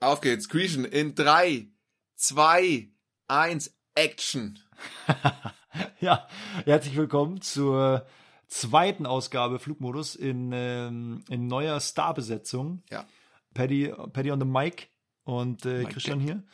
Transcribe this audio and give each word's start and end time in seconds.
Auf 0.00 0.20
geht's, 0.20 0.48
Griechen, 0.48 0.84
in 0.84 1.16
drei, 1.16 1.66
zwei, 2.14 2.88
eins, 3.26 3.76
Action. 3.96 4.56
ja, 6.00 6.28
herzlich 6.64 6.96
willkommen 6.96 7.40
zur 7.40 8.06
zweiten 8.46 9.06
Ausgabe 9.06 9.58
Flugmodus 9.58 10.14
in, 10.14 10.52
ähm, 10.52 11.24
in 11.28 11.48
neuer 11.48 11.80
Starbesetzung. 11.80 12.84
Ja. 12.90 13.06
Paddy, 13.54 13.92
Paddy 14.12 14.30
on 14.30 14.38
the 14.38 14.46
mic 14.46 14.88
und 15.24 15.66
äh, 15.66 15.82
Christian 15.86 16.20
hier. 16.20 16.44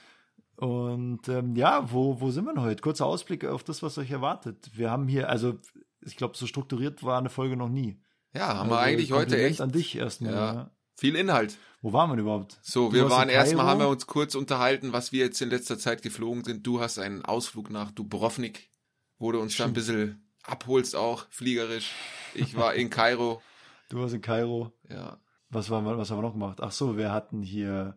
Und 0.57 1.29
ähm, 1.29 1.55
ja, 1.55 1.93
wo, 1.93 2.23
wo 2.23 2.31
sind 2.31 2.47
wir 2.47 2.55
denn 2.55 2.63
heute? 2.63 2.81
Kurzer 2.81 3.05
Ausblick 3.05 3.45
auf 3.45 3.63
das, 3.63 3.83
was 3.83 3.99
euch 3.99 4.11
erwartet. 4.11 4.71
Wir 4.73 4.91
haben 4.91 5.07
hier, 5.07 5.29
also 5.29 5.59
ich 6.01 6.17
glaube, 6.17 6.35
so 6.39 6.47
strukturiert 6.47 7.03
war 7.03 7.19
eine 7.19 7.29
Folge 7.29 7.59
noch 7.59 7.69
nie. 7.69 8.01
Ja, 8.33 8.57
haben 8.57 8.71
wir 8.71 8.79
Also, 8.79 8.89
eigentlich 8.89 9.13
heute 9.13 9.37
echt 9.37 9.61
an 9.61 9.71
dich 9.71 9.97
erstmal. 9.97 10.33
Ja. 10.33 10.55
Ja. 10.55 10.71
viel 10.97 11.15
Inhalt. 11.15 11.59
Wo 11.85 11.93
waren 11.93 12.11
wir 12.11 12.16
überhaupt? 12.16 12.59
So, 12.62 12.89
Du 12.89 12.95
wir 12.95 13.11
waren 13.11 13.29
erstmal, 13.29 13.66
haben 13.66 13.80
wir 13.80 13.91
uns 13.91 14.07
kurz 14.07 14.34
unterhalten, 14.34 14.95
was 14.95 15.12
wir 15.12 15.27
jetzt 15.27 15.43
in 15.43 15.51
letzter 15.51 15.79
Zeit 15.79 16.01
geflogen 16.01 16.43
sind. 16.43 16.66
Du 16.66 16.80
hast 16.80 16.98
einen 16.98 17.23
Ausflug 17.23 17.69
nach 17.69 17.91
Dubrovnik, 17.91 18.70
wo 19.19 19.33
du 19.33 19.38
uns 19.38 19.55
da 19.59 19.66
ein 19.66 19.74
bisschen 19.74 20.27
abholst 20.45 20.97
auch, 20.97 21.27
fliegerisch. 21.29 21.91
Ich 22.33 22.57
war 22.57 22.74
in 22.74 22.88
Kairo. 22.88 23.43
Du 23.91 24.01
warst 24.01 24.15
in 24.15 24.23
Kairo. 24.23 24.73
Ja, 24.88 25.19
Was, 25.51 25.69
war, 25.69 25.84
was 25.84 26.10
haben 26.10 26.16
wir 26.16 26.23
noch 26.23 26.33
gemacht? 26.33 26.60
Ach 26.62 26.73
so, 26.73 26.97
wir 26.97 27.12
hatten 27.12 27.43
hier 27.43 27.96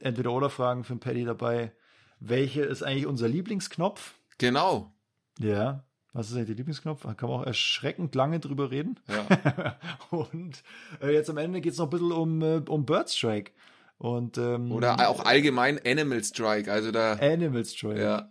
entweder 0.00 0.32
oder 0.32 0.50
Fragen 0.50 0.82
für 0.82 0.94
den 0.94 0.98
Paddy 1.00 1.24
dabei. 1.24 1.72
Welche 2.18 2.62
ist 2.62 2.82
eigentlich 2.82 3.06
unser 3.06 3.28
Lieblingsknopf? 3.28 4.14
genau. 4.38 4.92
Ja. 5.38 5.84
Was 6.12 6.28
ist 6.30 6.34
eigentlich 6.36 6.48
der 6.48 6.56
Lieblingsknopf? 6.56 7.02
Da 7.04 7.14
kann 7.14 7.28
man 7.30 7.40
auch 7.40 7.46
erschreckend 7.46 8.14
lange 8.14 8.40
drüber 8.40 8.70
reden. 8.70 8.98
Ja. 9.08 9.76
Und 10.10 10.62
äh, 11.00 11.12
jetzt 11.12 11.30
am 11.30 11.36
Ende 11.36 11.60
geht 11.60 11.72
es 11.72 11.78
noch 11.78 11.86
ein 11.86 11.90
bisschen 11.90 12.12
um, 12.12 12.42
äh, 12.42 12.62
um 12.68 12.84
Birdstrike. 12.84 13.52
Und, 13.98 14.38
ähm, 14.38 14.72
Oder 14.72 15.08
auch 15.08 15.24
allgemein 15.24 15.78
Animal 15.86 16.24
Strike. 16.24 16.72
Also 16.72 16.90
da, 16.90 17.12
Animal 17.14 17.64
Strike. 17.64 18.00
ja, 18.00 18.30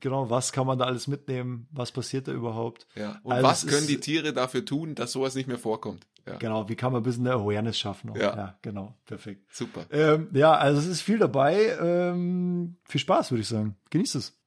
Genau, 0.00 0.30
was 0.30 0.52
kann 0.52 0.66
man 0.66 0.78
da 0.78 0.86
alles 0.86 1.06
mitnehmen? 1.06 1.68
Was 1.70 1.92
passiert 1.92 2.26
da 2.26 2.32
überhaupt? 2.32 2.86
ja. 2.94 3.18
Und 3.22 3.32
Also 3.34 3.46
was 3.46 3.66
können 3.66 3.78
ist- 3.80 3.88
die 3.90 4.00
Tiere 4.00 4.32
dafür 4.32 4.64
tun, 4.64 4.94
dass 4.94 5.12
sowas 5.12 5.34
nicht 5.34 5.48
mehr 5.48 5.58
vorkommt? 5.58 6.06
Ja, 6.26 6.36
Genau, 6.36 6.68
wie 6.68 6.76
kann 6.76 6.92
man 6.92 7.00
ein 7.00 7.04
bisschen 7.04 7.26
eine 7.26 7.36
Awareness 7.36 7.78
schaffen? 7.78 8.10
Auch? 8.10 8.16
Ja. 8.16 8.56
genau, 8.62 8.94
perfekt. 9.06 9.44
super. 9.52 9.84
Ähm, 9.90 10.28
ja, 10.32 10.52
also 10.52 10.78
es 10.80 10.86
ist 10.86 11.02
viel 11.02 11.18
dabei. 11.18 11.76
Ähm, 11.80 12.76
viel 12.84 13.00
Spaß, 13.00 13.32
würde 13.32 13.42
ich 13.42 13.48
sagen. 13.48 13.76
Genießt 13.90 14.14
es. 14.14 14.38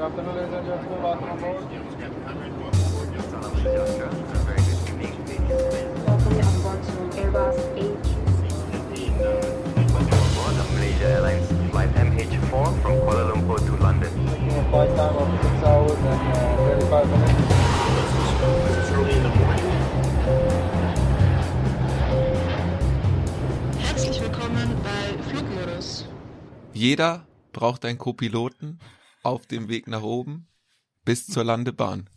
Welcome 0.00 0.28
on 0.28 0.36
board 1.40 1.60
to 6.80 6.92
Airbus 7.20 7.56
A350. 7.76 9.12
Board 10.34 10.56
of 10.56 10.68
Malaysia 10.72 11.04
Airlines 11.04 11.44
flight 11.70 11.92
MH4 11.92 12.80
from 12.80 12.96
Kuala 13.04 13.28
Lumpur 13.28 13.60
to 13.60 13.76
London. 13.76 14.08
flight 14.70 14.88
time 14.96 15.20
of 15.20 15.28
6 15.36 15.68
hours 15.68 15.92
and 15.92 16.32
uh, 16.32 16.56
35 16.80 17.04
minutes. 17.10 17.60
Herzlich 23.78 24.16
willkommen 24.22 24.74
bei 24.82 25.22
Flugmodus. 25.28 26.08
Jeder 26.72 27.26
braucht 27.52 27.84
einen 27.84 27.98
Co-Piloten 27.98 28.78
auf 29.22 29.46
dem 29.46 29.68
Weg 29.68 29.86
nach 29.86 30.02
oben 30.02 30.48
bis 31.04 31.26
zur 31.26 31.44
Landebahn. 31.44 32.08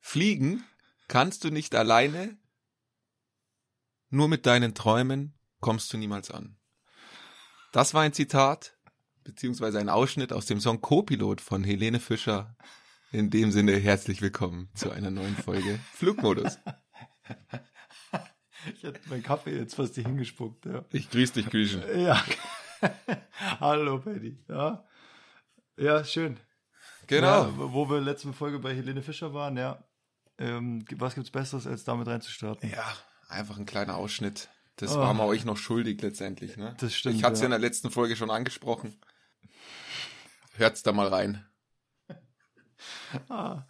Fliegen 0.00 0.64
kannst 1.08 1.44
du 1.44 1.50
nicht 1.50 1.74
alleine, 1.74 2.36
nur 4.10 4.28
mit 4.28 4.46
deinen 4.46 4.74
Träumen 4.74 5.34
kommst 5.60 5.92
du 5.92 5.96
niemals 5.96 6.30
an. 6.30 6.56
Das 7.72 7.94
war 7.94 8.02
ein 8.02 8.12
Zitat, 8.12 8.76
beziehungsweise 9.24 9.78
ein 9.78 9.88
Ausschnitt 9.88 10.32
aus 10.32 10.46
dem 10.46 10.60
Song 10.60 10.80
Co-Pilot 10.80 11.40
von 11.40 11.64
Helene 11.64 11.98
Fischer. 12.00 12.56
In 13.10 13.30
dem 13.30 13.50
Sinne 13.52 13.76
herzlich 13.76 14.20
willkommen 14.22 14.70
zu 14.74 14.90
einer 14.90 15.10
neuen 15.10 15.36
Folge 15.36 15.78
Flugmodus. 15.94 16.58
Ich 18.74 18.82
hätte 18.82 19.00
meinen 19.08 19.22
Kaffee 19.22 19.56
jetzt 19.56 19.74
fast 19.74 19.94
hingespuckt. 19.94 20.66
Ja. 20.66 20.84
Ich 20.90 21.10
grüße 21.10 21.34
dich, 21.34 21.46
Grüschen. 21.50 21.82
ja. 22.00 22.22
Hallo, 23.60 23.98
Paddy. 23.98 24.38
Ja. 24.48 24.84
Ja, 25.76 26.04
schön. 26.04 26.38
Genau. 27.06 27.26
Ja, 27.44 27.52
wo 27.56 27.88
wir 27.90 28.00
letzte 28.00 28.32
Folge 28.32 28.58
bei 28.58 28.74
Helene 28.74 29.02
Fischer 29.02 29.34
waren, 29.34 29.56
ja. 29.56 29.82
Ähm, 30.38 30.84
was 30.96 31.14
gibt's 31.14 31.30
Besseres, 31.30 31.66
als 31.66 31.84
damit 31.84 32.08
reinzustarten? 32.08 32.68
Ja, 32.70 32.84
einfach 33.28 33.56
ein 33.58 33.66
kleiner 33.66 33.96
Ausschnitt. 33.96 34.48
Das 34.76 34.96
Oh. 34.96 34.98
waren 34.98 35.16
wir 35.16 35.24
euch 35.26 35.44
noch 35.44 35.56
schuldig 35.56 36.00
letztendlich, 36.02 36.56
ne? 36.56 36.74
Das 36.80 36.94
stimmt, 36.94 37.14
Ich 37.16 37.22
hatte 37.22 37.34
es 37.34 37.40
ja 37.40 37.44
ja. 37.44 37.46
in 37.46 37.50
der 37.52 37.60
letzten 37.60 37.90
Folge 37.90 38.16
schon 38.16 38.30
angesprochen. 38.30 38.98
Hört's 40.56 40.82
da 40.82 40.92
mal 40.92 41.08
rein. 41.08 41.46
Ah. 43.28 43.62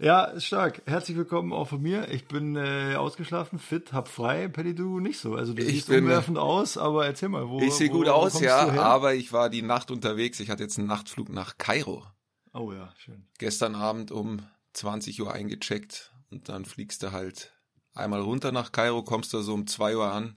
Ja, 0.00 0.38
stark. 0.40 0.82
Herzlich 0.86 1.16
willkommen 1.16 1.52
auch 1.52 1.68
von 1.68 1.80
mir. 1.82 2.08
Ich 2.10 2.26
bin 2.26 2.56
äh, 2.56 2.94
ausgeschlafen, 2.96 3.58
fit, 3.58 3.92
hab 3.92 4.08
frei. 4.08 4.48
Paddy, 4.48 4.74
du 4.74 5.00
nicht 5.00 5.18
so. 5.18 5.34
Also 5.34 5.54
du 5.54 5.62
Ich 5.62 5.68
siehst 5.68 5.88
bin- 5.88 6.04
umwerfend 6.04 6.38
aus, 6.38 6.76
aber 6.76 7.06
erzähl 7.06 7.28
mal, 7.28 7.48
wo 7.48 7.60
Ich 7.60 7.72
sehe 7.74 7.88
wo- 7.90 7.94
gut 7.98 8.06
wo 8.06 8.10
aus, 8.12 8.32
kommst 8.32 8.44
ja, 8.44 8.68
aber 8.82 9.14
ich 9.14 9.32
war 9.32 9.50
die 9.50 9.62
Nacht 9.62 9.90
unterwegs. 9.90 10.40
Ich 10.40 10.50
hatte 10.50 10.62
jetzt 10.62 10.78
einen 10.78 10.88
Nachtflug 10.88 11.28
nach 11.30 11.58
Kairo. 11.58 12.04
Oh 12.52 12.72
ja, 12.72 12.92
schön. 12.98 13.26
Gestern 13.38 13.74
Abend 13.74 14.10
um 14.10 14.40
20 14.74 15.20
Uhr 15.22 15.32
eingecheckt 15.32 16.12
und 16.30 16.48
dann 16.48 16.64
fliegst 16.64 17.02
du 17.02 17.12
halt 17.12 17.52
einmal 17.94 18.20
runter 18.20 18.52
nach 18.52 18.72
Kairo, 18.72 19.02
kommst 19.02 19.32
da 19.34 19.42
so 19.42 19.54
um 19.54 19.66
2 19.66 19.96
Uhr 19.96 20.10
an. 20.12 20.36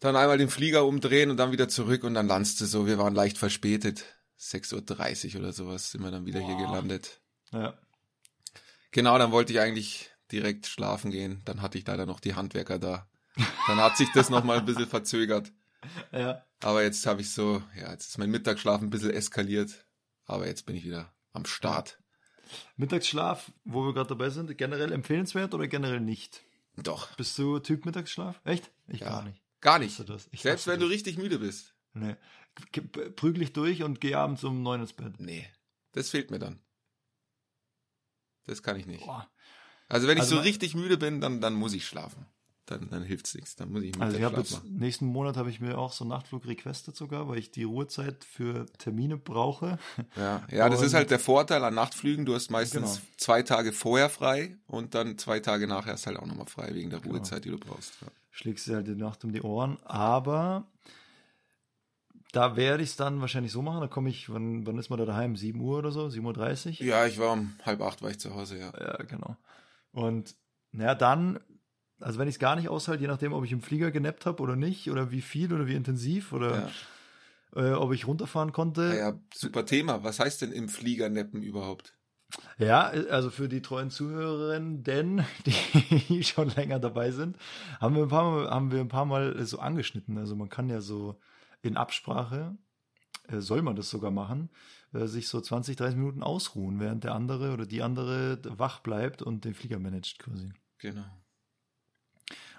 Dann 0.00 0.16
einmal 0.16 0.38
den 0.38 0.48
Flieger 0.48 0.86
umdrehen 0.86 1.30
und 1.30 1.36
dann 1.36 1.52
wieder 1.52 1.68
zurück 1.68 2.04
und 2.04 2.14
dann 2.14 2.26
landest 2.26 2.60
du 2.60 2.66
so. 2.66 2.86
Wir 2.86 2.98
waren 2.98 3.14
leicht 3.14 3.36
verspätet. 3.36 4.04
6.30 4.38 5.34
Uhr 5.34 5.40
oder 5.40 5.52
sowas 5.52 5.90
sind 5.90 6.02
wir 6.02 6.10
dann 6.10 6.24
wieder 6.24 6.40
hier 6.40 6.56
gelandet. 6.56 7.19
Ja. 7.52 7.78
Genau, 8.92 9.18
dann 9.18 9.32
wollte 9.32 9.52
ich 9.52 9.60
eigentlich 9.60 10.10
direkt 10.32 10.66
schlafen 10.66 11.10
gehen. 11.10 11.42
Dann 11.44 11.62
hatte 11.62 11.78
ich 11.78 11.86
leider 11.86 12.06
noch 12.06 12.20
die 12.20 12.34
Handwerker 12.34 12.78
da. 12.78 13.08
Dann 13.66 13.78
hat 13.78 13.96
sich 13.96 14.08
das 14.12 14.30
nochmal 14.30 14.58
ein 14.58 14.64
bisschen 14.64 14.86
verzögert. 14.86 15.52
Ja. 16.12 16.44
Aber 16.62 16.82
jetzt 16.82 17.06
habe 17.06 17.22
ich 17.22 17.30
so, 17.32 17.62
ja, 17.74 17.90
jetzt 17.90 18.08
ist 18.08 18.18
mein 18.18 18.30
Mittagsschlaf 18.30 18.82
ein 18.82 18.90
bisschen 18.90 19.12
eskaliert. 19.12 19.86
Aber 20.26 20.46
jetzt 20.46 20.66
bin 20.66 20.76
ich 20.76 20.84
wieder 20.84 21.10
am 21.32 21.46
Start. 21.46 21.98
Mittagsschlaf, 22.76 23.50
wo 23.64 23.86
wir 23.86 23.94
gerade 23.94 24.08
dabei 24.10 24.28
sind, 24.28 24.56
generell 24.58 24.92
empfehlenswert 24.92 25.54
oder 25.54 25.68
generell 25.68 26.00
nicht? 26.00 26.42
Doch, 26.76 27.14
Bist 27.16 27.38
du 27.38 27.60
Typ 27.60 27.86
Mittagsschlaf? 27.86 28.38
Echt? 28.44 28.70
Ich 28.88 29.00
Ja. 29.00 29.08
gar 29.08 29.22
nicht. 29.22 29.40
gar 29.62 29.78
nicht. 29.78 29.96
Selbst 29.96 30.66
wenn 30.66 30.80
du 30.80 30.86
das. 30.86 30.92
richtig 30.94 31.16
müde 31.16 31.38
bist. 31.38 31.74
Nee. 31.94 32.16
Prügel 33.16 33.42
ich 33.42 33.54
durch 33.54 33.82
und 33.82 34.02
gehe 34.02 34.18
abends 34.18 34.44
um 34.44 34.62
neun 34.62 34.82
ins 34.82 34.92
Bett. 34.92 35.14
Nee, 35.18 35.46
das 35.92 36.10
fehlt 36.10 36.30
mir 36.30 36.38
dann. 36.38 36.60
Das 38.46 38.62
kann 38.62 38.76
ich 38.76 38.86
nicht. 38.86 39.04
Boah. 39.04 39.28
Also 39.88 40.06
wenn 40.06 40.16
ich 40.16 40.22
Also 40.22 40.36
so 40.36 40.42
richtig 40.42 40.74
müde 40.74 40.96
bin, 40.96 41.20
dann, 41.20 41.40
dann 41.40 41.54
muss 41.54 41.72
ich 41.72 41.86
schlafen. 41.86 42.26
Dann, 42.66 42.88
dann 42.88 43.02
hilft's 43.02 43.34
nichts. 43.34 43.56
Dann 43.56 43.72
muss 43.72 43.82
ich 43.82 44.00
Also 44.00 44.16
ich 44.16 44.22
habe 44.22 44.36
jetzt 44.36 44.52
machen. 44.52 44.76
nächsten 44.76 45.06
Monat 45.06 45.36
habe 45.36 45.50
ich 45.50 45.58
mir 45.60 45.76
auch 45.76 45.92
so 45.92 46.04
einen 46.04 46.10
Nachtflug 46.10 46.46
requestet 46.46 46.94
sogar, 46.94 47.28
weil 47.28 47.38
ich 47.38 47.50
die 47.50 47.64
Ruhezeit 47.64 48.24
für 48.24 48.66
Termine 48.78 49.16
brauche. 49.16 49.78
Ja, 50.16 50.46
ja 50.48 50.68
das 50.68 50.80
ist 50.80 50.94
halt 50.94 51.10
der 51.10 51.18
Vorteil 51.18 51.64
an 51.64 51.74
Nachtflügen. 51.74 52.24
Du 52.26 52.34
hast 52.34 52.48
meistens 52.50 52.96
Genau. 52.98 53.06
zwei 53.16 53.42
Tage 53.42 53.72
vorher 53.72 54.08
frei 54.08 54.56
und 54.68 54.94
dann 54.94 55.18
zwei 55.18 55.40
Tage 55.40 55.66
nachher 55.66 55.94
ist 55.94 56.06
halt 56.06 56.18
auch 56.18 56.26
nochmal 56.26 56.46
frei 56.46 56.70
wegen 56.74 56.90
der 56.90 57.00
Genau. 57.00 57.14
Ruhezeit, 57.16 57.44
die 57.44 57.50
du 57.50 57.58
brauchst. 57.58 57.94
Ja. 58.02 58.06
Schlägst 58.30 58.68
dir 58.68 58.76
halt 58.76 58.86
die 58.86 58.94
Nacht 58.94 59.24
um 59.24 59.32
die 59.32 59.42
Ohren. 59.42 59.76
Aber 59.84 60.68
da 62.32 62.56
werde 62.56 62.82
ich 62.82 62.90
es 62.90 62.96
dann 62.96 63.20
wahrscheinlich 63.20 63.52
so 63.52 63.62
machen. 63.62 63.80
Da 63.80 63.88
komme 63.88 64.10
ich, 64.10 64.30
wann, 64.32 64.66
wann 64.66 64.78
ist 64.78 64.90
man 64.90 64.98
da 64.98 65.04
daheim? 65.04 65.36
7 65.36 65.60
Uhr 65.60 65.78
oder 65.78 65.90
so? 65.90 66.06
7.30 66.06 66.80
Uhr? 66.80 66.86
ja, 66.86 67.06
ich 67.06 67.18
war 67.18 67.32
um 67.32 67.54
halb 67.64 67.80
acht 67.80 68.02
war 68.02 68.10
ich 68.10 68.20
zu 68.20 68.34
Hause, 68.34 68.58
ja. 68.58 68.72
Ja, 68.78 68.96
genau. 69.04 69.36
Und 69.92 70.36
naja, 70.72 70.94
dann, 70.94 71.40
also 71.98 72.18
wenn 72.18 72.28
ich 72.28 72.36
es 72.36 72.38
gar 72.38 72.56
nicht 72.56 72.68
aushalte, 72.68 73.02
je 73.02 73.08
nachdem, 73.08 73.32
ob 73.32 73.44
ich 73.44 73.52
im 73.52 73.62
Flieger 73.62 73.90
genappt 73.90 74.26
habe 74.26 74.42
oder 74.42 74.56
nicht, 74.56 74.90
oder 74.90 75.10
wie 75.10 75.22
viel 75.22 75.52
oder 75.52 75.66
wie 75.66 75.74
intensiv, 75.74 76.32
oder 76.32 76.70
äh, 77.56 77.72
ob 77.72 77.92
ich 77.92 78.06
runterfahren 78.06 78.52
konnte. 78.52 78.82
Ja, 78.82 79.10
ja, 79.10 79.20
super 79.34 79.66
Thema. 79.66 80.04
Was 80.04 80.20
heißt 80.20 80.42
denn 80.42 80.52
im 80.52 80.68
Flieger 80.68 81.08
neppen 81.08 81.42
überhaupt? 81.42 81.94
Ja, 82.58 82.82
also 82.82 83.30
für 83.30 83.48
die 83.48 83.60
treuen 83.60 83.90
Zuhörerinnen, 83.90 84.84
denn 84.84 85.24
die 86.08 86.22
schon 86.22 86.48
länger 86.50 86.78
dabei 86.78 87.10
sind, 87.10 87.36
haben 87.80 87.96
wir 87.96 88.04
ein 88.04 88.08
paar 88.08 88.30
Mal, 88.30 88.50
haben 88.50 88.70
wir 88.70 88.80
ein 88.80 88.88
paar 88.88 89.04
Mal 89.04 89.44
so 89.44 89.58
angeschnitten. 89.58 90.16
Also 90.16 90.36
man 90.36 90.48
kann 90.48 90.68
ja 90.68 90.80
so 90.80 91.18
in 91.62 91.76
Absprache, 91.76 92.56
äh, 93.28 93.40
soll 93.40 93.62
man 93.62 93.76
das 93.76 93.90
sogar 93.90 94.10
machen, 94.10 94.50
äh, 94.92 95.06
sich 95.06 95.28
so 95.28 95.40
20, 95.40 95.76
30 95.76 95.96
Minuten 95.96 96.22
ausruhen, 96.22 96.80
während 96.80 97.04
der 97.04 97.14
andere 97.14 97.52
oder 97.52 97.66
die 97.66 97.82
andere 97.82 98.40
wach 98.44 98.80
bleibt 98.80 99.22
und 99.22 99.44
den 99.44 99.54
Flieger 99.54 99.78
managt 99.78 100.18
quasi. 100.18 100.52
Genau. 100.78 101.04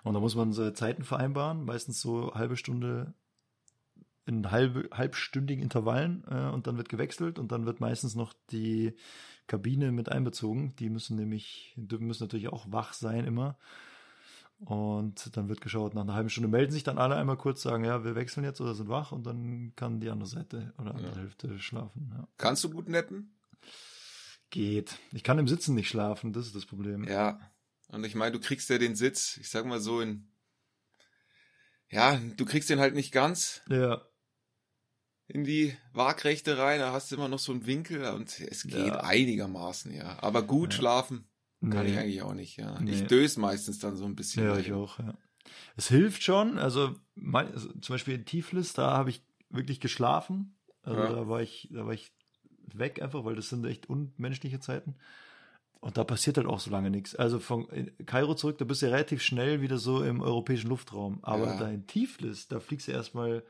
Und 0.03 0.13
da 0.13 0.19
muss 0.19 0.35
man 0.35 0.51
so 0.53 0.69
Zeiten 0.71 1.03
vereinbaren, 1.03 1.63
meistens 1.63 2.01
so 2.01 2.33
halbe 2.33 2.57
Stunde 2.57 3.13
in 4.25 4.51
halbe, 4.51 4.89
halbstündigen 4.93 5.63
Intervallen 5.63 6.23
äh, 6.29 6.49
und 6.49 6.67
dann 6.67 6.77
wird 6.77 6.89
gewechselt 6.89 7.39
und 7.39 7.51
dann 7.51 7.65
wird 7.65 7.79
meistens 7.79 8.15
noch 8.15 8.33
die 8.51 8.95
Kabine 9.47 9.91
mit 9.91 10.09
einbezogen. 10.09 10.75
Die 10.77 10.89
müssen 10.89 11.17
nämlich, 11.17 11.73
die 11.75 11.97
müssen 11.97 12.23
natürlich 12.23 12.49
auch 12.49 12.65
wach 12.69 12.93
sein 12.93 13.25
immer. 13.25 13.57
Und 14.65 15.35
dann 15.35 15.49
wird 15.49 15.59
geschaut, 15.59 15.95
nach 15.95 16.03
einer 16.03 16.13
halben 16.13 16.29
Stunde 16.29 16.47
melden 16.47 16.71
sich 16.71 16.83
dann 16.83 16.99
alle 16.99 17.15
einmal 17.15 17.35
kurz, 17.37 17.63
sagen, 17.63 17.83
ja, 17.83 18.03
wir 18.03 18.13
wechseln 18.15 18.43
jetzt 18.43 18.61
oder 18.61 18.75
sind 18.75 18.89
wach 18.89 19.11
und 19.11 19.25
dann 19.25 19.73
kann 19.75 19.99
die 19.99 20.09
andere 20.09 20.29
Seite 20.29 20.71
oder 20.77 20.93
andere 20.93 21.15
Ja. 21.15 21.21
Hälfte 21.21 21.57
schlafen. 21.59 22.11
Ja. 22.15 22.27
Kannst 22.37 22.63
du 22.63 22.69
gut 22.69 22.87
nappen? 22.87 23.35
Geht. 24.51 24.99
Ich 25.13 25.23
kann 25.23 25.39
im 25.39 25.47
Sitzen 25.47 25.73
nicht 25.73 25.87
schlafen, 25.89 26.31
das 26.31 26.45
ist 26.45 26.55
das 26.55 26.65
Problem. 26.67 27.05
Ja. 27.05 27.39
Und 27.87 28.03
ich 28.05 28.13
meine, 28.15 28.33
du 28.33 28.39
kriegst 28.39 28.69
ja 28.69 28.77
den 28.77 28.95
Sitz, 28.95 29.37
ich 29.37 29.49
sag 29.49 29.65
mal 29.65 29.79
so 29.81 29.99
in, 29.99 30.29
ja, 31.89 32.17
du 32.37 32.45
kriegst 32.45 32.69
den 32.69 32.79
halt 32.79 32.93
nicht 32.93 33.11
ganz 33.11 33.61
Ja, 33.67 34.01
in 35.27 35.43
die 35.43 35.75
Waagrechte 35.93 36.57
rein, 36.57 36.79
da 36.79 36.91
hast 36.91 37.11
du 37.11 37.15
immer 37.15 37.29
noch 37.29 37.39
so 37.39 37.51
einen 37.51 37.65
Winkel 37.65 38.03
und 38.13 38.39
es 38.41 38.63
geht 38.63 38.73
Ja. 38.87 38.99
einigermaßen, 39.01 39.91
ja. 39.93 40.21
Aber 40.21 40.43
gut 40.43 40.73
Ja. 40.73 40.77
schlafen 40.79 41.27
kann 41.69 41.85
Nee. 41.85 41.91
ich 41.91 41.97
eigentlich 41.99 42.21
auch 42.23 42.33
nicht, 42.33 42.57
ja. 42.57 42.79
Nee. 42.79 42.91
Ich 42.91 43.03
döse 43.07 43.39
meistens 43.39 43.79
dann 43.79 43.95
so 43.95 44.05
ein 44.05 44.15
bisschen. 44.15 44.43
Ja, 44.43 44.57
ich 44.57 44.73
auch, 44.73 44.97
ja. 44.99 45.13
Es 45.75 45.87
hilft 45.87 46.23
schon, 46.23 46.57
also, 46.57 46.95
mein, 47.15 47.47
also 47.51 47.69
zum 47.79 47.93
Beispiel 47.93 48.15
in 48.15 48.25
Tiflis, 48.25 48.73
da 48.73 48.91
habe 48.97 49.09
ich 49.09 49.21
wirklich 49.49 49.79
geschlafen. 49.79 50.55
Also 50.83 50.99
Ja. 50.99 51.11
da 51.13 51.27
war 51.27 51.41
ich, 51.41 51.69
da 51.71 51.85
war 51.85 51.93
ich 51.93 52.11
weg 52.73 53.01
einfach, 53.01 53.25
weil 53.25 53.35
das 53.35 53.49
sind 53.49 53.65
echt 53.65 53.89
unmenschliche 53.89 54.59
Zeiten. 54.59 54.95
Und 55.79 55.97
da 55.97 56.03
passiert 56.03 56.37
halt 56.37 56.47
auch 56.47 56.59
so 56.59 56.69
lange 56.71 56.89
nichts. 56.91 57.15
Also 57.15 57.39
von 57.39 57.67
Kairo 58.05 58.35
zurück, 58.35 58.57
da 58.59 58.65
bist 58.65 58.81
du 58.81 58.85
ja 58.85 58.91
relativ 58.91 59.21
schnell 59.23 59.61
wieder 59.61 59.77
so 59.79 60.03
im 60.03 60.21
europäischen 60.21 60.69
Luftraum. 60.69 61.19
Aber 61.23 61.45
Ja. 61.47 61.57
da 61.59 61.69
in 61.69 61.87
Tiflis, 61.87 62.47
da 62.47 62.59
fliegst 62.59 62.87
du 62.87 62.91
erstmal 62.91 63.43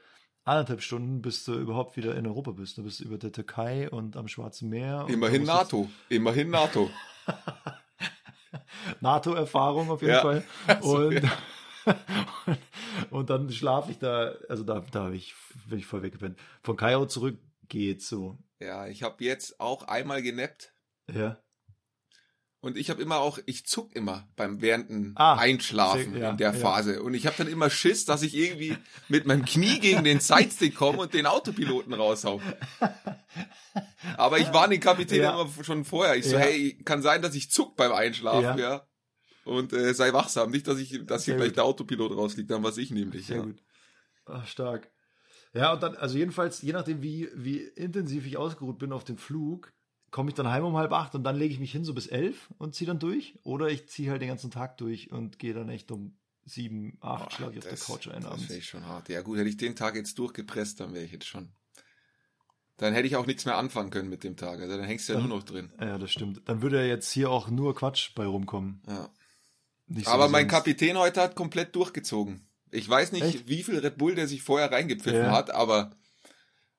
anderthalb 0.44 0.82
Stunden, 0.82 1.22
bis 1.22 1.46
du 1.46 1.54
überhaupt 1.54 1.98
wieder 1.98 2.16
in 2.16 2.26
Europa 2.28 2.52
bist. 2.52 2.78
Du 2.78 2.84
bist 2.84 3.00
über 3.00 3.18
der 3.18 3.32
Türkei 3.32 3.90
und 3.90 4.16
am 4.18 4.28
Schwarzen 4.28 4.70
Meer. 4.70 5.06
Immerhin 5.10 5.44
NATO, 5.44 5.90
immerhin 6.10 6.50
NATO. 6.52 6.90
NATO-Erfahrung 9.02 9.90
auf 9.90 10.02
jeden 10.02 10.14
Ja. 10.14 10.22
Fall. 10.22 10.44
Ach 10.68 10.82
so, 10.84 10.98
Und, 10.98 11.22
und 13.12 13.30
dann 13.30 13.50
schlafe 13.52 13.92
ich 13.92 13.98
da, 14.00 14.34
also 14.50 14.64
da, 14.64 14.84
da 14.92 15.06
habe 15.06 15.16
ich, 15.16 15.34
bin 15.68 15.80
ich 15.80 15.86
voll 15.86 16.04
weggepennt. 16.04 16.38
Von 16.64 16.76
Kairo 16.76 17.06
zurück 17.06 17.40
geht's 17.68 18.08
so. 18.08 18.38
Ja, 18.60 18.88
ich 18.88 19.04
habe 19.04 19.24
jetzt 19.24 19.60
auch 19.60 19.84
einmal 19.84 20.22
genappt 20.22 20.74
Ja. 21.12 21.38
Und 22.62 22.78
ich 22.78 22.90
habe 22.90 23.02
immer 23.02 23.18
auch, 23.18 23.40
ich 23.46 23.66
zuck 23.66 23.96
immer 23.96 24.28
beim 24.36 24.62
während 24.62 25.18
Ah, 25.20 25.36
Einschlafen 25.36 26.16
ja, 26.16 26.30
in 26.32 26.38
der 26.38 26.54
ja. 26.54 26.58
Phase 26.60 27.02
und 27.02 27.14
ich 27.14 27.26
habe 27.26 27.36
dann 27.38 27.48
immer 27.48 27.70
Schiss, 27.70 28.06
dass 28.06 28.22
ich 28.22 28.36
irgendwie 28.36 28.78
mit 29.10 29.26
meinem 29.26 29.46
Knie 29.46 29.80
gegen 29.80 30.04
den 30.04 30.20
Sidestick 30.20 30.76
komme 30.76 31.00
und 31.00 31.14
den 31.14 31.26
Autopiloten 31.26 31.94
raushau. 31.94 32.42
Aber 34.18 34.40
ich 34.40 34.52
warne 34.54 34.76
den 34.76 34.82
Kapitän 34.82 35.22
Ja. 35.22 35.42
immer 35.42 35.50
schon 35.64 35.86
vorher. 35.86 36.16
Ich 36.16 36.26
so, 36.26 36.38
hey, 36.38 36.78
kann 36.86 37.02
sein, 37.02 37.22
dass 37.22 37.36
ich 37.36 37.52
zuck 37.52 37.76
beim 37.76 37.92
Einschlafen, 37.92 38.60
ja. 38.60 38.86
Und 39.44 39.74
äh, 39.74 39.94
sei 39.94 40.14
wachsam, 40.14 40.52
nicht, 40.52 40.68
dass 40.68 40.78
ich, 40.78 40.90
dass 41.06 41.26
hier 41.26 41.34
Sehr 41.34 41.38
gleich 41.38 41.50
gut. 41.50 41.58
der 41.58 41.64
Autopilot 41.66 42.16
rausfliegt, 42.16 42.52
dann 42.52 42.64
was 42.64 42.78
ich 42.78 42.92
nämlich. 42.92 43.26
Sehr 43.26 43.38
ja. 43.38 43.44
gut. 43.44 43.62
Ach, 44.26 44.46
stark. 44.46 44.92
Ja, 45.54 45.74
und 45.74 45.82
dann, 45.84 45.96
also 45.96 46.18
jedenfalls, 46.18 46.62
je 46.62 46.74
nachdem, 46.74 47.02
wie, 47.02 47.28
wie 47.34 47.60
intensiv 47.60 48.26
ich 48.28 48.38
ausgeruht 48.38 48.78
bin 48.78 48.94
auf 48.94 49.04
den 49.04 49.18
Flug, 49.18 49.74
komme 50.12 50.30
ich 50.30 50.36
dann 50.36 50.48
heim 50.50 50.64
um 50.66 50.76
halb 50.78 50.92
acht 50.92 51.16
und 51.16 51.24
dann 51.24 51.38
lege 51.38 51.54
ich 51.54 51.60
mich 51.60 51.72
hin 51.72 51.84
so 51.86 51.94
bis 51.94 52.08
elf 52.08 52.50
und 52.58 52.76
ziehe 52.76 52.88
dann 52.88 53.00
durch. 53.00 53.36
Oder 53.44 53.70
ich 53.70 53.88
ziehe 53.90 54.12
halt 54.12 54.22
den 54.22 54.28
ganzen 54.30 54.52
Tag 54.52 54.78
durch 54.78 55.12
und 55.12 55.40
gehe 55.40 55.54
dann 55.54 55.70
echt 55.70 55.90
um 55.92 56.18
sieben, 56.46 56.98
acht, 57.02 57.30
Boah, 57.30 57.32
schlage 57.32 57.52
ich 57.54 57.58
auf 57.60 57.64
der 57.64 57.72
das- 57.72 57.86
Couch 57.86 58.08
ein 58.10 58.24
Das 58.24 58.50
wäre 58.50 58.62
schon 58.62 58.86
hart. 58.86 59.10
Ja 59.10 59.22
gut, 59.22 59.38
hätte 59.38 59.50
ich 59.50 59.58
den 59.58 59.76
Tag 59.76 59.96
jetzt 59.96 60.18
durchgepresst, 60.20 60.80
dann 60.80 60.94
wäre 60.94 61.06
ich 61.06 61.12
jetzt 61.12 61.26
schon. 61.28 61.50
Dann 62.78 62.94
hätte 62.94 63.08
ich 63.08 63.16
auch 63.16 63.28
nichts 63.28 63.46
mehr 63.46 63.58
anfangen 63.58 63.92
können 63.92 64.10
mit 64.10 64.24
dem 64.24 64.36
Tag. 64.38 64.60
Also 64.60 64.76
dann 64.76 64.86
hängst 64.86 65.08
du 65.08 65.14
ja 65.14 65.20
Dann- 65.20 65.30
nur 65.30 65.38
noch 65.38 65.46
drin. 65.46 65.72
Ja, 65.80 65.98
das 66.00 66.12
stimmt. 66.12 66.42
Dann 66.46 66.62
würde 66.62 66.78
ja 66.82 66.88
jetzt 66.88 67.12
hier 67.12 67.30
auch 67.30 67.50
nur 67.50 67.76
Quatsch 67.76 68.14
bei 68.16 68.26
rumkommen. 68.26 68.82
Ja. 68.88 69.10
Nicht 69.88 70.08
Aber 70.08 70.30
mein 70.30 70.44
sonst. 70.44 70.52
Kapitän 70.54 70.98
heute 70.98 71.22
hat 71.22 71.36
komplett 71.36 71.76
durchgezogen. 71.76 72.48
Ich 72.72 72.88
weiß 72.90 73.12
nicht, 73.12 73.24
Echt? 73.24 73.48
wie 73.50 73.62
viel 73.64 73.78
Red 73.80 73.98
Bull 73.98 74.16
der 74.16 74.28
sich 74.28 74.42
vorher 74.42 74.72
reingepfiffen 74.72 75.20
Ja. 75.26 75.32
hat, 75.32 75.52
aber 75.52 75.92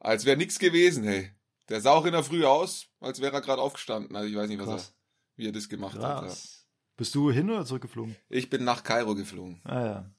als 0.01 0.25
wäre 0.25 0.37
nichts 0.39 0.59
gewesen, 0.59 1.05
hey. 1.05 1.31
Der 1.73 1.81
sah 1.81 1.93
auch 1.93 2.05
in 2.05 2.13
der 2.13 2.23
Früh 2.23 2.45
aus, 2.45 2.89
als 3.01 3.23
wäre 3.23 3.33
er 3.33 3.41
gerade 3.41 3.63
aufgestanden. 3.63 4.15
Also 4.15 4.29
ich 4.29 4.37
weiß 4.37 4.47
nicht, 4.47 4.59
was 4.59 4.69
Krass. 4.69 4.89
er, 4.89 4.95
wie 5.37 5.49
er 5.49 5.53
das 5.53 5.71
gemacht 5.71 5.95
hat. 5.95 6.03
Ja. 6.03 6.21
Krass. 6.21 6.67
Bist 6.99 7.15
du 7.15 7.31
hin 7.31 7.49
oder 7.49 7.65
zurückgeflogen? 7.65 8.15
Ich 8.29 8.51
bin 8.51 8.63
nach 8.63 8.85
Kairo 8.85 9.15
geflogen. 9.15 9.63
Ah 9.65 9.81
ja. 9.81 10.11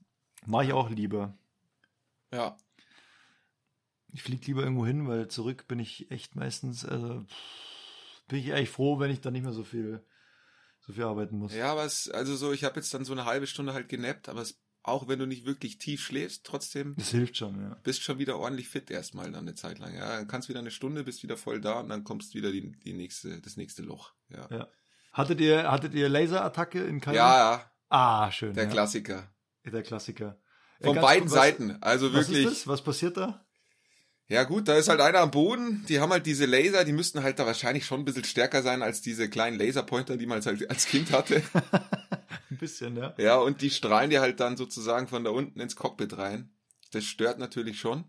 Mach 0.47 0.63
ich 0.63 0.73
auch 0.73 0.89
lieber. 0.89 1.37
Ja. 2.31 2.57
Ich 4.11 4.23
fliege 4.23 4.47
lieber 4.47 4.63
irgendwo 4.63 4.83
hin, 4.83 5.07
weil 5.07 5.27
zurück 5.27 5.67
bin 5.67 5.77
ich 5.77 6.09
echt 6.09 6.35
meistens, 6.35 6.85
also 6.85 7.23
bin 8.27 8.39
ich 8.39 8.51
eigentlich 8.51 8.71
froh, 8.71 8.97
wenn 8.97 9.11
ich 9.11 9.21
dann 9.21 9.33
nicht 9.33 9.43
mehr 9.43 9.53
so 9.53 9.63
viel, 9.63 10.03
so 10.79 10.93
viel 10.93 11.03
arbeiten 11.03 11.37
muss. 11.37 11.53
Ja, 11.53 11.71
aber 11.71 11.85
es, 11.85 12.09
also 12.09 12.35
so, 12.35 12.51
ich 12.51 12.63
habe 12.63 12.77
jetzt 12.77 12.91
dann 12.95 13.05
so 13.05 13.13
eine 13.13 13.25
halbe 13.25 13.45
Stunde 13.45 13.73
halt 13.75 13.89
genappt, 13.89 14.27
aber 14.27 14.41
es, 14.41 14.59
auch 14.83 15.07
wenn 15.07 15.17
du 15.19 15.25
nicht 15.25 15.45
wirklich 15.45 15.77
tief 15.77 16.01
schläfst, 16.03 16.43
trotzdem 16.45 16.93
Das 16.97 17.09
hilft 17.09 17.37
schon, 17.37 17.59
ja. 17.61 17.77
bist 17.83 18.03
schon 18.03 18.19
wieder 18.19 18.37
ordentlich 18.37 18.67
fit 18.69 18.91
erstmal 18.91 19.31
dann 19.31 19.47
eine 19.47 19.55
Zeit 19.55 19.79
lang. 19.79 19.95
Ja, 19.95 20.17
dann 20.17 20.27
kannst 20.27 20.49
wieder 20.49 20.59
eine 20.59 20.71
Stunde, 20.71 21.03
bist 21.05 21.23
wieder 21.23 21.37
voll 21.37 21.61
da 21.61 21.79
und 21.79 21.89
dann 21.89 22.03
kommst 22.03 22.35
wieder 22.35 22.51
die, 22.51 22.71
die 22.83 22.93
nächste, 22.93 23.39
das 23.41 23.55
nächste 23.57 23.81
Loch. 23.81 24.13
Ja. 24.29 24.47
Ja. 24.51 24.67
Hattet 25.13 25.39
ihr, 25.41 25.71
hattet 25.71 25.93
ihr 25.93 26.09
Laserattacke 26.09 26.83
in 26.83 26.99
Kairo? 26.99 27.15
Ja, 27.17 27.37
ja, 27.55 27.71
Ah, 27.89 28.31
schön. 28.31 28.53
der 28.53 28.65
ja. 28.65 28.69
Klassiker. 28.71 29.31
Der 29.65 29.83
Klassiker. 29.83 30.37
Von 30.81 30.95
ganz 30.95 31.05
beiden 31.07 31.25
was- 31.27 31.33
Seiten. 31.33 31.77
Also 31.81 32.13
Was 32.13 32.27
wirklich. 32.27 32.45
ist 32.45 32.51
das? 32.61 32.67
Was 32.67 32.83
passiert 32.83 33.15
da? 33.17 33.45
Ja 34.27 34.43
gut, 34.45 34.67
da 34.67 34.75
ist 34.75 34.87
halt 34.89 34.99
einer 35.01 35.19
am 35.19 35.31
Boden, 35.31 35.85
die 35.89 35.99
haben 35.99 36.11
halt 36.11 36.25
diese 36.25 36.45
Laser, 36.45 36.85
die 36.85 36.93
müssten 36.93 37.21
halt 37.23 37.39
da 37.39 37.45
wahrscheinlich 37.45 37.85
schon 37.85 37.99
ein 38.01 38.05
bisschen 38.05 38.23
stärker 38.23 38.61
sein 38.63 38.81
als 38.81 39.01
diese 39.01 39.29
kleinen 39.29 39.59
Laserpointer, 39.59 40.17
die 40.17 40.25
man 40.25 40.43
halt 40.43 40.69
als 40.69 40.85
Kind 40.87 41.11
hatte. 41.11 41.43
Bisschen, 42.63 42.95
ja. 42.95 43.13
Ja, 43.17 43.35
und 43.37 43.61
die 43.61 43.69
strahlen 43.69 44.09
dir 44.09 44.21
halt 44.21 44.39
dann 44.39 44.55
sozusagen 44.55 45.07
von 45.09 45.23
da 45.25 45.31
unten 45.31 45.59
ins 45.59 45.75
Cockpit 45.75 46.17
rein. 46.17 46.55
Das 46.91 47.03
stört 47.03 47.37
natürlich 47.39 47.77
schon. 47.79 48.05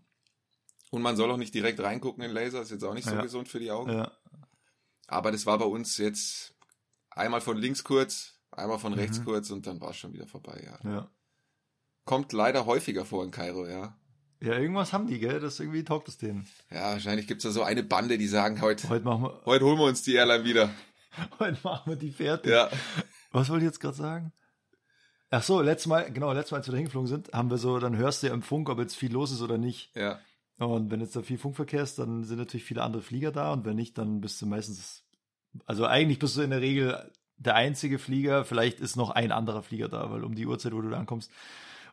Und 0.91 1.01
man 1.01 1.17
soll 1.17 1.29
auch 1.29 1.35
nicht 1.37 1.53
direkt 1.53 1.81
reingucken 1.81 2.23
in 2.23 2.31
Laser, 2.31 2.61
ist 2.61 2.71
jetzt 2.71 2.83
auch 2.83 2.93
nicht 2.93 3.05
so 3.07 3.15
Ja. 3.15 3.21
gesund 3.21 3.49
für 3.49 3.59
die 3.59 3.71
Augen. 3.71 3.91
Ja. 3.91 4.11
Aber 5.07 5.31
das 5.33 5.45
war 5.45 5.57
bei 5.57 5.65
uns 5.65 5.97
jetzt 5.97 6.55
einmal 7.09 7.41
von 7.41 7.57
links 7.57 7.83
kurz, 7.83 8.39
einmal 8.51 8.79
von 8.79 8.93
rechts 8.93 9.19
Mhm. 9.19 9.25
kurz 9.25 9.49
und 9.51 9.67
dann 9.67 9.81
war 9.81 9.89
es 9.89 9.97
schon 9.97 10.13
wieder 10.13 10.25
vorbei, 10.27 10.63
ja. 10.65 10.89
ja. 10.89 11.11
Kommt 12.05 12.31
leider 12.31 12.65
häufiger 12.65 13.03
vor 13.03 13.23
in 13.25 13.31
Kairo, 13.31 13.67
ja. 13.67 13.99
Ja, 14.41 14.57
irgendwas 14.57 14.93
haben 14.93 15.07
die, 15.07 15.19
gell? 15.19 15.39
Das 15.41 15.59
irgendwie 15.59 15.83
taugt 15.83 16.07
es 16.07 16.17
denen. 16.17 16.47
Ja, 16.71 16.91
wahrscheinlich 16.93 17.27
gibt's 17.27 17.43
da 17.43 17.51
so 17.51 17.63
eine 17.63 17.83
Bande, 17.83 18.17
die 18.17 18.27
sagen, 18.27 18.61
heute, 18.61 18.87
Heute 18.87 19.03
machen 19.03 19.23
wir, 19.23 19.41
heute 19.45 19.65
holen 19.65 19.79
wir 19.79 19.85
uns 19.85 20.03
die 20.03 20.13
Airline 20.13 20.43
wieder. 20.45 20.69
heute 21.39 21.57
machen 21.63 21.91
wir 21.91 21.97
die 21.97 22.11
fertig. 22.11 22.51
Ja. 22.51 22.69
Was 23.31 23.49
wollte 23.49 23.65
ich 23.65 23.69
jetzt 23.71 23.79
gerade 23.79 23.97
sagen? 23.97 24.33
Ach 25.31 25.43
so, 25.43 25.61
letztes 25.61 25.87
Mal, 25.87 26.11
genau, 26.11 26.31
letztes 26.31 26.51
Mal, 26.51 26.57
als 26.59 26.67
wir 26.67 26.71
da 26.71 26.77
hingeflogen 26.77 27.07
sind, 27.07 27.33
haben 27.33 27.49
wir 27.49 27.57
so, 27.57 27.79
dann 27.79 27.97
hörst 27.97 28.23
du 28.23 28.27
ja 28.27 28.33
im 28.33 28.41
Funk, 28.41 28.69
ob 28.69 28.79
jetzt 28.79 28.95
viel 28.95 29.11
los 29.11 29.31
ist 29.31 29.41
oder 29.41 29.57
nicht. 29.57 29.95
Ja. 29.95 30.19
Und 30.57 30.91
wenn 30.91 31.01
jetzt 31.01 31.15
da 31.15 31.21
viel 31.21 31.37
Funkverkehr 31.37 31.83
ist, 31.83 31.99
dann 31.99 32.23
sind 32.23 32.37
natürlich 32.37 32.63
viele 32.63 32.83
andere 32.83 33.01
Flieger 33.01 33.31
da 33.31 33.51
und 33.51 33.65
wenn 33.65 33.75
nicht, 33.75 33.97
dann 33.97 34.21
bist 34.21 34.41
du 34.41 34.45
meistens, 34.45 35.03
also 35.65 35.85
eigentlich 35.85 36.19
bist 36.19 36.37
du 36.37 36.41
in 36.41 36.51
der 36.51 36.61
Regel 36.61 37.11
der 37.37 37.55
einzige 37.55 37.99
Flieger, 37.99 38.45
vielleicht 38.45 38.79
ist 38.79 38.95
noch 38.95 39.09
ein 39.09 39.31
anderer 39.31 39.61
Flieger 39.61 39.89
da, 39.89 40.09
weil 40.11 40.23
um 40.23 40.35
die 40.35 40.45
Uhrzeit, 40.45 40.73
wo 40.73 40.81
du 40.81 40.89
da 40.89 40.97
ankommst. 40.97 41.29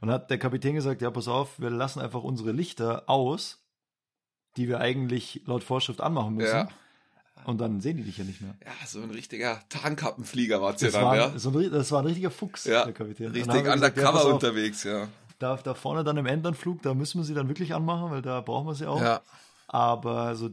Und 0.01 0.11
hat 0.11 0.31
der 0.31 0.39
Kapitän 0.39 0.75
gesagt, 0.75 1.03
ja, 1.03 1.11
pass 1.11 1.29
auf, 1.29 1.61
wir 1.61 1.71
lassen 1.71 2.01
einfach 2.01 2.23
unsere 2.23 2.53
Lichter 2.53 3.09
aus, 3.09 3.65
die 4.57 4.69
wir 4.69 4.81
eigentlich 4.81 5.43
laut 5.47 5.65
Vorschrift 5.65 6.01
anmachen 6.01 6.35
müssen. 6.35 6.57
Ja. 6.57 6.69
Und 7.45 7.61
dann 7.61 7.81
sehen 7.81 7.97
die 7.97 8.05
dich 8.05 8.19
ja 8.19 8.25
nicht 8.25 8.41
mehr. 8.41 8.55
Ja, 8.65 8.87
so 8.87 9.03
ein 9.03 9.11
richtiger 9.11 9.61
Tarnkappenflieger 9.69 10.61
war 10.61 10.73
ja 10.73 10.79
Das 10.79 10.93
dann, 10.93 11.05
war, 11.05 11.17
ja. 11.17 11.39
so 11.39 11.51
ein, 11.51 11.71
das 11.71 11.91
war 11.93 12.01
ein 12.01 12.07
richtiger 12.07 12.31
Fuchs, 12.31 12.65
Ja, 12.65 12.85
der 12.85 12.93
Kapitän. 12.93 13.33
Richtig 13.33 13.53
wir 13.53 13.63
gesagt, 13.63 13.97
ja, 13.97 14.09
undercover 14.09 14.35
unterwegs, 14.35 14.85
ja. 14.85 15.09
Da, 15.39 15.57
da 15.57 15.75
vorne 15.75 16.05
dann 16.05 16.17
im 16.17 16.27
Endernflug, 16.27 16.83
da 16.83 16.95
müssen 16.95 17.19
wir 17.19 17.25
sie 17.25 17.35
dann 17.35 17.49
wirklich 17.49 17.75
anmachen, 17.75 18.11
weil 18.11 18.23
da 18.23 18.41
brauchen 18.41 18.67
wir 18.67 18.75
sie 18.75 18.87
auch. 18.87 19.01
Ja. 19.01 19.21
Aber 19.67 20.37
so 20.37 20.51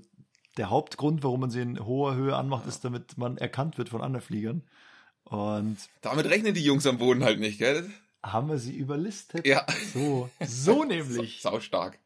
der 0.57 0.69
Hauptgrund, 0.69 1.23
warum 1.23 1.41
man 1.41 1.51
sie 1.51 1.61
in 1.61 1.85
hoher 1.85 2.15
Höhe 2.15 2.35
anmacht, 2.35 2.65
ist, 2.65 2.83
damit 2.83 3.17
man 3.17 3.37
erkannt 3.37 3.77
wird 3.77 3.89
von 3.89 4.01
anderen 4.01 4.25
Fliegern. 4.25 4.63
Und 5.25 5.77
Damit 6.01 6.25
rechnen 6.25 6.53
die 6.53 6.63
Jungs 6.63 6.87
am 6.87 6.97
Boden 6.97 7.23
halt 7.23 7.39
nicht, 7.39 7.59
gell? 7.59 7.89
haben 8.23 8.49
wir 8.49 8.57
sie 8.57 8.75
überlistet? 8.75 9.45
Ja. 9.47 9.65
So, 9.93 10.29
so 10.45 10.83
nämlich. 10.85 11.41
Sau 11.41 11.59
stark. 11.59 11.99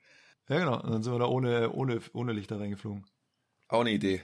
Ja, 0.49 0.59
genau. 0.59 0.79
Und 0.81 0.91
dann 0.91 1.03
sind 1.03 1.13
wir 1.13 1.19
da 1.19 1.25
ohne, 1.25 1.71
ohne, 1.71 2.01
ohne 2.13 2.33
Lichter 2.33 2.59
reingeflogen. 2.59 3.05
Auch 3.69 3.81
eine 3.81 3.91
Idee. 3.91 4.21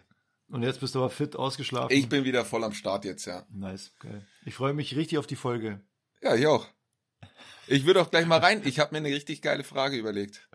Und 0.51 0.63
jetzt 0.63 0.79
bist 0.79 0.95
du 0.95 0.99
aber 0.99 1.09
fit 1.09 1.35
ausgeschlafen. 1.35 1.95
Ich 1.95 2.09
bin 2.09 2.23
wieder 2.23 2.43
voll 2.43 2.63
am 2.63 2.73
Start 2.73 3.05
jetzt, 3.05 3.25
ja. 3.25 3.45
Nice, 3.49 3.91
geil. 3.99 4.25
Ich 4.45 4.55
freue 4.55 4.73
mich 4.73 4.95
richtig 4.95 5.17
auf 5.17 5.27
die 5.27 5.35
Folge. 5.35 5.81
Ja, 6.21 6.35
ich 6.35 6.47
auch. 6.47 6.67
Ich 7.67 7.85
würde 7.85 8.01
auch 8.01 8.09
gleich 8.09 8.25
mal 8.25 8.39
rein. 8.39 8.61
Ich 8.65 8.79
habe 8.79 8.93
mir 8.93 8.97
eine 8.97 9.09
richtig 9.15 9.43
geile 9.43 9.63
Frage 9.63 9.97
überlegt. 9.97 10.49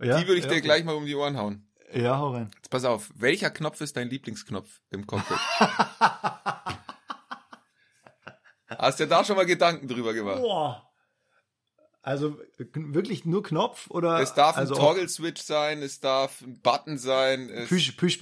Ja, 0.00 0.20
die 0.20 0.26
würde 0.26 0.38
ich 0.38 0.44
ja, 0.44 0.50
dir 0.50 0.56
okay. 0.56 0.64
gleich 0.64 0.84
mal 0.84 0.94
um 0.94 1.06
die 1.06 1.14
Ohren 1.14 1.38
hauen. 1.38 1.66
Ja, 1.92 2.18
hau 2.18 2.32
rein. 2.32 2.50
Jetzt 2.56 2.68
pass 2.68 2.84
auf. 2.84 3.10
Welcher 3.14 3.50
Knopf 3.50 3.80
ist 3.80 3.96
dein 3.96 4.10
Lieblingsknopf 4.10 4.82
im 4.90 5.06
Cockpit? 5.06 5.38
Hast 8.68 9.00
du 9.00 9.06
da 9.06 9.24
schon 9.24 9.36
mal 9.36 9.46
Gedanken 9.46 9.88
drüber 9.88 10.12
gemacht? 10.12 10.42
Boah. 10.42 10.84
Also 12.02 12.38
wirklich 12.58 13.24
nur 13.24 13.42
Knopf 13.42 13.90
oder? 13.90 14.20
Es 14.20 14.34
darf 14.34 14.56
ein 14.56 14.60
also 14.60 14.74
auch 14.74 14.78
Toggle-Switch 14.78 15.42
sein, 15.42 15.82
es 15.82 16.00
darf 16.00 16.42
ein 16.42 16.60
Button 16.60 16.96
sein, 16.96 17.50
Push, 17.68 17.92
Push. 17.92 18.18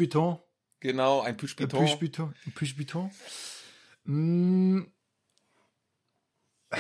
Genau, 0.81 1.21
ein 1.23 1.35
Äh, 1.35 1.39
Push-Button. 1.39 1.79
Push 1.81 1.99
Button. 1.99 2.35
Push 2.55 2.77
Button. 2.77 3.11
Mm. 4.05 4.83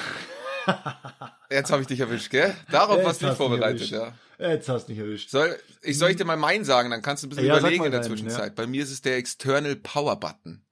Jetzt 1.50 1.70
habe 1.70 1.82
ich 1.82 1.88
dich 1.88 2.00
erwischt, 2.00 2.30
gell? 2.30 2.54
Darauf 2.70 2.96
Jetzt 2.96 3.06
warst 3.06 3.22
du 3.22 3.26
nicht 3.26 3.36
vorbereitet, 3.36 3.90
ja. 3.90 4.12
Jetzt 4.38 4.68
hast 4.68 4.86
du 4.86 4.92
nicht 4.92 5.00
erwischt. 5.00 5.30
Soll 5.30 5.56
ich, 5.82 5.96
soll 5.98 6.10
ich 6.10 6.16
dir 6.16 6.24
mal 6.24 6.36
meinen 6.36 6.64
sagen, 6.64 6.90
dann 6.90 7.02
kannst 7.02 7.22
du 7.22 7.28
ein 7.28 7.30
bisschen 7.30 7.46
Ja, 7.46 7.58
überlegen 7.58 7.84
in 7.84 7.92
der 7.92 8.00
deinen, 8.00 8.10
Zwischenzeit. 8.10 8.48
ja. 8.48 8.54
Bei 8.54 8.66
mir 8.66 8.82
ist 8.82 8.90
es 8.90 9.00
der 9.00 9.16
External 9.16 9.76
Power 9.76 10.18
Button, 10.18 10.66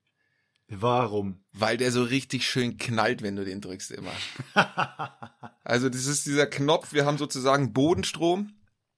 Warum? 0.69 1.45
weil 1.53 1.77
der 1.77 1.93
so 1.93 2.03
richtig 2.03 2.47
schön 2.47 2.77
knallt, 2.77 3.23
wenn 3.23 3.37
du 3.37 3.45
den 3.45 3.61
drückst 3.61 3.93
immer. 3.93 4.13
Also 5.67 5.89
das 5.89 6.05
ist 6.05 6.27
dieser 6.27 6.47
Knopf, 6.47 6.93
wir 6.93 7.07
haben 7.07 7.17
sozusagen 7.17 7.73
Bodenstrom 7.73 8.53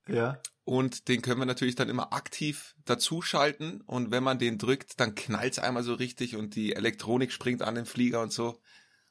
Ja. 0.08 0.40
Und 0.66 1.06
den 1.08 1.22
können 1.22 1.40
wir 1.40 1.46
natürlich 1.46 1.76
dann 1.76 1.88
immer 1.88 2.12
aktiv 2.12 2.74
dazuschalten 2.84 3.80
und 3.82 4.10
wenn 4.10 4.24
man 4.24 4.38
den 4.38 4.58
drückt, 4.58 4.98
dann 5.00 5.14
knallt's 5.14 5.58
einmal 5.60 5.84
so 5.84 5.94
richtig 5.94 6.34
und 6.36 6.56
die 6.56 6.74
Elektronik 6.74 7.30
springt 7.32 7.62
an 7.62 7.76
den 7.76 7.86
Flieger 7.86 8.20
und 8.20 8.32
so. 8.32 8.60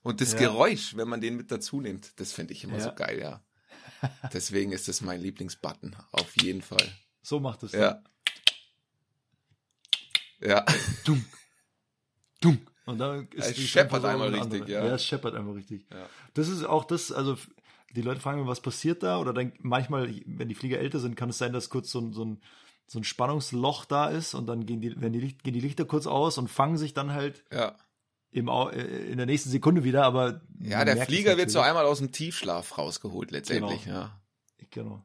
Und 0.04 0.20
das 0.22 0.34
Ja. 0.34 0.40
Geräusch, 0.40 0.96
wenn 0.98 1.08
man 1.08 1.22
den 1.22 1.38
mit 1.38 1.50
dazu 1.52 1.80
nimmt, 1.82 2.20
das 2.20 2.34
finde 2.34 2.54
ich 2.54 2.64
immer 2.66 2.78
Ja. 2.78 2.84
so 2.84 2.94
geil, 2.94 3.20
ja. 3.20 3.42
Deswegen 4.34 4.74
ist 4.74 4.88
das 4.90 5.00
mein 5.02 5.22
Lieblingsbutton, 5.22 5.96
auf 6.12 6.36
jeden 6.42 6.62
Fall. 6.62 6.92
So 7.24 7.40
macht 7.40 7.64
es. 7.64 7.72
Ja. 7.72 8.04
Ja. 10.42 10.66
Dumm. 11.06 11.24
Dumm. 12.42 12.60
Und 12.86 12.98
dann 13.00 13.28
ist 13.30 13.58
Es 13.58 13.58
scheppert 13.58 14.04
einmal 14.06 14.28
richtig, 14.30 14.62
andere. 14.62 14.72
ja. 14.72 14.86
Ja, 14.86 14.96
es 14.96 15.06
scheppert 15.06 15.34
einmal 15.36 15.56
richtig. 15.56 15.88
Ja. 15.90 16.08
Das 16.34 16.50
ist 16.50 16.64
auch 16.66 16.84
das, 16.84 17.12
also 17.14 17.38
die 17.96 18.02
Leute 18.02 18.22
fragen 18.22 18.40
mich, 18.40 18.48
was 18.48 18.62
passiert 18.62 19.02
da? 19.04 19.20
Oder 19.20 19.34
dann 19.34 19.54
manchmal, 19.60 20.14
wenn 20.26 20.50
die 20.50 20.56
Flieger 20.56 20.80
älter 20.80 21.00
sind, 21.00 21.16
kann 21.16 21.30
es 21.30 21.38
sein, 21.38 21.54
dass 21.54 21.70
kurz 21.70 21.90
so 21.92 22.00
ein, 22.00 22.14
so 22.14 22.24
ein, 22.26 22.42
so 22.88 23.00
ein 23.00 23.04
Spannungsloch 23.04 23.86
da 23.86 24.10
ist 24.10 24.34
und 24.36 24.46
dann 24.48 24.66
gehen 24.66 24.82
die, 24.82 25.00
wenn 25.02 25.14
die, 25.14 25.20
Licht, 25.20 25.44
gehen 25.44 25.54
die 25.54 25.60
Lichter 25.62 25.86
kurz 25.86 26.06
aus 26.08 26.38
und 26.38 26.50
fangen 26.50 26.78
sich 26.78 26.94
dann 26.94 27.14
halt 27.14 27.44
Ja. 27.52 27.76
im, 28.32 28.48
äh, 28.48 28.80
in 29.08 29.18
der 29.18 29.26
nächsten 29.26 29.50
Sekunde 29.50 29.84
wieder, 29.84 30.04
aber 30.04 30.42
Ja, 30.60 30.86
der 30.86 30.98
Flieger 31.06 31.38
wird 31.38 31.50
so 31.50 31.60
einmal 31.62 31.86
aus 31.86 31.98
dem 32.00 32.12
Tiefschlaf 32.12 32.78
rausgeholt 32.78 33.32
letztendlich, 33.32 33.86
Genau. 33.86 33.96
ja. 33.98 34.22
Genau. 34.70 35.04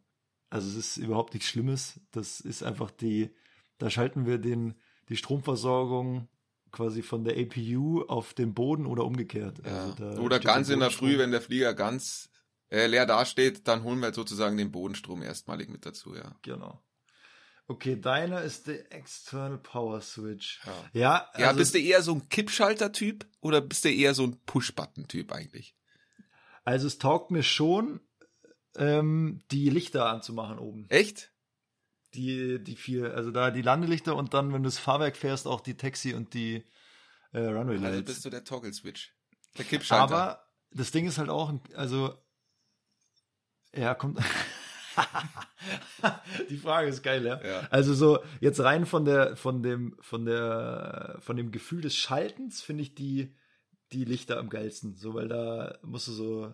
Also 0.50 0.68
es 0.68 0.76
ist 0.76 0.96
überhaupt 0.96 1.32
nichts 1.34 1.48
Schlimmes. 1.48 2.00
Das 2.10 2.40
ist 2.40 2.62
einfach 2.62 2.90
die, 2.90 3.30
da 3.78 3.88
schalten 3.88 4.26
wir 4.26 4.38
den, 4.38 4.74
die 5.08 5.16
Stromversorgung 5.16 6.28
quasi 6.72 7.02
von 7.02 7.24
der 7.24 7.36
APU 7.36 8.02
auf 8.02 8.34
den 8.34 8.54
Boden 8.54 8.86
oder 8.86 9.04
umgekehrt. 9.04 9.60
ja. 9.64 9.94
Also 9.98 10.20
Oder 10.22 10.38
ganz 10.40 10.68
in 10.68 10.80
der. 10.80 10.90
Früh, 10.90 11.18
wenn 11.18 11.30
der 11.30 11.40
Flieger 11.40 11.74
ganz 11.74 12.29
äh, 12.70 12.86
leer 12.86 13.06
dasteht, 13.06 13.68
dann 13.68 13.82
holen 13.82 13.98
wir 13.98 14.06
halt 14.06 14.14
sozusagen 14.14 14.56
den 14.56 14.72
Bodenstrom 14.72 15.22
erstmalig 15.22 15.68
mit 15.68 15.84
dazu, 15.84 16.14
ja. 16.14 16.36
Genau. 16.42 16.82
Okay, 17.66 18.00
deiner 18.00 18.42
ist 18.42 18.66
der 18.66 18.92
External 18.92 19.58
Power 19.58 20.00
Switch. 20.00 20.60
Ja. 20.64 20.72
Ja, 20.92 21.30
Ja, 21.38 21.48
also, 21.48 21.58
bist 21.58 21.74
du 21.74 21.78
eher 21.78 22.02
so 22.02 22.14
ein 22.14 22.28
Kippschalter-Typ 22.28 23.26
oder 23.40 23.60
bist 23.60 23.84
du 23.84 23.90
eher 23.90 24.14
so 24.14 24.24
ein 24.24 24.40
Push-Button-Typ 24.44 25.32
eigentlich? 25.32 25.76
also 26.64 26.86
es 26.86 26.98
taugt 26.98 27.30
mir 27.30 27.42
schon, 27.42 28.00
ähm, 28.76 29.42
die 29.50 29.70
Lichter 29.70 30.06
anzumachen 30.06 30.58
oben. 30.58 30.86
Echt? 30.88 31.32
Die, 32.14 32.62
die 32.62 32.76
vier, 32.76 33.14
also 33.14 33.30
da 33.30 33.50
die 33.50 33.62
Landelichter 33.62 34.16
und 34.16 34.34
dann, 34.34 34.52
wenn 34.52 34.62
du 34.62 34.68
das 34.68 34.78
Fahrwerk 34.78 35.16
fährst, 35.16 35.46
auch 35.46 35.60
die 35.60 35.76
Taxi 35.76 36.14
und 36.14 36.34
die 36.34 36.64
äh, 37.32 37.40
Runway 37.40 37.76
Lights. 37.76 37.86
Also 37.86 38.02
bist 38.04 38.24
du 38.24 38.30
der 38.30 38.44
Toggle-Switch. 38.44 39.14
Der 39.58 39.64
Kippschalter. 39.64 40.02
Aber 40.02 40.44
das 40.72 40.90
Ding 40.90 41.06
ist 41.06 41.18
halt 41.18 41.28
auch, 41.28 41.52
also, 41.74 42.14
ja, 43.74 43.94
kommt. 43.94 44.18
Die 46.50 46.56
Frage 46.56 46.88
ist 46.88 47.02
geil, 47.02 47.24
ja? 47.24 47.40
Ja. 47.44 47.68
Also 47.70 47.94
so 47.94 48.18
jetzt 48.40 48.60
rein 48.60 48.86
von 48.86 49.04
der 49.04 49.36
von 49.36 49.62
dem 49.62 49.96
von 50.00 50.24
der 50.24 51.16
von 51.20 51.36
dem 51.36 51.52
Gefühl 51.52 51.80
des 51.80 51.96
Schaltens 51.96 52.62
finde 52.62 52.82
ich 52.82 52.94
die 52.94 53.34
die 53.92 54.04
Lichter 54.04 54.38
am 54.38 54.50
geilsten, 54.50 54.96
so 54.96 55.14
weil 55.14 55.28
da 55.28 55.78
musst 55.82 56.08
du 56.08 56.12
so 56.12 56.52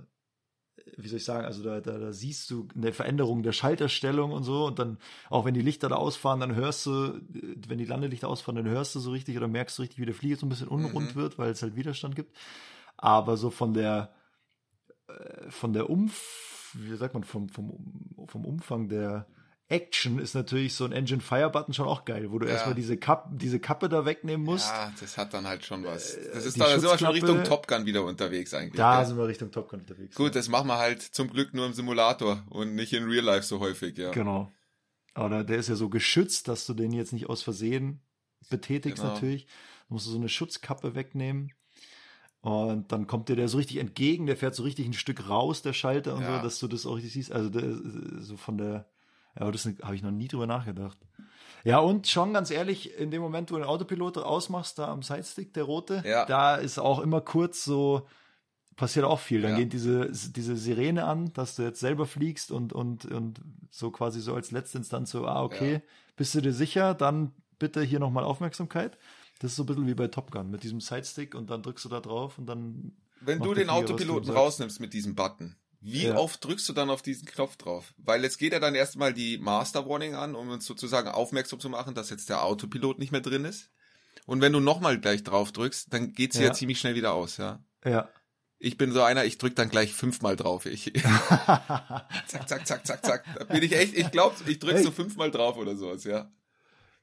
wie 0.99 1.09
soll 1.09 1.17
ich 1.17 1.25
sagen, 1.25 1.47
also 1.47 1.65
da, 1.65 1.81
da, 1.81 1.99
da 1.99 2.13
siehst 2.13 2.51
du 2.51 2.69
eine 2.77 2.93
Veränderung 2.93 3.43
der 3.43 3.53
Schalterstellung 3.53 4.33
und 4.33 4.45
so 4.45 4.67
und 4.67 4.79
dann 4.79 4.99
auch 5.31 5.45
wenn 5.45 5.55
die 5.55 5.63
Lichter 5.63 5.89
da 5.89 5.97
ausfahren, 5.97 6.39
dann 6.41 6.55
hörst 6.55 6.87
du, 6.87 7.21
wenn 7.67 7.79
die 7.79 7.87
Landelichter 7.87 8.29
ausfahren, 8.29 8.57
dann 8.57 8.69
hörst 8.69 8.95
du 8.95 9.01
so 9.01 9.11
richtig 9.11 9.37
oder 9.37 9.49
merkst 9.49 9.79
du 9.79 9.83
richtig, 9.83 9.99
wie 9.99 10.07
der 10.07 10.15
Flieger 10.15 10.37
so 10.37 10.47
ein 10.47 10.51
bisschen 10.51 10.69
unrund 10.69 11.17
Mhm. 11.17 11.21
wird, 11.21 11.39
weil 11.39 11.51
es 11.51 11.63
halt 11.63 11.77
Widerstand 11.77 12.15
gibt. 12.15 12.37
Aber 12.99 13.37
so 13.37 13.51
von 13.51 13.75
der 13.75 14.15
äh, 15.09 15.51
von 15.51 15.73
der 15.73 15.91
Umf, 15.91 16.56
wie 16.79 16.97
sagt 16.97 17.15
man, 17.15 17.25
vom, 17.25 17.49
vom, 17.49 17.73
vom 18.27 18.45
Umfang 18.45 18.89
der 18.89 19.27
Action 19.69 20.21
ist 20.21 20.35
natürlich 20.35 20.75
so 20.75 20.85
ein 20.85 20.93
Engine 20.93 21.21
Fire 21.21 21.51
Button 21.51 21.75
schon 21.75 21.89
auch 21.89 22.05
geil, 22.05 22.31
wo 22.31 22.39
du 22.39 22.47
Ja. 22.47 22.53
erstmal 22.53 22.77
diese, 22.77 22.97
Kap 22.97 23.29
diese 23.33 23.59
Kappe 23.59 23.89
da 23.89 24.05
wegnehmen 24.05 24.47
musst. 24.47 24.69
Ja, 24.69 24.93
das 25.01 25.19
hat 25.19 25.35
dann 25.35 25.47
halt 25.49 25.65
schon 25.65 25.83
was. 25.85 26.17
Das 26.33 26.47
ist 26.47 26.61
dann, 26.61 26.69
da 26.69 26.79
sind 26.79 26.89
wir 26.89 26.99
schon 26.99 27.09
Richtung 27.09 27.43
Top 27.43 27.67
Gun 27.67 27.85
wieder 27.85 28.05
unterwegs 28.05 28.55
eigentlich. 28.55 28.77
Da 28.77 28.99
gell? 28.99 29.07
sind 29.07 29.19
wir 29.19 29.27
Richtung 29.27 29.51
Top 29.51 29.69
Gun 29.69 29.81
unterwegs. 29.81 30.15
Gut, 30.15 30.37
das 30.37 30.49
machen 30.49 30.69
wir 30.69 30.79
halt 30.79 31.03
zum 31.03 31.29
Glück 31.29 31.53
nur 31.53 31.67
im 31.67 31.73
Simulator 31.73 32.45
und 32.51 32.77
nicht 32.77 32.93
in 32.93 33.05
Real 33.05 33.25
Life 33.25 33.43
so 33.45 33.59
häufig, 33.59 33.99
ja. 33.99 34.13
Genau. 34.13 34.53
Aber 35.15 35.43
der 35.43 35.57
ist 35.57 35.69
ja 35.69 35.75
so 35.75 35.89
geschützt, 35.89 36.47
dass 36.47 36.65
du 36.67 36.75
den 36.75 36.93
jetzt 36.93 37.13
nicht 37.13 37.29
aus 37.29 37.43
Versehen 37.43 38.03
betätigst 38.51 39.03
Genau. 39.03 39.15
natürlich. 39.15 39.47
Du 39.89 39.95
musst 39.95 40.07
so 40.07 40.17
eine 40.17 40.29
Schutzkappe 40.29 40.95
wegnehmen. 40.95 41.53
Und 42.47 42.93
dann 42.93 43.09
kommt 43.09 43.29
dir 43.29 43.35
der 43.35 43.49
so 43.49 43.57
richtig 43.57 43.79
entgegen, 43.79 44.27
der 44.27 44.37
fährt 44.37 44.55
so 44.55 44.63
richtig 44.63 44.87
ein 44.87 44.93
Stück 44.93 45.29
raus, 45.29 45.63
der 45.63 45.73
Schalter 45.73 46.15
und 46.15 46.23
Ja. 46.23 46.37
so, 46.37 46.43
dass 46.45 46.61
du 46.61 46.69
das 46.69 46.87
auch 46.87 46.95
richtig 46.95 47.13
siehst. 47.13 47.33
Also 47.33 47.51
der, 47.51 47.75
so 48.21 48.37
von 48.37 48.57
der, 48.57 48.87
ja, 49.35 49.43
aber 49.43 49.51
das 49.51 49.67
habe 49.83 49.97
ich 49.97 50.03
noch 50.05 50.13
nie 50.13 50.29
drüber 50.29 50.47
nachgedacht. 50.47 50.97
Ja, 51.65 51.81
und 51.81 52.07
schon 52.07 52.33
ganz 52.33 52.53
ehrlich, 52.53 52.97
in 53.01 53.11
dem 53.11 53.21
Moment, 53.21 53.51
wo 53.51 53.57
du 53.57 53.63
den 53.63 53.69
Autopilot 53.69 54.19
ausmachst, 54.19 54.79
da 54.79 54.87
am 54.87 55.03
Sidestick, 55.03 55.55
der 55.55 55.65
rote, 55.65 56.05
Ja. 56.07 56.25
da 56.25 56.55
ist 56.55 56.79
auch 56.79 57.01
immer 57.01 57.21
kurz 57.21 57.65
so, 57.65 58.07
passiert 58.77 59.07
auch 59.07 59.19
viel. 59.19 59.43
Dann 59.43 59.51
Ja. 59.51 59.57
geht 59.57 59.73
diese, 59.73 60.13
diese 60.13 60.55
Sirene 60.55 61.03
an, 61.05 61.33
dass 61.33 61.57
du 61.57 61.63
jetzt 61.65 61.81
selber 61.81 62.07
fliegst 62.07 62.53
und, 62.53 62.73
und, 62.73 63.07
und 63.07 63.41
so 63.73 63.91
quasi 63.91 64.21
so 64.21 64.37
als 64.37 64.53
letzte 64.53 64.79
Instanz 64.79 65.11
so, 65.11 65.27
ah, 65.27 65.43
okay, 65.43 65.83
bist 66.15 66.33
du 66.37 66.41
dir 66.41 66.53
sicher? 66.53 66.95
Dann 66.95 67.33
bitte 67.59 67.83
hier 67.83 67.99
nochmal 67.99 68.23
Aufmerksamkeit. 68.23 68.99
Das 69.39 69.51
ist 69.53 69.57
so 69.57 69.63
ein 69.65 69.67
bisschen 69.67 69.87
wie 69.87 69.95
bei 69.95 70.09
Top 70.09 70.31
Gun 70.31 70.51
mit 70.51 70.63
diesem 70.63 70.81
Sidestick 70.81 71.35
und 71.35 71.51
dann 71.51 71.63
drückst 71.63 71.85
du 71.85 71.89
da 71.89 72.01
drauf 72.01 72.39
und 72.39 72.47
dann. 72.47 72.93
Wenn 73.21 73.39
du 73.39 73.47
den 73.55 73.55
Flieger, 73.69 73.69
was 73.73 73.81
du 73.87 73.93
Autopiloten 73.95 74.31
rausnimmst 74.31 74.81
mit 74.81 74.93
diesem 74.93 75.15
Button, 75.15 75.57
wie 75.81 76.07
Ja. 76.07 76.17
oft 76.17 76.45
drückst 76.45 76.69
du 76.69 76.73
dann 76.73 76.91
auf 76.91 77.03
diesen 77.03 77.27
Knopf 77.27 77.57
drauf? 77.57 77.93
Weil 77.99 78.25
es 78.25 78.39
geht 78.39 78.53
ja 78.53 78.61
dann 78.61 78.75
erstmal 78.75 79.13
die 79.15 79.39
Master 79.39 79.89
Warning 79.89 80.15
an, 80.15 80.35
um 80.35 80.49
uns 80.51 80.65
sozusagen 80.67 81.09
aufmerksam 81.09 81.61
zu 81.61 81.69
machen, 81.69 81.95
dass 81.95 82.11
jetzt 82.11 82.29
der 82.29 82.43
Autopilot 82.45 82.99
nicht 82.99 83.13
mehr 83.13 83.21
drin 83.21 83.45
ist. 83.45 83.71
Und 84.27 84.41
wenn 84.41 84.53
du 84.53 84.61
nochmal 84.61 84.99
gleich 84.99 85.23
drauf 85.23 85.53
drückst, 85.53 85.93
dann 85.93 86.13
geht 86.13 86.33
sie 86.33 86.41
ja. 86.41 86.47
Ja. 86.49 86.53
ziemlich 86.53 86.81
schnell 86.81 86.95
wieder 86.95 87.13
aus, 87.15 87.37
ja. 87.37 87.61
Ja. 87.85 88.09
Ich 88.59 88.79
bin 88.79 88.91
so 88.91 89.03
einer, 89.03 89.25
ich 89.27 89.37
drück 89.39 89.55
dann 89.55 89.69
gleich 89.69 89.93
fünfmal 89.93 90.35
drauf. 90.35 90.65
Ich, 90.67 90.93
zack, 92.27 92.49
zack, 92.49 92.67
zack, 92.67 92.87
zack, 92.87 93.05
zack. 93.05 93.25
Da 93.39 93.45
bin 93.45 93.63
ich 93.63 93.73
echt, 93.77 93.95
ich 93.95 94.11
glaube, 94.11 94.35
ich 94.47 94.59
drück 94.59 94.75
Hey. 94.77 94.83
so 94.83 94.91
fünfmal 94.91 95.31
drauf 95.31 95.57
oder 95.57 95.77
sowas, 95.77 96.05
ja. 96.05 96.31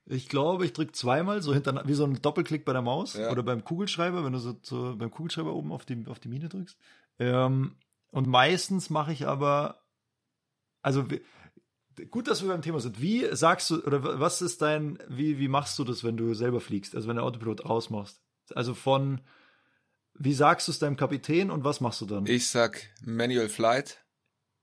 Ich 0.05 0.27
glaube, 0.27 0.65
ich 0.65 0.73
drücke 0.73 0.91
zweimal, 0.91 1.41
so 1.41 1.53
hinter, 1.53 1.81
wie 1.87 1.93
so 1.93 2.03
ein 2.03 2.21
Doppelklick 2.21 2.65
bei 2.65 2.73
der 2.73 2.81
Maus 2.81 3.13
Ja. 3.13 3.31
oder 3.31 3.41
beim 3.43 3.63
Kugelschreiber, 3.63 4.25
wenn 4.25 4.33
du 4.33 4.39
so, 4.39 4.57
so 4.61 4.95
beim 4.97 5.11
Kugelschreiber 5.11 5.53
oben 5.53 5.71
auf 5.71 5.85
die, 5.85 6.05
auf 6.07 6.19
die 6.19 6.27
Mine 6.27 6.49
drückst. 6.49 6.77
Ähm, 7.19 7.75
und 8.11 8.27
meistens 8.27 8.89
mache 8.89 9.13
ich 9.13 9.25
aber, 9.27 9.81
also 10.81 11.05
gut, 12.11 12.27
dass 12.27 12.41
wir 12.41 12.49
beim 12.49 12.61
Thema 12.61 12.79
sind. 12.81 13.01
Wie 13.01 13.25
sagst 13.33 13.69
du, 13.69 13.81
oder 13.85 14.19
was 14.19 14.41
ist 14.41 14.61
dein, 14.61 14.99
wie, 15.07 15.39
wie 15.39 15.47
machst 15.47 15.79
du 15.79 15.83
das, 15.85 16.03
wenn 16.03 16.17
du 16.17 16.33
selber 16.33 16.59
fliegst, 16.59 16.95
also 16.95 17.07
wenn 17.07 17.15
der 17.15 17.23
Autopilot 17.25 17.61
ausmachst? 17.65 18.21
Also 18.53 18.73
von, 18.73 19.21
wie 20.15 20.33
sagst 20.33 20.67
du 20.67 20.71
es 20.73 20.79
deinem 20.79 20.97
Kapitän 20.97 21.49
und 21.49 21.63
was 21.63 21.79
machst 21.79 22.01
du 22.01 22.05
dann? 22.05 22.25
Ich 22.25 22.49
sag 22.49 22.89
Manual 23.05 23.47
Flight. 23.47 24.03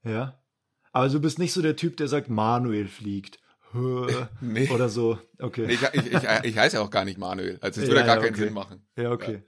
Ja. 0.04 0.38
Aber 0.92 1.09
du 1.09 1.18
bist 1.20 1.38
nicht 1.38 1.52
so 1.54 1.62
der 1.62 1.76
Typ, 1.76 1.97
der 1.97 2.09
sagt, 2.09 2.28
Manuel 2.28 2.88
fliegt. 2.88 3.39
Nee. 4.41 4.69
Oder 4.71 4.89
so. 4.89 5.19
Okay. 5.39 5.67
Ich, 5.69 5.81
ich, 5.93 6.12
ich, 6.12 6.23
ich 6.45 6.59
heiße 6.59 6.77
ja 6.77 6.83
auch 6.83 6.91
gar 6.91 7.05
nicht 7.05 7.19
Manuel. 7.19 7.59
Also 7.61 7.81
es 7.81 7.87
Ja, 7.89 7.95
würde 7.95 8.07
gar 8.07 8.17
ja, 8.17 8.23
keinen 8.23 8.35
okay. 8.35 8.45
Sinn 8.45 8.53
machen. 8.55 8.87
Ja, 8.97 9.11
okay. 9.12 9.43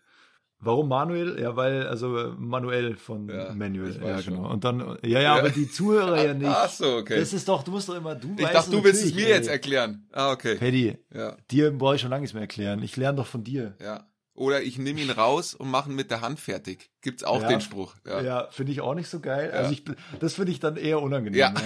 Warum 0.64 0.88
Manuel? 0.88 1.40
Ja, 1.40 1.56
weil, 1.56 1.88
also 1.88 2.16
äh, 2.16 2.32
manuell 2.38 2.94
von 2.96 3.28
Ja, 3.28 3.52
Manuel. 3.52 4.00
Ja, 4.00 4.22
schon. 4.22 4.34
genau. 4.36 4.48
Und 4.48 4.62
dann, 4.62 4.96
ja, 5.02 5.20
ja, 5.20 5.34
aber 5.34 5.50
die 5.50 5.68
Zuhörer 5.68 6.24
ja 6.24 6.34
nicht. 6.34 6.46
Ach 6.48 6.70
so, 6.70 6.98
okay. 6.98 7.18
Das 7.18 7.32
ist 7.32 7.48
doch, 7.48 7.64
du 7.64 7.72
musst 7.72 7.88
doch 7.88 7.96
immer, 7.96 8.14
du 8.14 8.32
ich 8.36 8.44
weißt 8.44 8.54
dachte, 8.54 8.70
du 8.70 8.84
willst 8.84 9.04
es 9.04 9.12
mir 9.12 9.26
jetzt 9.28 9.48
ey. 9.48 9.54
erklären. 9.54 10.06
Ah, 10.12 10.30
okay. 10.30 10.54
Paddy, 10.54 10.96
Ja, 11.12 11.36
dir 11.50 11.72
brauche 11.76 11.96
ich 11.96 12.00
schon 12.00 12.10
lange 12.10 12.20
nichts 12.20 12.34
mehr 12.34 12.42
erklären. 12.42 12.80
Ich 12.82 12.96
lerne 12.96 13.16
doch 13.16 13.26
von 13.26 13.42
dir. 13.44 13.74
ja. 13.80 14.06
Oder 14.34 14.62
ich 14.62 14.78
nehme 14.78 14.98
ihn 15.02 15.10
raus 15.10 15.52
und 15.54 15.70
mache 15.70 15.90
ihn 15.90 15.94
mit 15.94 16.10
der 16.10 16.22
Hand 16.22 16.40
fertig. 16.40 16.90
Gibt's 17.02 17.22
auch 17.22 17.42
Ja. 17.42 17.48
den 17.48 17.60
Spruch. 17.60 17.94
Ja, 18.06 18.22
Ja. 18.22 18.48
finde 18.50 18.72
ich 18.72 18.80
auch 18.80 18.94
nicht 18.94 19.08
so 19.10 19.20
geil. 19.20 19.50
Ja. 19.52 19.58
Also 19.60 19.72
ich, 19.72 19.84
das 20.20 20.32
finde 20.34 20.52
ich 20.52 20.58
dann 20.58 20.76
eher 20.78 21.02
unangenehm. 21.02 21.38
Ja. 21.38 21.52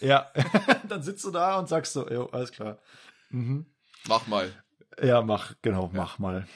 Ja. 0.00 0.30
ja. 0.34 0.74
dann 0.88 1.02
sitzt 1.02 1.24
du 1.24 1.30
da 1.30 1.58
und 1.58 1.68
sagst 1.68 1.92
so, 1.92 2.08
jo, 2.08 2.26
alles 2.26 2.52
klar. 2.52 2.78
Mhm. 3.30 3.66
Mach 4.08 4.26
mal. 4.26 4.52
Ja, 5.02 5.22
mach, 5.22 5.54
genau, 5.62 5.90
mach 5.92 6.18
mal. 6.18 6.46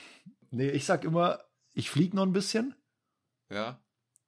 Nee, 0.50 0.70
ich 0.70 0.84
sag 0.86 1.04
immer, 1.04 1.40
ich 1.72 1.90
fliege 1.90 2.16
noch 2.16 2.24
ein 2.24 2.32
bisschen 2.32 2.74
Ja. 3.50 3.78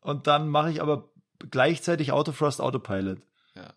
und 0.01 0.27
dann 0.27 0.49
mache 0.49 0.71
ich 0.71 0.83
aber 0.83 1.11
gleichzeitig 1.51 2.13
Autofrost 2.13 2.61
Autopilot. 2.61 3.19
Ja. 3.55 3.75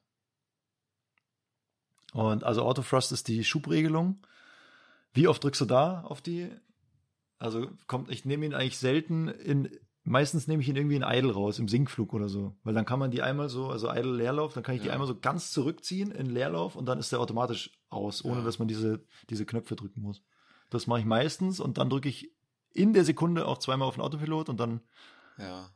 Und 2.13 2.43
also 2.43 2.63
Autofrost 2.63 3.11
ist 3.11 3.27
die 3.27 3.43
Schubregelung. 3.43 4.25
Wie 5.13 5.27
oft 5.27 5.43
drückst 5.43 5.61
du 5.61 5.65
da 5.65 6.01
auf 6.01 6.21
die? 6.21 6.49
Also 7.37 7.69
kommt, 7.87 8.09
ich 8.11 8.25
nehme 8.25 8.45
ihn 8.45 8.53
eigentlich 8.53 8.77
selten 8.77 9.27
in, 9.27 9.69
meistens 10.05 10.47
nehme 10.47 10.61
ich 10.61 10.69
ihn 10.69 10.75
irgendwie 10.75 10.95
in 10.95 11.03
Idle 11.03 11.33
raus, 11.33 11.59
im 11.59 11.67
Sinkflug 11.67 12.13
oder 12.13 12.29
so. 12.29 12.55
Weil 12.63 12.73
dann 12.73 12.85
kann 12.85 12.99
man 12.99 13.11
die 13.11 13.21
einmal 13.21 13.49
so, 13.49 13.67
also 13.67 13.89
Idle 13.91 14.15
Leerlauf, 14.15 14.53
dann 14.53 14.63
kann 14.63 14.75
ich 14.75 14.81
die 14.81 14.87
Ja. 14.87 14.93
einmal 14.93 15.07
so 15.07 15.19
ganz 15.19 15.51
zurückziehen 15.51 16.11
in 16.11 16.27
Leerlauf 16.27 16.75
und 16.75 16.85
dann 16.85 16.99
ist 16.99 17.11
der 17.11 17.19
automatisch 17.19 17.71
aus, 17.89 18.23
ohne 18.23 18.39
Ja. 18.39 18.45
dass 18.45 18.59
man 18.59 18.67
diese, 18.67 19.03
diese 19.29 19.45
Knöpfe 19.45 19.75
drücken 19.75 20.01
muss. 20.01 20.23
Das 20.69 20.87
mache 20.87 20.99
ich 21.01 21.05
meistens 21.05 21.59
und 21.59 21.77
dann 21.77 21.89
drücke 21.89 22.07
ich 22.09 22.31
in 22.73 22.93
der 22.93 23.03
Sekunde 23.05 23.45
auch 23.45 23.57
zweimal 23.57 23.87
auf 23.87 23.95
den 23.95 24.01
Autopilot 24.01 24.49
und 24.49 24.59
dann, 24.59 24.81
Ja. 25.37 25.69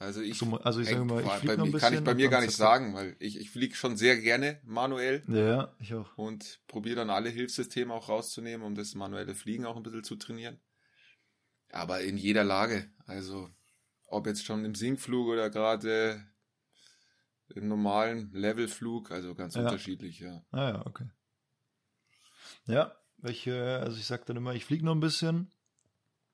Also 0.00 0.20
ich, 0.20 0.38
so, 0.38 0.46
also 0.58 0.78
ich 0.80 0.88
sage 0.90 1.04
mal, 1.04 1.22
ich 1.22 1.26
bei 1.26 1.38
fliege 1.38 1.56
noch 1.56 1.64
ein 1.64 1.72
bisschen. 1.72 1.88
kann 1.88 1.98
ich 1.98 2.04
bei 2.04 2.14
mir 2.14 2.28
gar 2.28 2.40
nicht 2.40 2.54
sagen, 2.54 2.94
weil 2.94 3.16
ich, 3.18 3.36
ich 3.36 3.50
fliege 3.50 3.74
schon 3.74 3.96
sehr 3.96 4.16
gerne 4.20 4.60
manuell. 4.64 5.24
Ja, 5.26 5.74
ich 5.80 5.92
auch. 5.92 6.16
und 6.16 6.60
probiere 6.68 6.94
dann 6.94 7.10
alle 7.10 7.30
Hilfssysteme 7.30 7.92
auch 7.92 8.08
rauszunehmen, 8.08 8.64
um 8.64 8.76
das 8.76 8.94
manuelle 8.94 9.34
Fliegen 9.34 9.66
auch 9.66 9.76
ein 9.76 9.82
bisschen 9.82 10.04
zu 10.04 10.14
trainieren. 10.14 10.60
Aber 11.70 12.00
in 12.00 12.16
jeder 12.16 12.44
Lage, 12.44 12.90
also 13.06 13.50
ob 14.06 14.26
jetzt 14.26 14.44
schon 14.44 14.64
im 14.64 14.74
Sinkflug 14.74 15.28
oder 15.28 15.50
gerade 15.50 16.24
im 17.48 17.68
normalen 17.68 18.30
Levelflug, 18.32 19.10
also 19.10 19.34
ganz 19.34 19.54
Ja. 19.54 19.62
unterschiedlich, 19.62 20.20
ja. 20.20 20.42
Ah 20.50 20.70
ja, 20.70 20.86
okay. 20.86 21.10
Ja, 22.66 22.94
welche, 23.18 23.80
also 23.80 23.96
ich 23.98 24.06
sag 24.06 24.26
dann 24.26 24.36
immer, 24.36 24.54
ich 24.54 24.64
fliege 24.64 24.84
noch 24.84 24.94
ein 24.94 25.00
bisschen. 25.00 25.50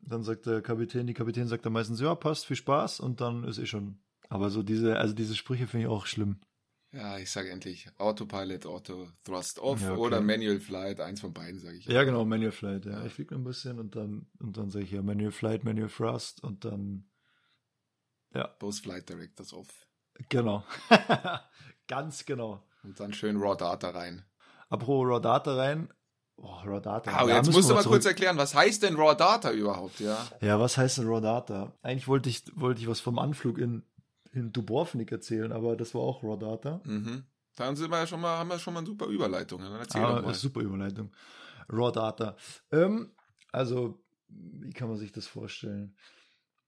Dann 0.00 0.22
sagt 0.22 0.46
der 0.46 0.60
Kapitän, 0.60 1.06
die 1.06 1.14
Kapitän 1.14 1.48
sagt 1.48 1.64
dann 1.64 1.72
meistens, 1.72 2.00
ja, 2.00 2.14
passt, 2.14 2.46
viel 2.46 2.56
Spaß 2.56 3.00
und 3.00 3.20
dann 3.20 3.44
ist 3.44 3.58
eh 3.58 3.66
schon. 3.66 4.00
Aber 4.28 4.50
so 4.50 4.62
diese, 4.62 4.98
also 4.98 5.14
diese 5.14 5.34
Sprüche 5.34 5.66
finde 5.66 5.86
ich 5.86 5.90
auch 5.90 6.06
schlimm. 6.06 6.40
Ja, 6.94 7.18
ich 7.18 7.28
sage 7.30 7.50
endlich 7.50 7.88
Autopilot, 7.98 8.66
Auto 8.66 9.08
Thrust 9.24 9.58
Off 9.58 9.80
Ja, 9.82 9.92
okay. 9.92 10.00
oder 10.00 10.20
Manual 10.20 10.60
Flight, 10.60 11.00
eins 11.00 11.20
von 11.20 11.32
beiden, 11.32 11.58
sage 11.58 11.76
ich. 11.78 11.86
Ja, 11.86 12.04
genau, 12.04 12.24
Manual 12.24 12.52
Flight, 12.52 12.86
ja. 12.86 13.04
Ich 13.04 13.14
fliege 13.14 13.34
ein 13.34 13.42
bisschen 13.42 13.80
und 13.80 13.96
dann, 13.96 14.26
und 14.38 14.56
dann 14.56 14.70
sage 14.70 14.84
ich 14.84 14.92
ja 14.92 15.02
Manual 15.02 15.32
Flight, 15.32 15.64
Manual 15.64 15.88
Thrust 15.88 16.42
und 16.44 16.64
dann, 16.64 17.10
ja, 18.32 18.46
Both 18.60 18.76
Flight 18.76 19.08
Directors 19.08 19.52
Off. 19.52 19.86
genau. 20.28 20.64
Ganz 21.88 22.24
genau. 22.24 22.62
Und 22.84 22.98
dann 23.00 23.12
schön 23.12 23.36
Raw 23.38 23.56
Data 23.56 23.90
rein. 23.90 24.24
Apropos 24.68 25.06
Raw 25.08 25.20
Data 25.20 25.54
rein. 25.56 25.88
Oh, 26.36 26.46
Raw 26.64 26.80
Data. 26.80 27.10
Ah, 27.12 27.26
Ja, 27.28 27.36
jetzt 27.36 27.52
musst 27.52 27.70
du 27.70 27.74
mal 27.74 27.84
kurz 27.84 28.04
erklären, 28.06 28.36
was 28.36 28.54
heißt 28.54 28.82
denn 28.82 28.96
Raw 28.96 29.14
Data 29.16 29.50
überhaupt, 29.52 30.00
ja? 30.00 30.18
Ja, 30.40 30.58
was 30.58 30.76
heißt 30.76 30.98
denn 30.98 31.06
Raw 31.08 31.20
Data? 31.20 31.72
Eigentlich 31.82 32.08
wollte 32.08 32.28
ich, 32.28 32.44
wollte 32.54 32.80
ich 32.80 32.88
was 32.88 33.00
vom 33.00 33.18
Anflug 33.18 33.58
in, 33.58 33.84
in 34.36 34.52
Dubrovnik 34.52 35.12
erzählen, 35.12 35.52
aber 35.52 35.76
das 35.76 35.94
war 35.94 36.02
auch 36.02 36.22
Raw 36.22 36.38
Data. 36.38 36.80
Mhm. 36.84 37.24
Dann 37.56 37.76
sind 37.76 37.90
wir 37.90 37.98
ja 37.98 38.06
schon 38.06 38.20
mal, 38.20 38.36
haben 38.38 38.48
wir 38.48 38.58
schon 38.58 38.74
mal 38.74 38.78
eine 38.80 38.86
super 38.88 39.06
Überleitung. 39.06 39.60
Dann 39.60 39.72
erzähl 39.72 40.02
Ah, 40.02 40.16
doch 40.16 40.26
mal. 40.26 40.34
super 40.34 40.60
Überleitung. 40.60 41.12
Raw 41.72 41.92
Data. 41.92 42.36
Ähm, 42.72 43.12
also, 43.52 44.02
wie 44.28 44.70
kann 44.72 44.88
man 44.88 44.96
sich 44.98 45.12
das 45.12 45.26
vorstellen? 45.26 45.94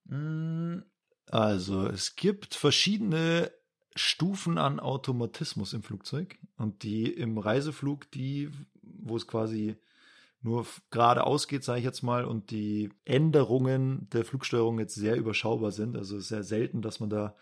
Hm, 0.08 0.85
Also, 1.28 1.88
es 1.88 2.14
gibt 2.14 2.54
verschiedene 2.54 3.50
Stufen 3.96 4.58
an 4.58 4.78
Automatismus 4.78 5.73
im 5.73 5.82
Flugzeug 5.82 6.38
und 6.56 6.82
die 6.85 7.11
im 7.12 7.38
Reiseflug, 7.38 8.08
die, 8.12 8.50
wo 8.82 9.16
es 9.16 9.26
quasi 9.26 9.76
nur 10.47 10.67
geradeaus 10.91 11.49
geht, 11.49 11.65
sage 11.65 11.81
ich 11.81 11.85
jetzt 11.85 12.03
mal, 12.03 12.25
und 12.25 12.50
die 12.50 12.91
Änderungen 13.05 14.09
der 14.11 14.25
Flugsteuerung 14.25 14.79
jetzt 14.79 14.95
sehr 14.95 15.17
überschaubar 15.17 15.73
sind. 15.73 15.97
Also 15.97 16.17
es 16.17 16.29
sehr 16.29 16.45
selten, 16.45 16.81
dass 16.81 17.00
man 17.00 17.11
da 17.11 17.35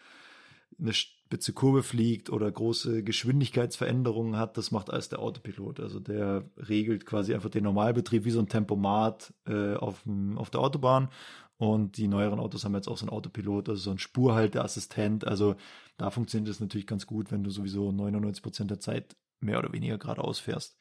eine 0.79 0.93
spitze 0.93 1.53
Kurve 1.53 1.83
fliegt 1.83 2.31
oder 2.31 2.51
große 2.51 3.03
Geschwindigkeitsveränderungen 3.05 4.37
hat, 4.37 4.57
das 4.57 4.71
macht 4.71 4.91
alles 4.91 5.09
der 5.09 5.21
Autopilot. 5.21 5.81
Also 5.81 6.01
der 6.01 6.45
regelt 6.57 7.07
quasi 7.07 7.35
einfach 7.35 7.51
den 7.51 7.65
Normalbetrieb 7.65 8.25
wie 8.25 8.31
so 8.31 8.41
ein 8.41 8.49
Tempomat 8.49 9.33
äh, 9.47 9.75
auf, 9.75 10.03
auf 10.37 10.51
der 10.51 10.61
Autobahn. 10.61 11.09
Und 11.57 11.97
die 11.99 12.09
neueren 12.09 12.41
Autos 12.41 12.65
haben 12.65 12.75
jetzt 12.75 12.89
auch 12.89 12.97
so 12.97 13.07
einen 13.07 13.17
Autopilot, 13.17 13.69
also 13.69 13.81
so 13.81 13.91
einen 13.91 13.99
Spurhalteassistent. 13.99 15.27
Also 15.27 15.55
da 15.97 16.11
funktioniert 16.11 16.49
das 16.49 16.61
natürlich 16.61 16.87
ganz 16.87 17.07
gut, 17.07 17.31
wenn 17.31 17.45
du 17.45 17.51
sowieso 17.51 17.93
99 17.93 18.43
Prozent 18.43 18.71
der 18.71 18.81
Zeit 18.81 19.17
mehr 19.41 19.59
oder 19.59 19.73
weniger 19.73 19.99
geradeaus 19.99 20.41
fährst. 20.41 20.77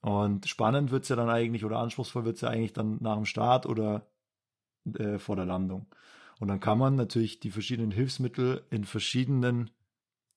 Und 0.00 0.48
spannend 0.48 0.90
wird's 0.90 1.08
ja 1.08 1.16
dann 1.16 1.28
eigentlich, 1.28 1.64
oder 1.64 1.78
anspruchsvoll 1.78 2.24
wird's 2.24 2.40
ja 2.40 2.48
eigentlich 2.48 2.72
dann 2.72 2.98
nach 3.00 3.16
dem 3.16 3.24
Start 3.24 3.66
oder 3.66 4.06
äh, 4.94 5.18
vor 5.18 5.36
der 5.36 5.46
Landung. 5.46 5.86
Und 6.38 6.48
dann 6.48 6.60
kann 6.60 6.78
man 6.78 6.94
natürlich 6.94 7.40
die 7.40 7.50
verschiedenen 7.50 7.90
Hilfsmittel 7.90 8.64
in 8.70 8.84
verschiedenen, 8.84 9.70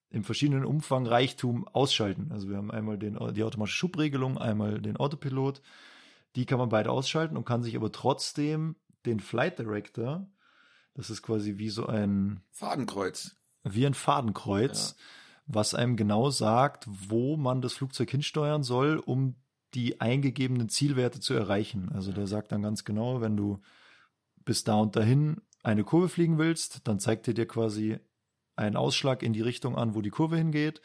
im 0.09 0.23
verschiedenen 0.23 0.65
Umfang 0.65 1.05
Reichtum 1.05 1.67
ausschalten. 1.67 2.31
Also 2.31 2.49
wir 2.49 2.57
haben 2.57 2.71
einmal 2.71 2.97
den, 2.97 3.19
die 3.33 3.43
automatische 3.43 3.77
Schubregelung, 3.77 4.37
einmal 4.37 4.81
den 4.81 4.97
Autopilot. 4.97 5.61
Die 6.35 6.45
kann 6.45 6.57
man 6.57 6.69
beide 6.69 6.91
ausschalten 6.91 7.37
und 7.37 7.45
kann 7.45 7.61
sich 7.61 7.75
aber 7.75 7.91
trotzdem 7.91 8.75
den 9.05 9.19
Flight 9.19 9.59
Director, 9.59 10.27
das 10.93 11.09
ist 11.09 11.21
quasi 11.21 11.57
wie 11.57 11.69
so 11.69 11.85
ein, 11.85 12.41
Fadenkreuz. 12.51 13.35
wie 13.63 13.85
ein 13.85 13.93
Fadenkreuz, 13.93 14.95
was 15.45 15.73
einem 15.73 15.95
genau 15.95 16.29
sagt, 16.29 16.85
wo 16.87 17.37
man 17.37 17.61
das 17.61 17.73
Flugzeug 17.73 18.09
hinsteuern 18.11 18.63
soll, 18.63 18.97
um 18.97 19.35
die 19.73 20.01
eingegebenen 20.01 20.69
Zielwerte 20.69 21.19
zu 21.19 21.33
erreichen. 21.33 21.89
Also 21.93 22.11
der 22.11 22.27
sagt 22.27 22.51
dann 22.51 22.61
ganz 22.61 22.83
genau, 22.83 23.21
wenn 23.21 23.37
du 23.37 23.59
bis 24.45 24.63
da 24.63 24.75
und 24.75 24.95
dahin 24.95 25.41
eine 25.63 25.83
Kurve 25.83 26.09
fliegen 26.09 26.37
willst, 26.37 26.87
dann 26.87 26.99
zeigt 26.99 27.27
er 27.27 27.33
dir 27.33 27.47
quasi 27.47 27.99
einen 28.55 28.75
Ausschlag 28.75 29.23
in 29.23 29.33
die 29.33 29.41
Richtung 29.41 29.77
an, 29.77 29.95
wo 29.95 30.01
die 30.01 30.09
Kurve 30.09 30.37
hingeht. 30.37 30.81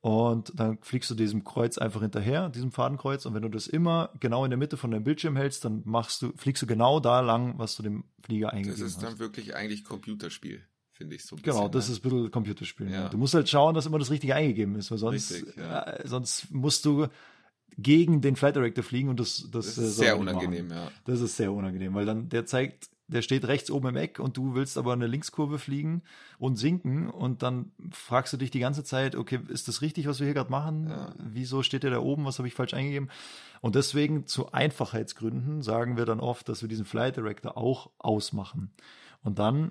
Und 0.00 0.52
dann 0.54 0.78
fliegst 0.82 1.10
du 1.10 1.14
diesem 1.16 1.42
Kreuz 1.42 1.78
einfach 1.78 2.00
hinterher, 2.00 2.48
diesem 2.48 2.70
Fadenkreuz. 2.70 3.26
Und 3.26 3.34
wenn 3.34 3.42
du 3.42 3.48
das 3.48 3.66
immer 3.66 4.10
genau 4.20 4.44
in 4.44 4.50
der 4.50 4.58
Mitte 4.58 4.76
von 4.76 4.92
deinem 4.92 5.02
Bildschirm 5.02 5.34
hältst, 5.36 5.64
dann 5.64 5.82
machst 5.84 6.22
du, 6.22 6.32
fliegst 6.36 6.62
du 6.62 6.66
genau 6.66 7.00
da 7.00 7.20
lang, 7.20 7.58
was 7.58 7.74
du 7.76 7.82
dem 7.82 8.04
Flieger 8.22 8.46
Das 8.48 8.54
eingegeben 8.54 8.86
ist 8.86 8.96
hast. 8.96 9.02
dann 9.02 9.18
wirklich 9.18 9.56
eigentlich 9.56 9.82
Computerspiel, 9.82 10.62
finde 10.92 11.16
ich 11.16 11.24
so 11.24 11.34
ein 11.34 11.42
Genau, 11.42 11.68
bisschen, 11.68 11.72
das 11.72 11.88
ne? 11.88 11.92
ist 11.94 12.04
ein 12.04 12.10
bisschen 12.10 12.30
Computerspielen. 12.30 12.92
Ja. 12.92 13.00
Ja. 13.02 13.08
Du 13.08 13.18
musst 13.18 13.34
halt 13.34 13.48
schauen, 13.48 13.74
dass 13.74 13.86
immer 13.86 13.98
das 13.98 14.10
Richtige 14.10 14.36
eingegeben 14.36 14.76
ist, 14.76 14.92
weil 14.92 14.98
sonst, 14.98 15.32
Richtig, 15.32 15.56
ja. 15.56 15.82
äh, 15.82 16.06
sonst 16.06 16.52
musst 16.52 16.84
du 16.84 17.08
gegen 17.78 18.20
den 18.20 18.36
Flight 18.36 18.56
Director 18.56 18.82
fliegen 18.82 19.08
und 19.08 19.20
das, 19.20 19.48
das, 19.50 19.74
Das 19.74 19.78
äh, 19.78 19.86
ist 19.88 19.96
sehr 19.96 20.18
unangenehm, 20.18 20.68
Machen. 20.68 20.78
ja. 20.78 20.90
Das 21.04 21.20
ist 21.20 21.36
sehr 21.36 21.52
unangenehm, 21.52 21.94
weil 21.94 22.06
dann 22.06 22.28
der 22.28 22.46
zeigt, 22.46 22.88
der 23.08 23.22
steht 23.22 23.46
rechts 23.46 23.70
oben 23.70 23.88
im 23.88 23.96
Eck 23.96 24.18
und 24.18 24.36
du 24.36 24.54
willst 24.54 24.76
aber 24.78 24.92
eine 24.92 25.06
Linkskurve 25.06 25.58
fliegen 25.58 26.02
und 26.38 26.56
sinken 26.56 27.08
und 27.08 27.42
dann 27.42 27.70
fragst 27.92 28.32
du 28.32 28.36
dich 28.36 28.50
die 28.50 28.58
ganze 28.58 28.82
Zeit, 28.82 29.14
okay, 29.14 29.38
ist 29.48 29.68
das 29.68 29.80
richtig, 29.82 30.08
was 30.08 30.18
wir 30.18 30.24
hier 30.26 30.34
gerade 30.34 30.50
machen? 30.50 30.88
Ja. 30.88 31.14
Wieso 31.18 31.62
steht 31.62 31.84
der 31.84 31.90
da 31.92 32.00
oben? 32.00 32.24
Was 32.24 32.38
habe 32.38 32.48
ich 32.48 32.54
falsch 32.54 32.74
eingegeben? 32.74 33.08
Und 33.60 33.74
deswegen 33.74 34.26
zu 34.26 34.52
Einfachheitsgründen 34.52 35.62
sagen 35.62 35.96
wir 35.96 36.04
dann 36.04 36.18
oft, 36.20 36.48
dass 36.48 36.62
wir 36.62 36.68
diesen 36.68 36.84
Flight 36.84 37.16
Director 37.16 37.56
auch 37.56 37.90
ausmachen. 37.98 38.72
Und 39.22 39.38
dann 39.38 39.70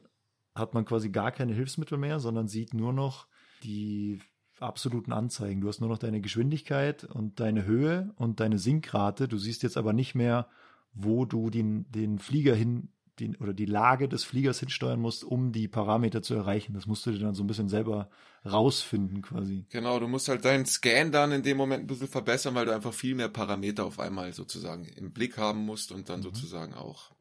hat 0.54 0.74
man 0.74 0.86
quasi 0.86 1.10
gar 1.10 1.32
keine 1.32 1.54
Hilfsmittel 1.54 1.98
mehr, 1.98 2.20
sondern 2.20 2.48
sieht 2.48 2.74
nur 2.74 2.94
noch 2.94 3.28
die 3.64 4.22
absoluten 4.60 5.12
Anzeigen. 5.12 5.62
Du 5.62 5.68
hast 5.68 5.80
nur 5.80 5.90
noch 5.90 5.98
deine 5.98 6.22
Geschwindigkeit 6.22 7.04
und 7.04 7.40
deine 7.40 7.66
Höhe 7.66 8.14
und 8.16 8.40
deine 8.40 8.58
Sinkrate. 8.58 9.28
Du 9.28 9.38
siehst 9.38 9.64
jetzt 9.64 9.78
aber 9.78 9.94
nicht 9.94 10.16
mehr, 10.16 10.48
wo 10.94 11.26
du 11.26 11.50
den, 11.50 11.86
den 11.92 12.20
Flieger 12.20 12.56
hin 12.56 12.90
den, 13.20 13.36
oder 13.38 13.54
die 13.54 13.66
Lage 13.66 14.10
des 14.10 14.24
Fliegers 14.26 14.60
hinsteuern 14.60 15.00
musst, 15.00 15.24
um 15.24 15.52
die 15.54 15.68
Parameter 15.68 16.22
zu 16.22 16.34
erreichen. 16.34 16.74
Das 16.74 16.86
musst 16.86 17.06
du 17.06 17.12
dir 17.12 17.20
dann 17.20 17.34
so 17.34 17.44
ein 17.44 17.48
bisschen 17.48 17.70
selber 17.70 18.10
rausfinden 18.46 19.22
quasi. 19.22 19.66
Genau, 19.70 20.00
du 20.00 20.08
musst 20.08 20.28
halt 20.28 20.44
deinen 20.44 20.66
Scan 20.66 21.12
dann 21.12 21.32
in 21.32 21.42
dem 21.42 21.58
Moment 21.58 21.86
ein 21.86 21.88
bisschen 21.88 22.08
verbessern, 22.10 22.56
weil 22.56 22.66
du 22.66 22.74
einfach 22.76 22.94
viel 22.94 23.16
mehr 23.16 23.30
Parameter 23.30 23.86
auf 23.86 24.00
einmal 24.00 24.34
sozusagen 24.34 24.86
im 24.86 25.12
Blick 25.12 25.38
haben 25.38 25.66
musst 25.66 25.92
und 25.92 26.02
Mhm. 26.02 26.06
dann 26.06 26.22
sozusagen 26.24 26.74
auch 26.74 27.15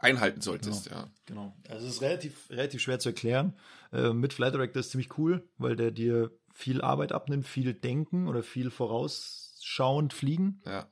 einhalten 0.00 0.40
solltest, 0.40 0.90
ja. 0.90 1.08
Genau. 1.26 1.54
Also 1.68 1.86
es 1.86 1.94
ist 1.94 2.02
relativ, 2.02 2.50
relativ 2.50 2.80
schwer 2.80 2.98
zu 2.98 3.10
erklären. 3.10 3.54
Äh, 3.92 4.12
mit 4.12 4.32
Flight 4.32 4.54
Director 4.54 4.80
ist 4.80 4.90
ziemlich 4.90 5.16
cool, 5.18 5.48
weil 5.58 5.76
der 5.76 5.90
dir 5.90 6.30
viel 6.52 6.80
Arbeit 6.80 7.12
abnimmt, 7.12 7.46
viel 7.46 7.74
denken 7.74 8.26
oder 8.26 8.42
viel 8.42 8.70
vorausschauend 8.70 10.12
fliegen. 10.12 10.62
Ja. 10.66 10.88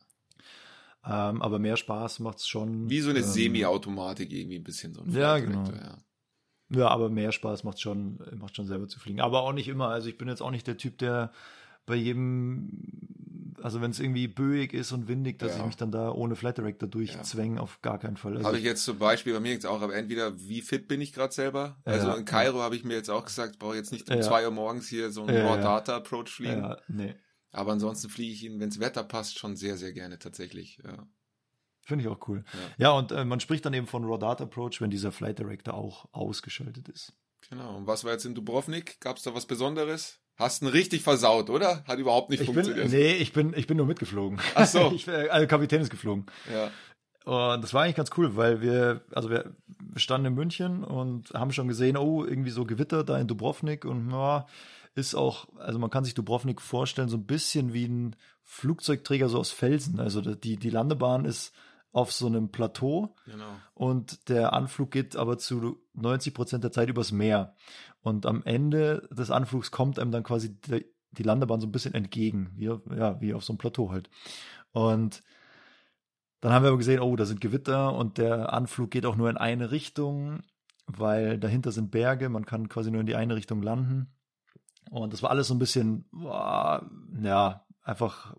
Ähm, 1.05 1.43
aber 1.43 1.59
mehr 1.59 1.77
Spaß 1.77 2.21
macht's 2.21 2.47
schon. 2.47 2.91
Wie 2.91 3.01
so 3.01 3.11
eine 3.11 3.21
ähm, 3.21 3.25
Semi-Automatik 3.25 4.33
irgendwie 4.33 4.59
ein 4.59 4.65
bisschen 4.65 4.95
so 4.95 5.03
ein 5.03 5.11
Ja, 5.11 5.37
Flight 5.37 5.47
genau. 5.47 5.65
Director, 5.65 5.91
ja. 5.91 5.99
Ja, 6.71 6.89
aber 6.89 7.09
mehr 7.09 7.33
Spaß 7.33 7.65
macht 7.65 7.81
schon, 7.81 8.19
macht 8.37 8.57
schon 8.57 8.67
selber 8.67 8.89
zu 8.89 9.01
fliegen. 9.01 9.21
Aber 9.21 9.43
auch 9.43 9.55
nicht 9.55 9.69
immer. 9.69 9.89
Also 9.89 10.09
ich 10.11 10.19
bin 10.19 10.29
jetzt 10.29 10.43
auch 10.43 10.51
nicht 10.51 10.67
der 10.67 10.77
Typ, 10.77 10.99
der 10.99 11.33
bei 11.87 11.95
jedem, 11.95 12.69
also 13.63 13.81
wenn 13.81 13.91
es 13.91 14.01
irgendwie 14.01 14.29
böig 14.29 14.73
ist 14.75 14.93
und 14.93 15.09
windig, 15.09 15.39
dass 15.39 15.53
Ja. 15.55 15.61
ich 15.61 15.67
mich 15.67 15.77
dann 15.77 15.91
da 15.93 16.11
ohne 16.11 16.37
Flight 16.37 16.59
Director 16.59 16.89
durchzwänge, 16.89 17.61
auf 17.61 17.81
gar 17.83 17.99
keinen 17.99 18.17
Fall. 18.17 18.37
Also 18.37 18.47
Habe 18.49 18.59
ich 18.59 18.65
jetzt 18.65 18.85
zum 18.85 18.99
Beispiel 18.99 19.33
bei 19.35 19.41
mir 19.41 19.53
jetzt 19.53 19.67
auch, 19.67 19.81
aber 19.83 19.95
entweder 19.95 20.39
wie 20.41 20.63
fit 20.63 20.89
bin 20.89 21.01
ich 21.01 21.13
gerade 21.13 21.33
selber? 21.33 21.81
Also 21.85 22.09
Ja. 22.09 22.15
in 22.15 22.25
Kairo 22.25 22.61
habe 22.61 22.77
ich 22.77 22.85
mir 22.85 22.95
jetzt 22.95 23.11
auch 23.11 23.25
gesagt, 23.25 23.53
ich 23.55 23.59
brauche 23.59 23.77
jetzt 23.77 23.93
nicht 23.93 24.09
um 24.11 24.17
Ja. 24.17 24.23
zwei 24.23 24.45
Uhr 24.45 24.51
morgens 24.53 24.89
hier 24.89 25.11
so 25.11 25.25
einen 25.25 25.37
Ja, 25.37 25.47
Raw 25.47 25.57
ja. 25.57 25.63
Data 25.63 25.97
Approach 25.97 26.29
fliegen. 26.31 26.63
ja, 26.63 26.77
nee, 26.89 27.15
Aber 27.51 27.73
ansonsten 27.73 28.09
fliege 28.11 28.33
ich 28.35 28.45
ihn, 28.45 28.61
wenns 28.61 28.79
Wetter 28.79 29.03
passt, 29.05 29.39
schon 29.39 29.57
sehr, 29.57 29.77
sehr 29.79 29.93
gerne 29.93 30.19
tatsächlich. 30.19 30.79
Ja. 30.85 31.07
finde 31.83 32.05
ich 32.05 32.09
auch 32.11 32.29
cool. 32.29 32.45
Ja. 32.53 32.59
Ja, 32.79 32.91
und 32.93 33.13
äh, 33.13 33.25
man 33.25 33.41
spricht 33.41 33.65
dann 33.65 33.73
eben 33.73 33.87
von 33.87 34.05
Raw 34.05 34.19
Data 34.19 34.45
Approach, 34.45 34.81
wenn 34.83 34.91
dieser 34.91 35.11
Flight 35.13 35.39
Director 35.39 35.73
auch 35.73 36.07
ausgeschaltet 36.13 36.89
ist. 36.91 37.15
Genau. 37.49 37.77
Und 37.79 37.87
was 37.87 38.05
war 38.05 38.13
jetzt 38.13 38.27
in 38.27 38.35
Dubrovnik? 38.35 39.01
Gab 39.01 39.17
es 39.17 39.23
da 39.23 39.35
was 39.35 39.47
Besonderes? 39.47 40.21
Hast 40.39 40.63
ihn 40.63 40.69
richtig 40.69 41.03
versaut, 41.03 41.51
oder? 41.51 41.85
Hat 41.85 41.99
überhaupt 41.99 42.31
nicht 42.31 42.41
Ich 42.41 42.47
bin, 42.47 42.55
funktioniert. 42.55 42.91
nee, 42.91 43.13
ich 43.15 43.33
bin, 43.33 43.53
ich 43.57 43.67
bin 43.67 43.77
nur 43.77 43.87
mitgeflogen. 43.87 44.39
Ach 44.55 44.67
so. 44.67 44.93
ich, 44.95 45.09
äh, 45.09 45.29
also 45.29 45.47
Kapitän 45.49 45.81
ist 45.81 45.91
geflogen. 45.91 46.27
Ja. 46.53 46.71
Und 47.25 47.63
das 47.63 47.75
war 47.75 47.83
eigentlich 47.83 47.97
ganz 47.97 48.11
cool, 48.17 48.37
weil 48.37 48.63
wir, 48.63 49.03
also 49.13 49.29
wir 49.29 49.53
standen 49.97 50.29
in 50.29 50.35
München 50.35 50.85
und 50.85 51.31
haben 51.35 51.53
schon 51.53 51.69
gesehen, 51.69 51.97
oh, 51.97 52.25
irgendwie 52.25 52.51
so 52.51 52.65
Gewitter 52.65 53.05
da 53.05 53.19
in 53.19 53.27
Dubrovnik 53.27 53.85
und 53.85 54.11
ja, 54.13 54.47
ist 54.95 55.15
auch, 55.15 55.47
also 55.59 55.79
man 55.79 55.91
kann 55.91 56.05
sich 56.05 56.15
Dubrovnik 56.15 56.63
vorstellen, 56.63 57.09
so 57.09 57.17
ein 57.17 57.27
bisschen 57.27 57.75
wie 57.75 57.87
ein 57.87 58.17
Flugzeugträger 58.45 59.29
so 59.29 59.39
aus 59.39 59.51
Felsen. 59.51 60.01
Also 60.01 60.21
die, 60.23 60.57
die 60.57 60.71
Landebahn 60.71 61.25
ist 61.25 61.53
auf 61.99 62.13
so 62.13 62.27
einem 62.27 62.51
Plateau 62.51 63.15
Genau. 63.27 63.45
und 63.75 64.29
der 64.29 64.53
Anflug 64.53 64.91
geht 64.91 65.17
aber 65.17 65.37
zu 65.39 65.79
90 65.95 66.33
Prozent 66.35 66.65
der 66.65 66.73
Zeit 66.73 66.89
übers 66.89 67.13
Meer. 67.13 67.55
Und 68.01 68.25
am 68.27 68.43
Ende 68.45 69.09
des 69.11 69.31
Anflugs 69.31 69.71
kommt 69.71 69.99
einem 69.99 70.13
dann 70.13 70.23
quasi 70.23 70.57
die, 70.61 70.87
die 71.11 71.23
Landebahn 71.25 71.61
so 71.61 71.67
ein 71.67 71.73
bisschen 71.73 71.95
entgegen, 71.95 72.53
wie, 72.57 72.67
ja, 72.67 73.21
wie 73.21 73.35
auf 73.35 73.45
so 73.45 73.53
einem 73.53 73.59
Plateau 73.59 73.91
halt. 73.91 74.09
Und 74.73 75.23
dann 76.41 76.53
haben 76.53 76.63
wir 76.63 76.69
aber 76.69 76.79
gesehen, 76.79 77.01
oh, 77.01 77.17
da 77.17 77.25
sind 77.25 77.41
Gewitter 77.41 77.93
und 77.95 78.17
der 78.19 78.53
Anflug 78.53 78.91
geht 78.93 79.05
auch 79.07 79.17
nur 79.17 79.29
in 79.29 79.37
eine 79.37 79.73
Richtung, 79.73 80.43
weil 80.87 81.39
dahinter 81.39 81.73
sind 81.73 81.91
Berge, 81.91 82.29
man 82.29 82.47
kann 82.47 82.69
quasi 82.69 82.91
nur 82.91 83.01
in 83.01 83.07
die 83.07 83.17
eine 83.17 83.35
Richtung 83.35 83.61
landen. 83.63 84.13
Und 84.91 85.13
das 85.13 85.23
war 85.23 85.31
alles 85.31 85.49
so 85.49 85.55
ein 85.55 85.59
bisschen, 85.59 86.05
ja, 87.23 87.67
einfach 87.83 88.37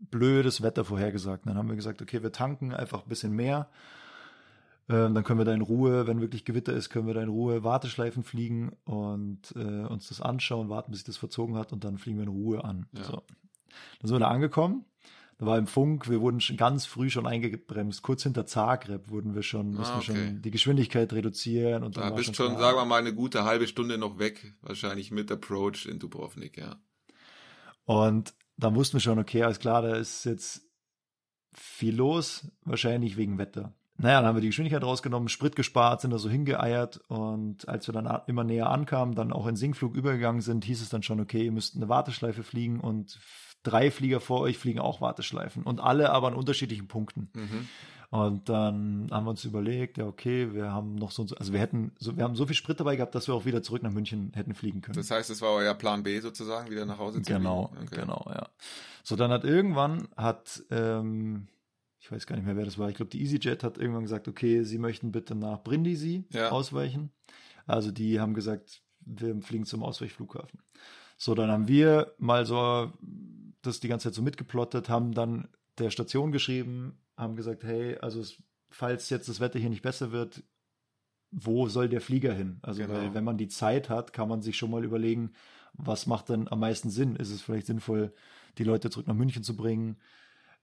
blödes 0.00 0.62
Wetter 0.62 0.84
vorhergesagt. 0.84 1.46
Dann 1.46 1.56
haben 1.56 1.68
wir 1.68 1.76
gesagt, 1.76 2.00
okay, 2.02 2.22
wir 2.22 2.32
tanken 2.32 2.72
einfach 2.72 3.02
ein 3.02 3.08
bisschen 3.08 3.32
mehr. 3.32 3.68
Ähm, 4.88 5.14
dann 5.14 5.22
können 5.22 5.38
wir 5.38 5.44
da 5.44 5.52
in 5.54 5.60
Ruhe, 5.60 6.06
wenn 6.06 6.20
wirklich 6.20 6.44
Gewitter 6.44 6.72
ist, 6.72 6.90
können 6.90 7.06
wir 7.06 7.14
da 7.14 7.22
in 7.22 7.28
Ruhe 7.28 7.62
Warteschleifen 7.62 8.24
fliegen 8.24 8.72
und 8.84 9.52
äh, 9.54 9.86
uns 9.86 10.08
das 10.08 10.20
anschauen, 10.20 10.68
warten, 10.68 10.90
bis 10.90 11.00
sich 11.00 11.06
das 11.06 11.16
verzogen 11.16 11.56
hat 11.56 11.72
und 11.72 11.84
dann 11.84 11.98
fliegen 11.98 12.18
wir 12.18 12.24
in 12.24 12.30
Ruhe 12.30 12.64
an. 12.64 12.86
Ja. 12.92 13.04
So. 13.04 13.22
Dann 14.00 14.08
sind 14.08 14.14
wir 14.16 14.20
da 14.20 14.28
angekommen. 14.28 14.84
Da 15.38 15.46
war 15.46 15.56
im 15.56 15.66
Funk, 15.66 16.10
wir 16.10 16.20
wurden 16.20 16.40
schon 16.40 16.58
ganz 16.58 16.84
früh 16.84 17.08
schon 17.08 17.26
eingebremst. 17.26 18.02
Kurz 18.02 18.24
hinter 18.24 18.44
Zagreb 18.44 19.08
wurden 19.08 19.34
wir 19.34 19.42
schon, 19.42 19.72
mussten 19.72 19.94
wir 19.94 19.98
okay. 19.98 20.26
schon 20.26 20.42
die 20.42 20.50
Geschwindigkeit 20.50 21.10
reduzieren. 21.14 21.82
Und 21.82 21.96
dann 21.96 22.10
Da 22.10 22.14
bist 22.14 22.36
schon, 22.36 22.48
klar- 22.48 22.60
sagen 22.60 22.76
wir 22.76 22.84
mal, 22.84 22.98
eine 22.98 23.14
gute 23.14 23.44
halbe 23.44 23.66
Stunde 23.66 23.96
noch 23.96 24.18
weg. 24.18 24.54
Wahrscheinlich 24.60 25.12
mit 25.12 25.32
Approach 25.32 25.86
in 25.86 25.98
Dubrovnik, 25.98 26.58
ja. 26.58 26.76
Und 27.86 28.34
dann 28.64 28.74
wussten 28.74 28.94
wir 28.94 29.00
schon, 29.00 29.18
okay, 29.18 29.42
alles 29.42 29.58
klar, 29.58 29.82
da 29.82 29.96
ist 29.96 30.24
jetzt 30.24 30.62
viel 31.52 31.96
los, 31.96 32.46
wahrscheinlich 32.64 33.16
wegen 33.16 33.38
Wetter. 33.38 33.74
Naja, 33.96 34.20
dann 34.20 34.28
haben 34.28 34.36
wir 34.36 34.40
die 34.40 34.48
Geschwindigkeit 34.48 34.82
rausgenommen, 34.82 35.28
Sprit 35.28 35.56
gespart, 35.56 36.00
sind 36.00 36.10
da 36.10 36.18
so 36.18 36.30
hingeeiert 36.30 36.98
und 37.08 37.68
als 37.68 37.86
wir 37.86 37.92
dann 37.92 38.22
immer 38.26 38.44
näher 38.44 38.70
ankamen, 38.70 39.14
dann 39.14 39.32
auch 39.32 39.46
in 39.46 39.56
Sinkflug 39.56 39.94
übergegangen 39.94 40.40
sind, 40.40 40.64
hieß 40.64 40.80
es 40.80 40.88
dann 40.88 41.02
schon, 41.02 41.20
okay, 41.20 41.44
ihr 41.44 41.52
müsst 41.52 41.76
eine 41.76 41.88
Warteschleife 41.88 42.42
fliegen 42.42 42.80
und 42.80 43.18
drei 43.62 43.90
Flieger 43.90 44.20
vor 44.20 44.40
euch 44.40 44.56
fliegen 44.56 44.78
auch 44.78 45.02
Warteschleifen 45.02 45.64
und 45.64 45.80
alle 45.80 46.10
aber 46.10 46.28
an 46.28 46.34
unterschiedlichen 46.34 46.88
Punkten. 46.88 47.28
Mhm. 47.34 47.68
Und 48.10 48.48
dann 48.48 49.06
haben 49.12 49.24
wir 49.24 49.30
uns 49.30 49.44
überlegt, 49.44 49.96
ja, 49.96 50.04
okay, 50.06 50.52
wir 50.52 50.72
haben 50.72 50.96
noch 50.96 51.12
so, 51.12 51.24
also 51.38 51.52
wir 51.52 51.60
hätten, 51.60 51.92
so, 51.98 52.16
wir 52.16 52.24
haben 52.24 52.34
so 52.34 52.44
viel 52.44 52.56
Sprit 52.56 52.80
dabei 52.80 52.96
gehabt, 52.96 53.14
dass 53.14 53.28
wir 53.28 53.34
auch 53.34 53.44
wieder 53.44 53.62
zurück 53.62 53.84
nach 53.84 53.92
München 53.92 54.32
hätten 54.34 54.52
fliegen 54.52 54.80
können. 54.80 54.96
Das 54.96 55.12
heißt, 55.12 55.30
es 55.30 55.40
war 55.40 55.52
euer 55.52 55.74
Plan 55.74 56.02
B 56.02 56.18
sozusagen, 56.18 56.70
wieder 56.70 56.84
nach 56.86 56.98
Hause 56.98 57.22
zu 57.22 57.32
Genau, 57.32 57.68
fliegen? 57.68 57.86
Okay. 57.86 58.00
genau, 58.00 58.24
ja. 58.28 58.48
So, 59.04 59.14
dann 59.14 59.30
hat 59.30 59.44
irgendwann 59.44 60.08
hat, 60.16 60.60
ähm, 60.70 61.46
ich 62.00 62.10
weiß 62.10 62.26
gar 62.26 62.34
nicht 62.34 62.44
mehr, 62.46 62.56
wer 62.56 62.64
das 62.64 62.78
war, 62.78 62.88
ich 62.88 62.96
glaube, 62.96 63.10
die 63.10 63.22
EasyJet 63.22 63.62
hat 63.62 63.78
irgendwann 63.78 64.02
gesagt, 64.02 64.26
okay, 64.26 64.64
sie 64.64 64.78
möchten 64.78 65.12
bitte 65.12 65.36
nach 65.36 65.62
Brindisi 65.62 66.24
Ja. 66.32 66.50
ausweichen. 66.50 67.12
Also 67.66 67.92
die 67.92 68.18
haben 68.18 68.34
gesagt, 68.34 68.82
wir 69.06 69.40
fliegen 69.40 69.66
zum 69.66 69.84
Ausweichflughafen. 69.84 70.60
So, 71.16 71.36
dann 71.36 71.48
haben 71.50 71.68
wir 71.68 72.12
mal 72.18 72.44
so 72.44 72.92
das 73.62 73.78
die 73.78 73.86
ganze 73.88 74.08
Zeit 74.08 74.14
so 74.14 74.22
mitgeplottet, 74.22 74.88
haben 74.88 75.12
dann 75.12 75.46
der 75.80 75.90
Station 75.90 76.32
geschrieben, 76.32 76.98
haben 77.16 77.36
gesagt, 77.36 77.64
hey, 77.64 77.96
also 77.98 78.22
falls 78.70 79.10
jetzt 79.10 79.28
das 79.28 79.40
Wetter 79.40 79.58
hier 79.58 79.70
nicht 79.70 79.82
besser 79.82 80.12
wird, 80.12 80.42
wo 81.30 81.68
soll 81.68 81.88
der 81.88 82.00
Flieger 82.00 82.32
hin? 82.32 82.58
Also 82.62 82.82
Genau. 82.82 82.94
weil 82.94 83.14
wenn 83.14 83.24
man 83.24 83.36
die 83.38 83.48
Zeit 83.48 83.88
hat, 83.88 84.12
kann 84.12 84.28
man 84.28 84.42
sich 84.42 84.56
schon 84.56 84.70
mal 84.70 84.84
überlegen, 84.84 85.32
was 85.74 86.06
macht 86.06 86.28
denn 86.28 86.48
am 86.48 86.60
meisten 86.60 86.90
Sinn? 86.90 87.16
Ist 87.16 87.30
es 87.30 87.42
vielleicht 87.42 87.66
sinnvoll, 87.66 88.12
die 88.58 88.64
Leute 88.64 88.90
zurück 88.90 89.06
nach 89.06 89.14
München 89.14 89.44
zu 89.44 89.56
bringen? 89.56 89.96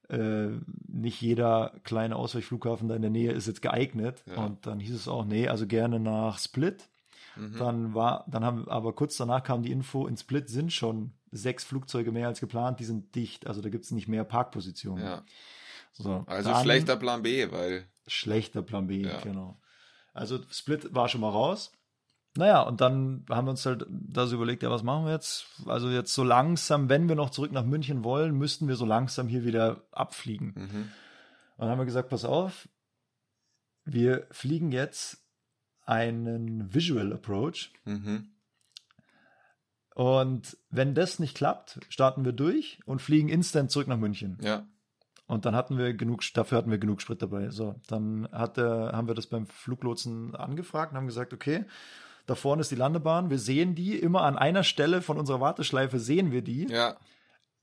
Äh, 0.10 0.50
nicht 0.88 1.22
jeder 1.22 1.74
kleine 1.84 2.16
Ausweichflughafen 2.16 2.88
da 2.88 2.96
in 2.96 3.02
der 3.02 3.12
Nähe 3.12 3.32
ist 3.32 3.48
jetzt 3.48 3.62
geeignet. 3.62 4.24
Ja. 4.26 4.46
Und 4.46 4.66
dann 4.66 4.80
hieß 4.80 4.96
es 4.96 5.08
auch, 5.08 5.26
nee, 5.26 5.48
also 5.48 5.68
gerne 5.68 6.00
nach 6.00 6.40
Split. 6.40 6.90
Mhm. 7.36 7.58
Dann 7.58 7.94
war, 7.94 8.26
dann 8.30 8.44
haben, 8.44 8.68
aber 8.68 8.94
kurz 8.94 9.18
danach 9.18 9.44
kam 9.44 9.64
die 9.64 9.72
Info, 9.72 10.08
in 10.08 10.18
Split 10.18 10.50
sind 10.50 10.74
schon 10.74 11.12
sechs 11.32 11.64
Flugzeuge 11.64 12.12
mehr 12.12 12.28
als 12.28 12.40
geplant, 12.40 12.80
die 12.80 12.86
sind 12.86 13.16
dicht, 13.16 13.48
also 13.48 13.62
da 13.62 13.70
gibt 13.70 13.86
es 13.86 13.92
nicht 13.92 14.08
mehr 14.08 14.24
Parkpositionen. 14.24 15.04
Ja. 15.04 15.24
So, 15.94 16.24
Also 16.28 16.52
dann- 16.52 16.64
schlechter 16.64 16.96
Plan 16.96 17.24
B, 17.24 17.52
weil 17.52 17.86
Schlechter 18.08 18.62
Plan 18.62 18.88
B, 18.88 19.02
Ja. 19.04 19.20
genau. 19.22 19.60
Also 20.14 20.40
Split 20.52 20.94
war 20.96 21.10
schon 21.10 21.22
mal 21.22 21.30
raus. 21.30 21.72
Naja, 22.36 22.62
und 22.62 22.82
dann 22.82 23.26
haben 23.30 23.48
wir 23.48 23.52
uns 23.52 23.66
halt 23.66 23.86
da 23.90 24.28
so 24.28 24.36
überlegt, 24.36 24.62
ja, 24.64 24.70
was 24.70 24.84
machen 24.84 25.06
wir 25.06 25.12
jetzt? 25.14 25.48
Also 25.66 25.90
jetzt 25.90 26.14
so 26.14 26.24
langsam, 26.24 26.88
wenn 26.88 27.08
wir 27.10 27.16
noch 27.16 27.32
zurück 27.32 27.52
nach 27.52 27.66
München 27.66 28.04
wollen, 28.04 28.36
müssten 28.38 28.68
wir 28.68 28.76
so 28.76 28.86
langsam 28.86 29.28
hier 29.28 29.44
wieder 29.44 29.82
abfliegen. 29.92 30.54
mhm. 30.56 30.92
Und 31.58 31.62
dann 31.64 31.70
haben 31.70 31.80
wir 31.80 31.86
gesagt, 31.86 32.10
pass 32.10 32.24
auf, 32.26 32.70
wir 33.86 34.28
fliegen 34.32 34.72
jetzt 34.72 35.18
einen 35.86 36.74
Visual 36.74 37.12
Approach. 37.14 37.72
Mhm. 37.86 38.30
Und 39.98 40.58
wenn 40.70 40.94
das 40.94 41.18
nicht 41.18 41.36
klappt, 41.36 41.80
starten 41.90 42.24
wir 42.24 42.32
durch 42.32 42.80
und 42.86 43.02
fliegen 43.02 43.30
instant 43.30 43.72
zurück 43.72 43.88
nach 43.88 43.98
München. 43.98 44.38
ja, 44.42 44.68
Und 45.26 45.46
dann 45.46 45.56
hatten 45.56 45.80
wir 45.80 45.96
genug, 45.96 46.22
dafür 46.36 46.60
hatten 46.60 46.70
wir 46.70 46.78
genug 46.78 47.02
Sprit 47.02 47.20
dabei. 47.22 47.50
So, 47.50 47.74
dann 47.88 48.28
hat 48.32 48.60
haben 48.60 49.08
wir 49.08 49.16
das 49.16 49.26
beim 49.26 49.48
Fluglotsen 49.48 50.36
angefragt 50.36 50.92
und 50.92 50.98
haben 50.98 51.08
gesagt, 51.08 51.34
okay, 51.34 51.66
da 52.28 52.36
vorne 52.36 52.62
ist 52.62 52.70
die 52.70 52.76
Landebahn. 52.76 53.32
Wir 53.32 53.40
sehen 53.40 53.74
die 53.74 53.98
immer 53.98 54.22
an 54.22 54.38
einer 54.38 54.64
Stelle 54.64 55.02
von 55.02 55.18
unserer 55.18 55.40
Warteschleife 55.42 56.00
sehen 56.00 56.32
wir 56.32 56.44
die, 56.44 56.68
ja, 56.68 56.96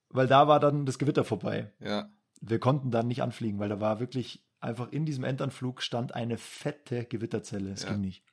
weil 0.08 0.26
da 0.26 0.48
war 0.48 0.58
dann 0.58 0.86
das 0.86 0.98
Gewitter 0.98 1.22
vorbei. 1.22 1.72
ja, 1.78 2.08
Wir 2.40 2.58
konnten 2.58 2.90
dann 2.90 3.06
nicht 3.06 3.22
anfliegen, 3.22 3.60
weil 3.60 3.68
da 3.68 3.78
war 3.80 4.00
wirklich 4.00 4.42
einfach 4.60 4.90
in 4.90 5.06
diesem 5.06 5.22
Endanflug 5.22 5.82
stand 5.82 6.14
eine 6.16 6.36
fette 6.36 7.04
Gewitterzelle. 7.04 7.70
Es 7.70 7.84
Ja. 7.84 7.90
ging 7.90 8.00
nicht. 8.00 8.24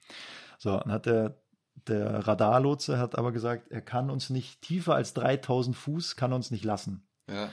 So, 0.58 0.78
dann 0.78 0.92
hat 0.92 1.06
der, 1.06 1.41
der 1.88 2.28
Radarlotse 2.28 2.98
hat 3.00 3.18
aber 3.18 3.32
gesagt, 3.32 3.72
er 3.72 3.82
kann 3.82 4.10
uns 4.10 4.30
nicht 4.30 4.62
tiefer 4.62 4.96
als 4.96 5.14
3000 5.14 5.76
Fuß, 5.76 6.16
kann 6.16 6.34
uns 6.34 6.52
nicht 6.52 6.64
lassen. 6.66 7.04
ja. 7.30 7.50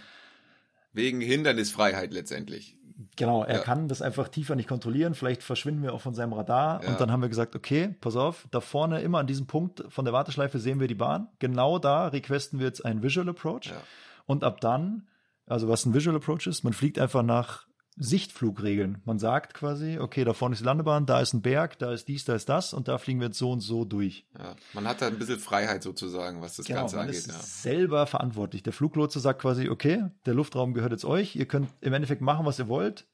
Wegen 0.94 1.20
Hindernisfreiheit 1.20 2.12
letztendlich. 2.14 2.76
Genau, 3.16 3.44
er 3.44 3.56
Ja. 3.56 3.62
kann 3.62 3.86
das 3.88 4.02
einfach 4.02 4.26
tiefer 4.28 4.56
nicht 4.56 4.68
kontrollieren. 4.68 5.14
Vielleicht 5.14 5.42
verschwinden 5.44 5.82
wir 5.82 5.92
auch 5.92 6.00
von 6.00 6.14
seinem 6.14 6.32
Radar. 6.32 6.82
Ja. 6.82 6.88
Und 6.90 7.00
dann 7.00 7.12
haben 7.12 7.20
wir 7.20 7.28
gesagt, 7.28 7.54
okay, 7.54 7.94
pass 8.00 8.16
auf, 8.16 8.48
da 8.50 8.60
vorne 8.60 9.00
immer 9.02 9.18
an 9.18 9.26
diesem 9.28 9.46
Punkt 9.46 9.84
von 9.90 10.04
der 10.06 10.14
Warteschleife 10.14 10.58
sehen 10.58 10.80
wir 10.80 10.88
die 10.88 10.94
Bahn. 10.96 11.28
Genau 11.38 11.78
da 11.78 12.08
requesten 12.08 12.58
wir 12.58 12.66
jetzt 12.66 12.84
einen 12.84 13.02
Visual 13.02 13.28
Approach. 13.28 13.66
Ja. 13.66 13.80
Und 14.26 14.42
ab 14.42 14.60
dann, 14.62 15.06
also 15.46 15.68
was 15.68 15.84
ein 15.86 15.94
Visual 15.94 16.16
Approach 16.16 16.46
ist, 16.48 16.64
man 16.64 16.72
fliegt 16.72 16.98
einfach 16.98 17.22
nach 17.22 17.66
Sichtflugregeln. 17.98 19.02
Man 19.04 19.18
sagt 19.18 19.54
quasi, 19.54 19.98
okay, 19.98 20.24
da 20.24 20.32
vorne 20.32 20.54
ist 20.54 20.60
die 20.60 20.64
Landebahn, 20.64 21.06
da 21.06 21.20
ist 21.20 21.32
ein 21.34 21.42
Berg, 21.42 21.78
da 21.78 21.92
ist 21.92 22.08
dies, 22.08 22.24
da 22.24 22.34
ist 22.34 22.48
das 22.48 22.72
und 22.74 22.88
da 22.88 22.98
fliegen 22.98 23.20
wir 23.20 23.26
jetzt 23.28 23.38
so 23.38 23.50
und 23.50 23.60
so 23.60 23.84
durch. 23.84 24.24
Ja. 24.38 24.54
Man 24.72 24.86
hat 24.86 25.02
da 25.02 25.06
ein 25.08 25.18
bisschen 25.18 25.38
Freiheit 25.38 25.82
sozusagen, 25.82 26.40
was 26.40 26.56
das 26.56 26.66
Genau, 26.66 26.80
Ganze 26.80 26.96
man 26.96 27.06
angeht. 27.06 27.18
ist 27.18 27.26
Ja. 27.28 27.34
selber 27.34 28.06
verantwortlich. 28.06 28.62
Der 28.62 28.72
Fluglotse 28.72 29.20
sagt 29.20 29.42
quasi, 29.42 29.68
okay, 29.68 30.04
der 30.26 30.34
Luftraum 30.34 30.74
gehört 30.74 30.92
jetzt 30.92 31.04
euch, 31.04 31.36
ihr 31.36 31.46
könnt 31.46 31.68
im 31.80 31.92
Endeffekt 31.92 32.22
machen, 32.22 32.46
was 32.46 32.58
ihr 32.58 32.68
wollt 32.68 33.06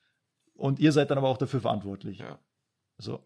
und 0.55 0.79
ihr 0.81 0.92
seid 0.92 1.11
dann 1.11 1.18
aber 1.18 1.29
auch 1.29 1.38
dafür 1.38 1.61
verantwortlich. 1.61 2.18
Ja. 2.18 2.38
So, 2.99 3.20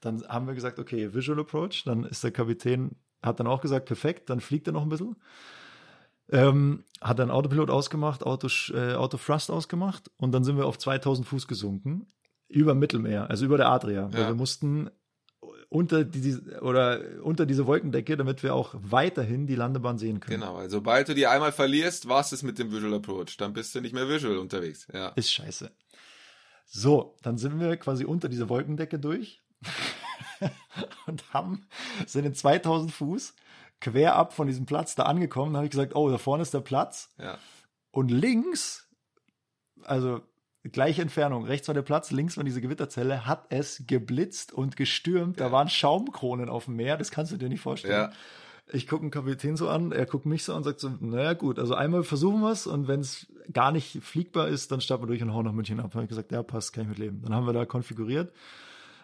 dann 0.00 0.22
haben 0.28 0.46
wir 0.46 0.54
gesagt, 0.54 0.78
okay, 0.78 1.12
Visual 1.12 1.40
Approach, 1.40 1.82
dann 1.84 2.04
ist 2.04 2.24
der 2.24 2.30
Kapitän, 2.30 2.96
hat 3.22 3.38
dann 3.38 3.46
auch 3.46 3.60
gesagt, 3.60 3.84
perfekt, 3.86 4.30
dann 4.30 4.40
fliegt 4.40 4.66
er 4.66 4.72
noch 4.72 4.82
ein 4.82 4.88
bisschen. 4.88 5.16
Ähm, 6.30 6.84
hat 7.00 7.18
dann 7.18 7.30
Autopilot 7.30 7.70
ausgemacht, 7.70 8.22
Auto, 8.24 8.48
äh, 8.72 8.94
Auto 8.94 9.16
Thrust 9.16 9.50
ausgemacht 9.50 10.10
und 10.16 10.32
dann 10.32 10.44
sind 10.44 10.56
wir 10.56 10.66
auf 10.66 10.78
2000 10.78 11.26
Fuß 11.26 11.46
gesunken. 11.48 12.06
Über 12.48 12.74
Mittelmeer, 12.74 13.30
also 13.30 13.44
über 13.44 13.56
der 13.56 13.68
Adria. 13.68 14.12
Weil 14.12 14.20
Ja. 14.22 14.28
wir 14.28 14.34
mussten 14.34 14.90
unter 15.68 16.04
die, 16.04 16.36
oder 16.60 17.00
unter 17.22 17.46
diese 17.46 17.66
Wolkendecke, 17.66 18.16
damit 18.16 18.42
wir 18.42 18.54
auch 18.54 18.74
weiterhin 18.74 19.46
die 19.46 19.54
Landebahn 19.54 19.98
sehen 19.98 20.18
können. 20.20 20.40
Genau, 20.40 20.56
weil 20.56 20.68
sobald 20.68 21.08
du 21.08 21.14
die 21.14 21.26
einmal 21.28 21.52
verlierst, 21.52 22.08
war 22.08 22.20
es 22.20 22.30
das 22.30 22.42
mit 22.42 22.58
dem 22.58 22.72
Visual 22.72 22.94
Approach. 22.94 23.36
Dann 23.38 23.52
bist 23.52 23.74
du 23.74 23.80
nicht 23.80 23.94
mehr 23.94 24.08
visual 24.08 24.38
unterwegs. 24.38 24.88
Ja. 24.92 25.08
Ist 25.10 25.32
scheiße. 25.32 25.70
So, 26.66 27.16
dann 27.22 27.38
sind 27.38 27.58
wir 27.60 27.76
quasi 27.76 28.04
unter 28.04 28.28
diese 28.28 28.48
Wolkendecke 28.48 28.98
durch 28.98 29.42
und 31.06 31.22
haben, 31.32 31.66
sind 32.06 32.24
in 32.26 32.34
2000 32.34 32.92
Fuß 32.92 33.34
quer 33.80 34.16
ab 34.16 34.32
von 34.32 34.46
diesem 34.46 34.66
Platz 34.66 34.94
da 34.94 35.04
angekommen. 35.04 35.52
Da 35.52 35.58
habe 35.58 35.66
ich 35.66 35.70
gesagt, 35.70 35.94
oh, 35.94 36.10
da 36.10 36.18
vorne 36.18 36.42
ist 36.42 36.54
der 36.54 36.60
Platz. 36.60 37.10
Ja. 37.18 37.38
Und 37.90 38.10
links, 38.10 38.88
also 39.84 40.20
gleiche 40.70 41.02
Entfernung, 41.02 41.44
rechts 41.44 41.66
war 41.68 41.74
der 41.74 41.82
Platz, 41.82 42.10
links 42.10 42.36
war 42.36 42.44
diese 42.44 42.60
Gewitterzelle, 42.60 43.26
hat 43.26 43.46
es 43.48 43.84
geblitzt 43.86 44.52
und 44.52 44.76
gestürmt. 44.76 45.40
Da 45.40 45.46
Ja. 45.46 45.52
waren 45.52 45.68
Schaumkronen 45.68 46.48
auf 46.48 46.66
dem 46.66 46.76
Meer, 46.76 46.96
das 46.98 47.10
kannst 47.10 47.32
du 47.32 47.36
dir 47.36 47.48
nicht 47.48 47.62
vorstellen. 47.62 48.10
Ja. 48.10 48.12
Ich 48.72 48.86
gucke 48.86 49.02
den 49.02 49.10
Kapitän 49.10 49.56
so 49.56 49.68
an, 49.68 49.90
er 49.90 50.06
guckt 50.06 50.26
mich 50.26 50.44
so 50.44 50.52
an 50.52 50.58
und 50.58 50.64
sagt 50.64 50.78
so, 50.78 50.90
naja 51.00 51.32
gut, 51.32 51.58
also 51.58 51.74
einmal 51.74 52.04
versuchen 52.04 52.40
wir 52.40 52.52
es 52.52 52.68
und 52.68 52.86
wenn 52.86 53.00
es 53.00 53.26
gar 53.52 53.72
nicht 53.72 54.00
fliegbar 54.04 54.46
ist, 54.46 54.70
dann 54.70 54.80
starten 54.80 55.02
wir 55.02 55.08
durch 55.08 55.22
und 55.22 55.32
hauen 55.34 55.44
nach 55.46 55.52
München 55.52 55.80
ab. 55.80 55.86
Dann 55.90 55.94
habe 55.94 56.04
ich 56.04 56.08
gesagt, 56.10 56.30
ja, 56.30 56.42
passt, 56.44 56.72
kann 56.72 56.82
ich 56.84 56.88
mit 56.90 56.98
leben. 56.98 57.20
Dann 57.22 57.34
haben 57.34 57.46
wir 57.46 57.52
da 57.52 57.64
konfiguriert, 57.64 58.32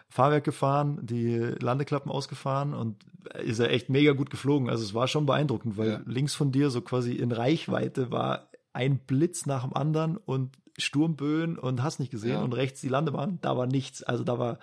Fahrwerk 0.09 0.43
gefahren, 0.43 0.99
die 1.01 1.37
Landeklappen 1.37 2.11
ausgefahren 2.11 2.73
und 2.73 2.95
ist 3.43 3.59
ja 3.59 3.65
echt 3.65 3.89
mega 3.89 4.13
gut 4.13 4.29
geflogen. 4.29 4.69
Also 4.69 4.83
es 4.83 4.93
war 4.93 5.07
schon 5.07 5.25
beeindruckend, 5.25 5.77
weil 5.77 5.89
Ja. 5.89 6.01
links 6.05 6.33
von 6.33 6.51
dir 6.51 6.69
so 6.69 6.81
quasi 6.81 7.13
in 7.13 7.31
Reichweite 7.31 8.09
war 8.11 8.47
ein 8.73 8.99
Blitz 8.99 9.45
nach 9.45 9.63
dem 9.63 9.73
anderen 9.73 10.15
und 10.17 10.55
Sturmböen 10.77 11.57
und 11.57 11.83
hast 11.83 11.99
nicht 11.99 12.11
gesehen 12.11 12.33
Ja. 12.33 12.41
und 12.41 12.53
rechts 12.53 12.79
die 12.81 12.87
Landebahn, 12.89 13.39
da 13.41 13.57
war 13.57 13.65
nichts. 13.67 14.01
Also 14.03 14.23
da 14.23 14.37
war 14.39 14.59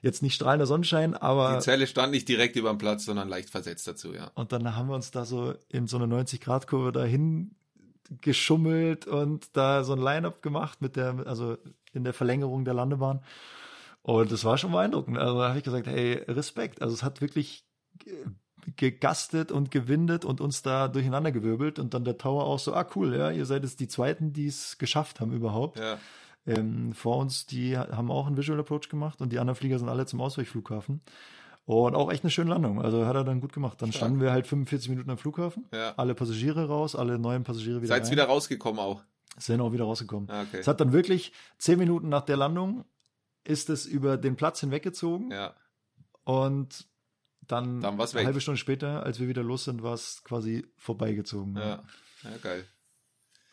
jetzt 0.00 0.22
nicht 0.22 0.34
strahlender 0.36 0.66
Sonnenschein, 0.66 1.14
aber 1.14 1.56
Die 1.56 1.62
Zelle 1.64 1.86
stand 1.88 2.12
nicht 2.12 2.28
direkt 2.28 2.54
über 2.56 2.70
dem 2.70 2.78
Platz, 2.78 3.04
sondern 3.04 3.28
leicht 3.28 3.50
versetzt 3.50 3.86
dazu, 3.88 4.14
ja. 4.14 4.30
und 4.36 4.52
dann 4.52 4.76
haben 4.76 4.88
wir 4.88 4.94
uns 4.94 5.10
da 5.10 5.24
so 5.24 5.54
in 5.68 5.88
so 5.88 5.96
eine 5.98 6.06
90-Grad-Kurve 6.06 6.92
dahin 6.92 7.50
geschummelt 8.20 9.06
und 9.06 9.56
da 9.56 9.84
so 9.84 9.92
ein 9.92 9.98
Line-Up 10.00 10.40
gemacht 10.42 10.80
mit 10.80 10.96
der, 10.96 11.26
also 11.26 11.58
in 11.92 12.04
der 12.04 12.14
Verlängerung 12.14 12.64
der 12.64 12.74
Landebahn. 12.74 13.20
Und 14.02 14.32
das 14.32 14.44
war 14.44 14.56
schon 14.58 14.72
beeindruckend. 14.72 15.18
Also 15.18 15.38
da 15.38 15.48
habe 15.48 15.58
ich 15.58 15.64
gesagt, 15.64 15.86
hey, 15.86 16.14
Respekt. 16.28 16.80
Also 16.82 16.94
es 16.94 17.02
hat 17.02 17.20
wirklich 17.20 17.66
ge- 17.98 18.26
gegastet 18.76 19.52
und 19.52 19.70
gewindet 19.70 20.24
und 20.24 20.40
uns 20.40 20.62
da 20.62 20.88
durcheinander 20.88 21.32
gewirbelt 21.32 21.78
und 21.78 21.94
dann 21.94 22.04
der 22.04 22.18
Tower 22.18 22.44
auch 22.44 22.58
so, 22.58 22.74
ah 22.74 22.86
cool, 22.96 23.14
ja, 23.16 23.30
ihr 23.30 23.46
seid 23.46 23.62
jetzt 23.62 23.80
die 23.80 23.88
Zweiten, 23.88 24.32
die 24.32 24.46
es 24.46 24.78
geschafft 24.78 25.20
haben 25.20 25.32
überhaupt. 25.32 25.78
Ja, 25.78 25.98
Ähm, 26.46 26.92
vor 26.94 27.18
uns, 27.18 27.44
die 27.46 27.76
haben 27.76 28.10
auch 28.10 28.26
einen 28.26 28.36
Visual 28.38 28.58
Approach 28.60 28.88
gemacht 28.88 29.20
und 29.20 29.32
die 29.32 29.38
anderen 29.38 29.56
Flieger 29.56 29.78
sind 29.78 29.88
alle 29.88 30.06
zum 30.06 30.20
Ausweichflughafen. 30.20 31.02
Und 31.66 31.94
auch 31.94 32.10
echt 32.10 32.24
eine 32.24 32.30
schöne 32.30 32.48
Landung. 32.50 32.80
Also 32.80 33.04
hat 33.04 33.14
er 33.14 33.24
dann 33.24 33.42
gut 33.42 33.52
gemacht. 33.52 33.82
Dann 33.82 33.90
Stark. 33.92 34.06
standen 34.06 34.22
wir 34.22 34.32
halt 34.32 34.46
45 34.46 34.88
Minuten 34.88 35.10
am 35.10 35.18
Flughafen. 35.18 35.66
ja. 35.72 35.92
Alle 35.98 36.14
Passagiere 36.14 36.66
raus, 36.66 36.96
alle 36.96 37.18
neuen 37.18 37.44
Passagiere 37.44 37.82
wieder 37.82 37.88
Seid 37.88 38.10
wieder 38.10 38.24
rausgekommen 38.24 38.80
auch. 38.80 39.02
Sind 39.36 39.60
auch 39.60 39.72
wieder 39.72 39.84
rausgekommen. 39.84 40.30
Ah, 40.30 40.42
Okay. 40.42 40.58
Es 40.60 40.66
hat 40.66 40.80
dann 40.80 40.92
wirklich 40.94 41.32
zehn 41.58 41.78
Minuten 41.78 42.08
nach 42.08 42.22
der 42.22 42.38
Landung 42.38 42.86
ist 43.44 43.70
es 43.70 43.86
über 43.86 44.16
den 44.16 44.36
Platz 44.36 44.60
hinweggezogen 44.60 45.30
Ja, 45.30 45.54
und 46.24 46.86
dann, 47.40 47.80
Dann 47.80 47.98
eine 48.00 48.24
halbe 48.26 48.40
Stunde 48.42 48.58
später, 48.58 49.02
als 49.04 49.20
wir 49.20 49.28
wieder 49.28 49.42
los 49.42 49.64
sind, 49.64 49.82
war 49.82 49.94
es 49.94 50.22
quasi 50.24 50.66
vorbeigezogen. 50.76 51.56
ja. 51.56 51.82
Ja, 52.24 52.36
geil. 52.42 52.66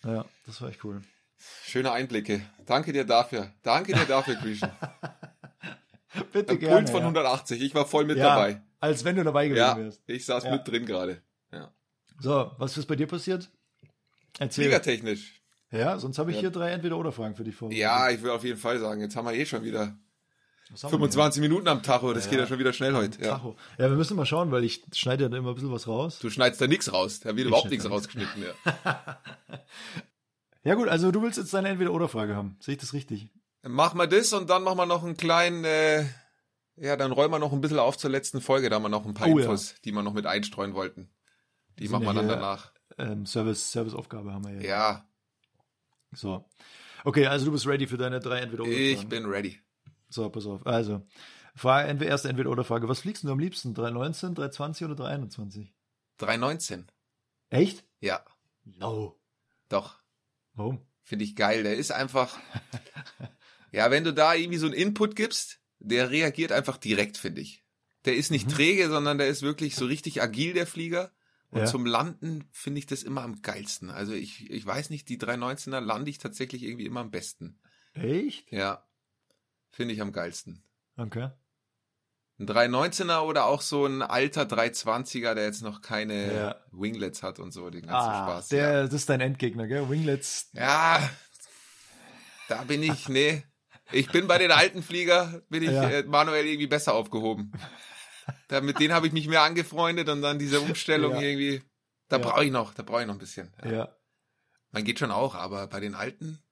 ja, 0.04 0.26
das 0.46 0.60
war 0.62 0.70
echt 0.70 0.84
cool. 0.84 1.02
Schöne 1.64 1.92
Einblicke. 1.92 2.42
Danke 2.66 2.92
dir 2.94 3.04
dafür. 3.06 3.54
Danke 3.62 3.94
dir 3.94 4.06
dafür, 4.06 4.36
Griechen. 4.36 4.70
Bitte 6.34 6.54
Ein 6.54 6.60
Puls 6.60 6.90
von 6.92 7.02
180. 7.02 7.62
Ich 7.62 7.76
war 7.76 7.86
voll 7.86 8.06
mit 8.06 8.18
ja, 8.18 8.36
dabei. 8.36 8.64
Als 8.80 9.04
wenn 9.04 9.16
du 9.18 9.24
dabei 9.24 9.48
gewesen 9.50 9.60
Ja, 9.60 9.78
wärst. 9.78 10.02
ich 10.08 10.26
saß 10.26 10.46
Ja. 10.46 10.52
mit 10.52 10.68
drin 10.68 10.86
gerade. 10.86 11.22
So, 12.20 12.54
was 12.58 12.78
ist 12.78 12.86
bei 12.86 12.96
dir 12.96 13.08
passiert? 13.08 13.52
Erzähl. 14.40 14.64
Fliegertechnisch. 14.66 15.42
Ja, 15.72 15.98
sonst 16.00 16.18
habe 16.20 16.32
ich 16.32 16.38
Ja. 16.38 16.42
hier 16.42 16.52
drei 16.52 16.72
Entweder-Oder-Fragen 16.72 17.36
für 17.36 17.44
dich 17.44 17.56
vor. 17.56 17.72
Ja, 17.72 18.10
ich 18.10 18.22
will 18.22 18.30
auf 18.32 18.44
jeden 18.44 18.60
Fall 18.60 18.80
sagen, 18.80 19.02
jetzt 19.02 19.16
haben 19.16 19.26
wir 19.26 19.34
eh 19.34 19.46
schon 19.46 19.64
wieder 19.64 19.98
Was 20.72 20.84
haben 20.84 20.92
wir 20.92 20.98
25 20.98 21.42
Minuten 21.42 21.68
am 21.68 21.84
Tacho. 21.84 22.14
Das 22.14 22.26
Ja, 22.26 22.30
geht 22.32 22.38
ja 22.40 22.44
ja. 22.46 22.48
schon 22.50 22.60
wieder 22.60 22.74
schnell 22.74 22.94
heute. 22.94 23.22
Ja. 23.22 23.32
Tacho. 23.38 23.56
Ja, 23.78 23.90
wir 23.90 23.98
müssen 23.98 24.16
mal 24.16 24.26
schauen, 24.26 24.52
weil 24.52 24.64
ich 24.64 24.84
schneide 24.94 25.24
ja 25.24 25.30
da 25.30 25.38
immer 25.38 25.50
ein 25.50 25.56
bisschen 25.56 25.72
was 25.72 25.88
raus. 25.88 26.20
Du 26.20 26.30
schneidest 26.30 26.62
da 26.62 26.68
nichts 26.68 26.92
raus. 26.94 27.20
Da 27.20 27.36
wird 27.36 27.48
überhaupt 27.48 27.70
nichts 27.70 27.90
rausgeschnitten. 27.90 28.44
Ja. 28.44 29.20
Ja 30.64 30.74
gut, 30.74 30.88
also 30.88 31.12
du 31.12 31.22
willst 31.22 31.38
jetzt 31.38 31.54
deine 31.54 31.70
Entweder-Oder-Frage 31.70 32.36
haben. 32.36 32.58
Sehe 32.60 32.74
ich 32.74 32.80
das 32.82 32.94
richtig? 32.94 33.30
Machen 33.62 34.00
wir 34.00 34.08
das 34.08 34.34
und 34.34 34.50
dann 34.50 34.64
machen 34.64 34.80
wir 34.80 34.88
noch 34.88 35.04
einen 35.04 35.16
kleinen, 35.16 35.64
äh, 35.64 36.06
ja, 36.76 36.96
dann 36.98 37.12
räumen 37.12 37.32
wir 37.36 37.38
noch 37.40 37.54
ein 37.54 37.62
bisschen 37.62 37.78
auf 37.78 37.98
zur 38.00 38.10
letzten 38.10 38.42
Folge. 38.42 38.70
Da 38.70 38.78
haben 38.78 38.82
wir 38.84 38.90
noch 38.90 39.06
ein 39.06 39.14
paar 39.14 39.28
Oh 39.28 39.38
ja. 39.38 39.46
Infos, 39.46 39.76
die 39.86 39.92
wir 39.92 40.02
noch 40.02 40.14
mit 40.14 40.26
einstreuen 40.26 40.74
wollten. 40.74 41.12
Die 41.78 41.88
machen 41.88 42.04
wir 42.06 42.14
ja 42.14 42.20
dann 42.20 42.28
danach. 42.28 42.72
Ähm, 42.98 43.28
Service, 43.28 43.72
Serviceaufgabe 43.72 44.34
haben 44.34 44.44
wir 44.44 44.56
ja. 44.56 44.62
Ja, 44.68 45.06
So. 46.16 46.46
Okay, 47.04 47.28
also 47.28 47.46
du 47.46 47.52
bist 47.52 47.68
ready 47.68 47.88
für 47.88 47.98
deine 47.98 48.20
drei 48.20 48.40
Entweder-Oder-Fragen. 48.40 48.84
ich 49.02 49.08
bin 49.08 49.26
ready. 49.26 49.60
So, 50.10 50.30
pass 50.30 50.46
auf. 50.46 50.66
Also, 50.66 51.06
Frage, 51.56 51.88
entweder 51.90 52.12
erste 52.12 52.30
Entweder-Oder-Frage. 52.30 52.88
Was 52.90 53.00
fliegst 53.02 53.24
du 53.24 53.32
am 53.32 53.40
liebsten? 53.40 53.74
319, 53.74 54.34
320 54.36 54.86
oder 54.86 54.96
321? 54.96 55.74
319. 56.18 56.88
Echt? 57.50 57.84
Ja, 58.02 58.24
No. 58.64 59.20
doch. 59.70 60.00
Warum? 60.54 60.82
Finde 61.04 61.26
ich 61.26 61.36
geil. 61.36 61.64
Der 61.64 61.76
ist 61.76 61.92
einfach, 61.92 62.38
ja, 63.72 63.92
wenn 63.92 64.04
du 64.04 64.14
da 64.14 64.34
irgendwie 64.34 64.58
so 64.58 64.66
einen 64.66 64.74
Input 64.76 65.16
gibst, 65.16 65.60
der 65.80 66.10
reagiert 66.10 66.52
einfach 66.52 66.78
direkt, 66.78 67.18
finde 67.18 67.42
ich. 67.42 67.64
Der 68.06 68.16
ist 68.16 68.30
Mhm. 68.32 68.36
nicht 68.38 68.50
träge, 68.52 68.90
sondern 68.90 69.18
der 69.18 69.28
ist 69.28 69.42
wirklich 69.44 69.76
so 69.76 69.86
richtig 69.86 70.22
agil, 70.22 70.54
der 70.54 70.66
Flieger. 70.68 71.12
Und 71.56 71.62
Ja. 71.62 71.68
zum 71.68 71.86
Landen 71.86 72.44
finde 72.52 72.80
ich 72.80 72.86
das 72.86 73.02
immer 73.02 73.22
am 73.22 73.42
geilsten. 73.42 73.90
Also 73.90 74.12
ich, 74.12 74.50
ich 74.52 74.66
weiß 74.66 74.90
nicht, 74.90 75.08
die 75.08 75.18
319er 75.18 75.80
lande 75.80 76.12
ich 76.12 76.18
tatsächlich 76.18 76.64
irgendwie 76.64 76.86
immer 76.86 77.00
am 77.00 77.12
besten. 77.12 77.62
Echt? 77.94 78.52
Ja, 78.52 78.86
finde 79.72 79.94
ich 79.94 80.02
am 80.02 80.12
geilsten. 80.12 80.66
Okay. 80.98 81.30
Ein 82.38 82.48
319er 82.48 83.22
oder 83.22 83.46
auch 83.46 83.62
so 83.62 83.86
ein 83.86 84.02
alter 84.02 84.42
320er, 84.44 85.34
der 85.34 85.46
jetzt 85.46 85.62
noch 85.62 85.82
keine 85.82 86.34
Ja. 86.36 86.56
Winglets 86.74 87.24
hat 87.24 87.40
und 87.40 87.54
so, 87.54 87.70
den 87.70 87.84
ganzen 87.88 88.10
Ah, 88.10 88.24
Spaß. 88.26 88.48
der, 88.50 88.72
ja. 88.74 88.84
das 88.84 88.94
ist 88.94 89.08
dein 89.10 89.22
Endgegner, 89.22 89.66
gell? 89.68 89.90
Winglets. 89.90 90.50
ja, 90.52 91.10
da 92.50 92.64
bin 92.66 92.84
ich, 92.84 93.08
nee. 93.08 93.44
Ich 93.94 94.12
bin 94.12 94.28
bei 94.28 94.38
den 94.40 94.52
alten 94.52 94.84
Flieger, 94.84 95.42
bin 95.50 95.64
ich 95.64 95.70
Ja. 95.72 95.90
äh, 95.90 96.04
manuell 96.04 96.46
irgendwie 96.46 96.68
besser 96.68 96.94
aufgehoben. 96.96 97.54
Da, 98.48 98.62
mit 98.62 98.80
denen 98.80 98.94
habe 98.94 99.08
ich 99.08 99.14
mich 99.14 99.28
mehr 99.28 99.42
angefreundet 99.42 100.10
und 100.10 100.22
dann 100.22 100.40
diese 100.40 100.60
Umstellung 100.62 101.14
Ja. 101.14 101.22
irgendwie, 101.22 101.62
da 102.10 102.18
Ja. 102.18 102.24
brauche 102.24 102.46
ich 102.46 102.52
noch, 102.52 102.74
da 102.74 102.84
brauche 102.84 103.02
ich 103.02 103.08
noch 103.08 103.16
ein 103.16 103.20
bisschen. 103.20 103.54
Ja. 103.64 103.72
Ja. 103.72 103.96
Man 104.72 104.84
geht 104.84 105.00
schon 105.00 105.12
auch, 105.12 105.36
aber 105.36 105.68
bei 105.68 105.80
den 105.80 105.96
alten 105.96 106.44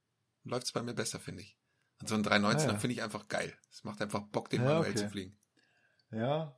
läuft's 0.43 0.71
bei 0.71 0.81
mir 0.83 0.93
besser, 0.93 1.19
finde 1.19 1.41
ich. 1.41 1.57
Und 2.01 2.09
so 2.09 2.15
ein 2.15 2.23
319er 2.23 2.69
Ah, 2.69 2.73
ja. 2.73 2.79
finde 2.79 2.93
ich 2.95 3.03
einfach 3.03 3.27
geil. 3.27 3.53
Es 3.71 3.83
macht 3.83 4.01
einfach 4.01 4.21
Bock, 4.21 4.49
den 4.49 4.63
manuell 4.63 4.91
okay. 4.91 4.95
zu 4.99 5.09
fliegen. 5.09 5.37
Ja. 6.11 6.55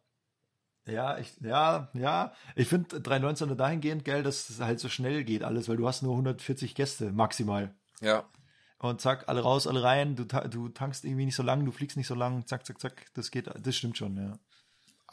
Ja, 0.88 1.18
ich, 1.18 1.36
ja, 1.42 1.90
ja. 1.94 2.34
Ich 2.56 2.68
finde 2.68 2.98
319er 3.00 3.56
dahingehend 3.56 4.06
geil, 4.06 4.22
dass 4.22 4.50
es 4.50 4.60
halt 4.60 4.80
so 4.80 4.88
schnell 4.90 5.24
geht 5.24 5.44
alles, 5.44 5.68
weil 5.68 5.78
du 5.78 5.88
hast 5.88 6.04
nur 6.04 6.14
140 6.16 6.76
Gäste 6.76 7.12
maximal. 7.12 7.74
Ja, 8.02 8.30
Und 8.78 9.02
zack, 9.02 9.28
alle 9.28 9.42
raus, 9.42 9.66
alle 9.66 9.82
rein. 9.82 10.16
Du, 10.16 10.26
du 10.26 10.70
tankst 10.70 11.06
irgendwie 11.06 11.26
nicht 11.26 11.36
so 11.36 11.42
lang, 11.42 11.66
du 11.66 11.72
fliegst 11.72 11.98
nicht 11.98 12.06
so 12.08 12.14
lang. 12.14 12.46
Zack, 12.46 12.66
zack, 12.68 12.80
zack. 12.80 13.08
Das 13.16 13.32
geht, 13.32 13.50
das 13.60 13.76
stimmt 13.76 13.98
schon, 13.98 14.16
ja. 14.18 14.38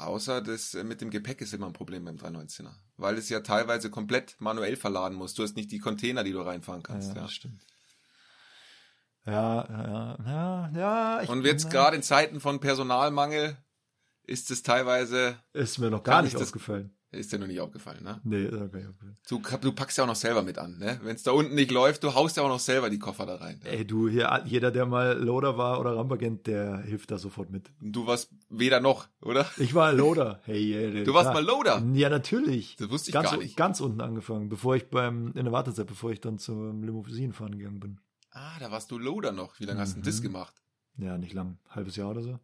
Außer 0.06 0.40
das 0.42 0.74
äh, 0.74 0.84
mit 0.84 1.00
dem 1.00 1.10
Gepäck 1.10 1.40
ist 1.40 1.52
immer 1.54 1.66
ein 1.66 1.72
Problem 1.72 2.04
beim 2.04 2.16
319er. 2.16 2.72
Weil 2.96 3.16
es 3.18 3.28
ja 3.28 3.40
teilweise 3.40 3.90
komplett 3.90 4.36
manuell 4.40 4.76
verladen 4.76 5.16
muss. 5.16 5.34
Du 5.34 5.42
hast 5.42 5.56
nicht 5.56 5.70
die 5.72 5.78
Container, 5.78 6.24
die 6.24 6.32
du 6.32 6.40
reinfahren 6.40 6.82
kannst. 6.82 7.10
ja, 7.10 7.14
Ja, 7.16 7.22
das 7.22 7.32
stimmt. 7.32 7.64
Ja, 9.24 9.64
ja, 9.68 10.18
ja, 10.26 10.70
ja. 10.74 11.22
Ich, 11.22 11.28
Und 11.28 11.44
jetzt 11.44 11.70
gerade 11.70 11.94
in 11.96 12.02
Zeiten 12.02 12.40
von 12.40 12.58
Personalmangel 12.60 13.56
ist 14.24 14.50
es 14.50 14.62
teilweise, 14.62 15.38
Ist 15.52 15.78
mir 15.78 15.90
noch 15.90 16.02
gar 16.02 16.22
nicht 16.22 16.32
ich 16.32 16.38
das- 16.38 16.48
aufgefallen. 16.48 16.96
Ist 17.12 17.32
dir 17.32 17.38
noch 17.38 17.46
nicht 17.46 17.60
aufgefallen, 17.60 18.02
ne? 18.02 18.20
Nee, 18.24 18.44
ist 18.44 18.52
mir 18.52 18.68
gar 18.68 18.78
nicht 18.78 18.88
aufgefallen. 18.88 19.16
Du, 19.28 19.42
du 19.60 19.72
packst 19.72 19.98
ja 19.98 20.04
auch 20.04 20.08
noch 20.08 20.16
selber 20.16 20.42
mit 20.42 20.58
an, 20.58 20.78
ne? 20.78 20.98
Wenn 21.02 21.14
es 21.14 21.22
da 21.22 21.30
unten 21.32 21.54
nicht 21.54 21.70
läuft, 21.70 22.02
du 22.04 22.14
haust 22.14 22.36
ja 22.36 22.42
auch 22.42 22.48
noch 22.48 22.58
selber 22.60 22.90
die 22.90 22.98
Koffer 22.98 23.26
da 23.26 23.36
rein. 23.36 23.60
Ey, 23.64 23.86
du, 23.86 24.08
hier, 24.08 24.42
jeder, 24.46 24.70
der 24.70 24.86
mal 24.86 25.18
Loader 25.18 25.56
war 25.58 25.78
oder 25.78 25.96
Rampagent, 25.96 26.46
der 26.46 26.78
hilft 26.78 27.10
da 27.10 27.18
sofort 27.18 27.50
mit. 27.50 27.70
Du 27.80 28.06
warst 28.06 28.30
weder 28.48 28.80
noch, 28.80 29.08
oder? 29.20 29.46
Ich 29.58 29.74
war 29.74 29.92
Loader. 29.92 30.40
Hey, 30.44 30.74
ey, 30.74 31.04
Du 31.04 31.12
warst 31.14 31.30
klar. 31.30 31.34
mal 31.34 31.44
Loader. 31.44 31.82
Ja, 31.94 32.08
natürlich. 32.08 32.76
Das 32.76 32.90
wusste 32.90 33.10
ich 33.10 33.12
ganz, 33.14 33.30
gar 33.30 33.36
nicht. 33.38 33.56
Ganz 33.56 33.80
unten 33.80 34.00
angefangen, 34.00 34.48
bevor 34.48 34.76
ich 34.76 34.88
beim, 34.88 35.28
in 35.34 35.44
der 35.44 35.52
Wartezeit, 35.52 35.86
bevor 35.86 36.10
ich 36.12 36.20
dann 36.20 36.38
zum 36.38 36.82
Limousinenfahren 36.82 37.58
gegangen 37.58 37.80
bin. 37.80 38.00
Ah, 38.30 38.58
da 38.60 38.70
warst 38.70 38.90
du 38.90 38.98
Loader 38.98 39.32
noch. 39.32 39.60
Wie 39.60 39.64
lange 39.66 39.80
hast 39.80 39.96
du 39.96 40.00
das 40.00 40.20
Mhm. 40.20 40.22
gemacht? 40.24 40.54
Ja, 40.96 41.18
nicht 41.18 41.34
lang. 41.34 41.58
Halbes 41.68 41.96
Jahr 41.96 42.10
oder 42.10 42.22
so. 42.22 42.38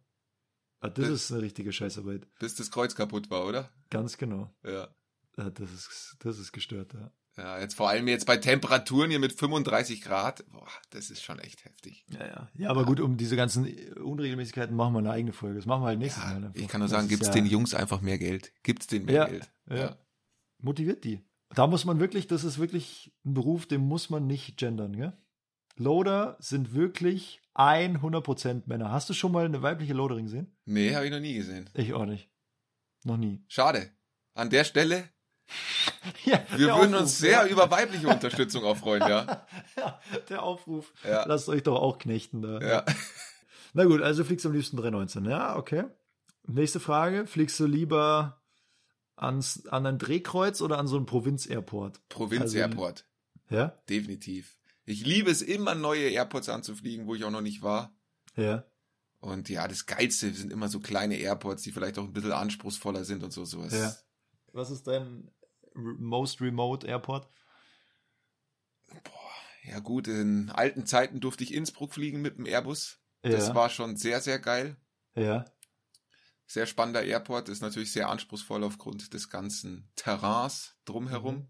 Ah, 0.81 0.89
das 0.89 1.05
Das- 1.09 1.23
ist 1.23 1.31
eine 1.31 1.41
richtige 1.41 1.71
Scheißarbeit. 1.73 2.27
Bis 2.39 2.55
das 2.55 2.71
Kreuz 2.71 2.95
kaputt 2.95 3.29
war, 3.29 3.45
oder? 3.45 3.69
Ganz 3.89 4.17
genau. 4.17 4.53
Ja. 4.63 4.87
Ah, 5.37 5.49
Das 5.49 5.71
ist, 5.71 6.15
das 6.19 6.37
ist 6.39 6.51
gestört, 6.51 6.93
ja. 6.93 7.11
Ja, 7.37 7.57
jetzt 7.59 7.75
vor 7.75 7.87
allem 7.87 8.07
jetzt 8.09 8.25
bei 8.25 8.35
Temperaturen 8.35 9.09
hier 9.11 9.19
mit 9.19 9.31
35 9.31 10.01
Grad. 10.01 10.43
Boah, 10.51 10.67
das 10.89 11.09
ist 11.09 11.23
schon 11.23 11.39
echt 11.39 11.63
heftig. 11.63 12.05
Ja, 12.09 12.25
ja. 12.27 12.49
Ja, 12.55 12.69
aber 12.69 12.83
gut, 12.85 12.99
um 12.99 13.15
diese 13.15 13.37
ganzen 13.37 13.65
Unregelmäßigkeiten 13.95 14.75
machen 14.75 14.93
wir 14.93 14.99
eine 14.99 15.11
eigene 15.11 15.31
Folge. 15.31 15.55
Das 15.55 15.65
machen 15.65 15.83
wir 15.83 15.87
halt 15.87 15.99
nächstes 15.99 16.21
Ja, 16.23 16.29
Mal. 16.31 16.45
einfach. 16.47 16.61
ich 16.61 16.67
kann 16.67 16.79
nur 16.79 16.89
sagen, 16.89 17.07
gibt's 17.07 17.27
ja, 17.27 17.33
den 17.33 17.45
Jungs 17.45 17.73
einfach 17.73 18.01
mehr 18.01 18.17
Geld. 18.17 18.51
Gibt's 18.63 18.87
denen 18.87 19.05
mehr 19.05 19.15
Ja, 19.15 19.25
Geld. 19.27 19.49
ja. 19.69 19.97
Motiviert 20.57 21.05
die. 21.05 21.21
Da 21.55 21.65
muss 21.67 21.85
man 21.85 21.99
wirklich, 22.01 22.27
das 22.27 22.43
ist 22.43 22.59
wirklich 22.59 23.13
ein 23.25 23.33
Beruf, 23.33 23.65
den 23.65 23.81
muss 23.81 24.09
man 24.09 24.27
nicht 24.27 24.57
gendern, 24.57 24.95
gell? 24.95 25.13
Loader 25.79 26.37
sind 26.39 26.73
wirklich 26.73 27.41
100% 27.55 28.63
Männer. 28.67 28.91
Hast 28.91 29.09
du 29.09 29.13
schon 29.13 29.31
mal 29.31 29.45
eine 29.45 29.61
weibliche 29.61 29.93
Loaderin 29.93 30.25
gesehen? 30.25 30.55
Nee, 30.65 30.95
habe 30.95 31.05
ich 31.05 31.11
noch 31.11 31.19
nie 31.19 31.33
gesehen. 31.33 31.69
Ich 31.73 31.93
auch 31.93 32.05
nicht. 32.05 32.29
Noch 33.03 33.17
nie. 33.17 33.43
Schade. 33.47 33.89
An 34.33 34.49
der 34.49 34.63
Stelle, 34.63 35.09
Ja, 36.25 36.43
wir 36.51 36.59
würden 36.59 36.93
Aufruf, 36.93 37.01
uns 37.01 37.17
sehr 37.17 37.45
ja. 37.45 37.47
über 37.47 37.69
weibliche 37.71 38.07
Unterstützung 38.07 38.63
auch 38.63 38.77
freuen, 38.77 39.01
ja. 39.01 39.45
Ja, 39.77 39.99
der 40.29 40.43
Aufruf. 40.43 40.93
Ja. 41.03 41.25
Lasst 41.25 41.49
euch 41.49 41.63
doch 41.63 41.79
auch 41.79 41.97
knechten 41.97 42.41
da. 42.41 42.59
Ja. 42.59 42.85
Na 43.73 43.85
gut, 43.85 44.01
also 44.01 44.23
fliegst 44.23 44.45
du 44.45 44.49
am 44.49 44.55
liebsten 44.55 44.77
319. 44.77 45.25
Ja, 45.25 45.55
okay. 45.55 45.85
Nächste 46.47 46.79
Frage. 46.79 47.27
Fliegst 47.27 47.59
du 47.59 47.65
lieber 47.65 48.41
ans, 49.15 49.67
an 49.67 49.85
ein 49.85 49.97
Drehkreuz 49.99 50.61
oder 50.61 50.77
an 50.77 50.87
so 50.87 50.97
einen 50.97 51.05
Provinz-Airport? 51.05 52.07
Provinz 52.09 52.55
Also-. 52.55 53.03
Ja? 53.49 53.79
Definitiv. 53.89 54.57
Ich 54.89 55.05
liebe 55.05 55.29
es 55.29 55.43
immer, 55.43 55.75
neue 55.75 56.09
Airports 56.09 56.49
anzufliegen, 56.49 57.05
wo 57.05 57.13
ich 57.13 57.23
auch 57.23 57.29
noch 57.29 57.41
nicht 57.41 57.61
war. 57.61 57.95
Ja. 58.35 58.65
Und 59.19 59.47
ja, 59.47 59.67
das 59.67 59.85
Geilste 59.85 60.33
sind 60.33 60.51
immer 60.51 60.67
so 60.67 60.79
kleine 60.79 61.17
Airports, 61.17 61.61
die 61.61 61.71
vielleicht 61.71 61.99
auch 61.99 62.05
ein 62.05 62.13
bisschen 62.13 62.31
anspruchsvoller 62.31 63.03
sind 63.03 63.23
und 63.23 63.31
so. 63.31 63.45
sowas. 63.45 63.73
Ja. 63.73 63.95
Was 64.51 64.71
ist 64.71 64.87
dein 64.87 65.29
most 65.75 66.41
remote 66.41 66.87
Airport? 66.87 67.29
Ja 69.63 69.79
gut, 69.79 70.07
in 70.07 70.49
alten 70.49 70.87
Zeiten 70.87 71.19
durfte 71.19 71.43
ich 71.43 71.53
Innsbruck 71.53 71.93
fliegen 71.93 72.21
mit 72.21 72.37
dem 72.37 72.47
Airbus. 72.47 72.99
Das 73.21 73.49
ja. 73.49 73.55
war 73.55 73.69
schon 73.69 73.95
sehr, 73.95 74.21
sehr 74.21 74.39
geil. 74.39 74.77
ja. 75.15 75.45
Sehr 76.47 76.65
spannender 76.65 77.03
Airport, 77.03 77.47
ist 77.47 77.61
natürlich 77.61 77.91
sehr 77.91 78.09
anspruchsvoll 78.09 78.63
aufgrund 78.63 79.13
des 79.13 79.29
ganzen 79.29 79.91
Terrains 79.95 80.75
drumherum. 80.83 81.35
Mhm. 81.35 81.47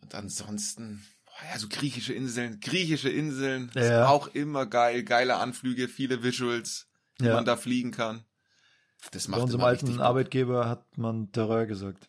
Und 0.00 0.14
ansonsten, 0.14 1.06
boah, 1.19 1.19
ja, 1.52 1.58
so 1.58 1.68
griechische 1.68 2.12
Inseln, 2.12 2.60
griechische 2.60 3.08
Inseln, 3.08 3.70
ist 3.74 3.88
Ja. 3.88 4.08
auch 4.08 4.28
immer 4.28 4.66
geil, 4.66 5.02
geile 5.04 5.36
Anflüge, 5.36 5.88
viele 5.88 6.22
Visuals, 6.22 6.88
die 7.20 7.24
Ja. 7.26 7.34
man 7.34 7.44
da 7.44 7.56
fliegen 7.56 7.90
kann. 7.92 8.24
Das 9.12 9.26
Bei 9.26 9.32
macht 9.32 9.42
unserem 9.42 9.60
immer 9.60 9.68
alten. 9.68 10.00
Arbeitgeber 10.00 10.68
hat 10.68 10.84
man 10.98 11.32
Terrain 11.32 11.66
gesagt. 11.68 12.08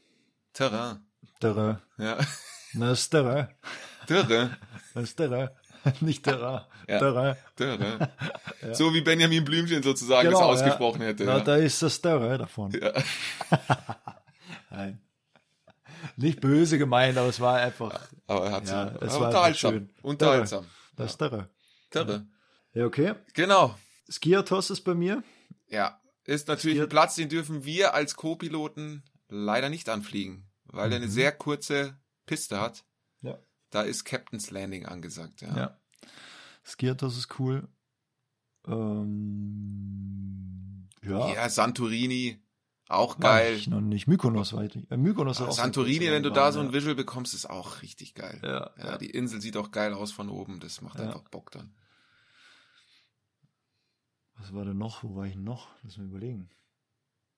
Terrain. 0.54 1.00
Terrain. 1.40 1.78
Ja, 1.98 2.18
Na, 2.74 2.92
ist 2.92 3.10
Terrain. 3.10 3.48
Terrain. 4.08 4.56
Das 4.94 5.04
ist 5.04 5.16
Terrain. 5.16 5.50
Nicht 6.02 6.24
Terrain. 6.24 6.62
Ja. 6.88 7.00
Terrain. 7.00 7.36
Terrain. 7.56 8.08
So 8.74 8.94
wie 8.94 9.00
Benjamin 9.02 9.44
Blümchen 9.46 9.82
sozusagen 9.82 10.28
Genau, 10.28 10.40
das 10.52 10.62
ausgesprochen 10.62 11.02
ja. 11.02 11.08
hätte. 11.08 11.24
Na, 11.24 11.38
Ja. 11.38 11.44
da 11.44 11.56
ist 11.56 11.82
das 11.82 12.00
Terrain 12.02 12.38
davon. 12.40 12.72
Ja. 12.72 12.92
Nein. 14.70 15.00
Nicht 16.18 16.42
böse 16.42 16.78
gemeint, 16.78 17.18
aber 17.18 17.28
es 17.30 17.40
war 17.40 17.58
einfach 17.58 18.08
Aber 18.28 18.46
er 18.48 18.52
hat 18.52 18.68
Ja, 18.68 18.88
es 19.02 19.14
aber 19.14 19.20
war 19.22 19.28
unterhaltsam. 19.28 19.72
schön. 19.74 19.90
Unterhaltsam. 20.02 20.66
das 20.96 21.18
Terrain. 21.18 21.48
Terrain. 21.90 22.32
Ja, 22.74 22.86
okay. 22.86 23.14
Genau. 23.34 23.78
Skiatos 24.10 24.70
ist 24.70 24.82
bei 24.82 24.94
mir. 24.94 25.24
Ja, 25.68 26.00
ist 26.26 26.48
natürlich 26.48 26.78
Skier- 26.78 26.84
ein 26.84 26.90
Platz, 26.90 27.16
den 27.16 27.30
dürfen 27.30 27.64
wir 27.66 27.94
als 27.94 28.16
Co-Piloten 28.16 29.04
leider 29.30 29.70
nicht 29.70 29.90
anfliegen, 29.90 30.50
weil 30.66 30.92
er 30.92 30.98
eine 30.98 31.08
sehr 31.10 31.32
kurze 31.32 31.98
Piste 32.26 32.60
hat. 32.60 32.84
Mhm. 33.22 33.30
Ja. 33.30 33.40
Da 33.72 33.82
ist 33.84 34.04
Captain's 34.06 34.52
Landing 34.52 34.86
angesagt, 34.86 35.42
ja. 35.42 35.56
Ja. 35.56 35.78
Skiatos 36.66 37.18
ist 37.18 37.40
cool. 37.40 37.68
Ähm, 39.52 40.88
ja. 41.04 41.34
Ja, 41.34 41.50
Santorini, 41.50 42.40
auch 42.92 43.20
geil. 43.20 43.56
Ich 43.56 43.68
noch 43.68 43.82
nicht. 43.82 44.08
Mykonos 44.08 44.54
weiter. 44.54 44.80
Äh, 44.90 44.98
Mykonos 44.98 45.42
auch 45.42 45.52
Santorini, 45.52 46.12
wenn 46.12 46.24
du 46.24 46.32
da 46.32 46.52
so 46.52 46.60
ja. 46.62 46.66
ein 46.68 46.74
Visual 46.74 46.96
bekommst, 46.96 47.34
ist 47.34 47.50
auch 47.50 47.82
richtig 47.82 48.14
geil. 48.16 48.40
Ja, 48.44 48.72
Ja, 48.78 48.86
ja. 48.92 48.98
die 48.98 49.10
Insel 49.10 49.42
sieht 49.42 49.58
auch 49.58 49.72
geil 49.72 49.94
aus 49.94 50.12
von 50.12 50.30
oben, 50.30 50.60
das 50.60 50.82
macht 50.82 51.00
Ja. 51.00 51.06
einfach 51.06 51.22
Bock 51.30 51.52
dann. 51.52 51.74
Was 54.38 54.54
war 54.54 54.66
denn 54.66 54.78
noch? 54.78 55.04
Wo 55.04 55.16
war 55.16 55.26
ich 55.26 55.36
noch? 55.36 55.68
Lass 55.84 55.98
mal 55.98 56.06
überlegen. 56.08 56.50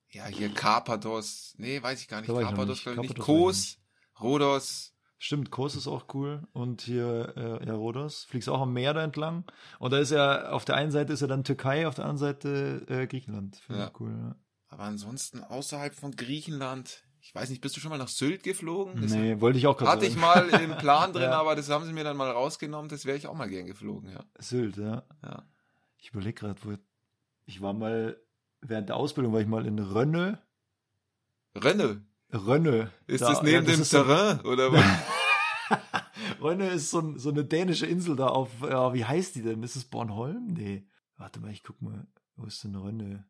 Ja, 0.09 0.25
hier 0.27 0.53
Karpathos, 0.53 1.55
nee, 1.57 1.81
weiß 1.81 2.01
ich 2.01 2.07
gar 2.07 2.21
nicht, 2.21 2.29
ich 2.29 2.35
nicht. 2.35 2.53
glaube 2.55 2.71
ich 2.71 2.85
nicht, 2.85 3.17
ich 3.17 3.17
Kos, 3.19 3.77
Rhodos, 4.21 4.93
Stimmt, 5.17 5.51
Kos 5.51 5.75
ist 5.77 5.87
auch 5.87 6.13
cool. 6.13 6.45
Und 6.51 6.81
hier, 6.81 7.33
äh, 7.37 7.65
ja, 7.65 7.73
Rhodos. 7.75 8.25
Fliegst 8.25 8.49
auch 8.49 8.59
am 8.59 8.73
Meer 8.73 8.93
da 8.93 9.01
entlang. 9.05 9.45
Und 9.79 9.91
da 9.93 9.97
ist 9.99 10.09
ja, 10.11 10.49
auf 10.49 10.65
der 10.65 10.75
einen 10.75 10.91
Seite 10.91 11.13
ist 11.13 11.21
ja 11.21 11.27
dann 11.27 11.45
Türkei, 11.45 11.87
auf 11.87 11.95
der 11.95 12.03
anderen 12.03 12.17
Seite 12.17 12.85
äh, 12.89 13.07
Griechenland. 13.07 13.55
Finde 13.55 13.81
Ja. 13.83 13.87
ich 13.87 13.99
cool, 14.01 14.11
ja. 14.11 14.35
Aber 14.73 14.83
ansonsten 14.83 15.43
außerhalb 15.43 15.93
von 15.95 16.15
Griechenland, 16.15 17.03
ich 17.21 17.33
weiß 17.33 17.49
nicht, 17.49 17.61
bist 17.61 17.75
du 17.75 17.79
schon 17.79 17.89
mal 17.89 17.97
nach 17.97 18.07
Sylt 18.09 18.43
geflogen? 18.43 19.01
Das 19.01 19.11
Nee, 19.11 19.39
wollte 19.39 19.57
ich 19.57 19.67
auch 19.67 19.77
gerade 19.77 19.91
Hatte 19.91 20.05
ich 20.05 20.13
sagen. 20.15 20.49
mal 20.49 20.61
im 20.61 20.77
Plan 20.77 21.13
drin, 21.13 21.23
Ja. 21.23 21.39
aber 21.39 21.55
das 21.55 21.69
haben 21.69 21.85
sie 21.85 21.93
mir 21.93 22.03
dann 22.03 22.17
mal 22.17 22.29
rausgenommen. 22.31 22.89
Das 22.89 23.05
wäre 23.05 23.17
ich 23.17 23.27
auch 23.27 23.33
mal 23.35 23.47
gern 23.49 23.65
geflogen, 23.65 24.09
ja. 24.11 24.23
Sylt, 24.39 24.77
ja. 24.77 25.03
ja. 25.23 25.43
Ich 25.97 26.09
überlege 26.09 26.33
gerade, 26.33 26.59
wo. 26.63 26.73
Ich 27.45 27.61
war 27.61 27.73
mal, 27.73 28.17
während 28.61 28.89
der 28.89 28.97
Ausbildung 28.97 29.31
war 29.33 29.41
ich 29.41 29.47
mal 29.47 29.65
in 29.65 29.79
Rönne. 29.79 30.41
Rönne. 31.55 32.05
Rönne. 32.33 32.91
Ist 33.07 33.21
Da- 33.21 33.29
das 33.29 33.41
neben 33.43 33.53
ja, 33.55 33.61
das 33.61 33.71
dem 33.75 33.81
ist 33.83 33.89
so- 33.91 34.03
Terrain 34.03 34.41
oder 34.41 34.73
was? 34.73 34.83
Rönne 36.41 36.69
ist 36.69 36.89
so, 36.91 36.99
ein, 36.99 37.19
so 37.19 37.29
eine 37.29 37.45
dänische 37.45 37.85
Insel 37.85 38.15
da 38.15 38.27
auf, 38.27 38.49
ja, 38.61 38.93
wie 38.93 39.05
heißt 39.05 39.35
die 39.35 39.41
denn? 39.43 39.63
Ist 39.63 39.75
es 39.75 39.85
Bornholm? 39.85 40.47
Nee. 40.53 40.85
Warte 41.17 41.39
mal, 41.39 41.51
ich 41.51 41.63
guck 41.63 41.81
mal. 41.81 42.05
Wo 42.35 42.45
ist 42.45 42.63
denn 42.63 42.75
Rönne? 42.75 43.25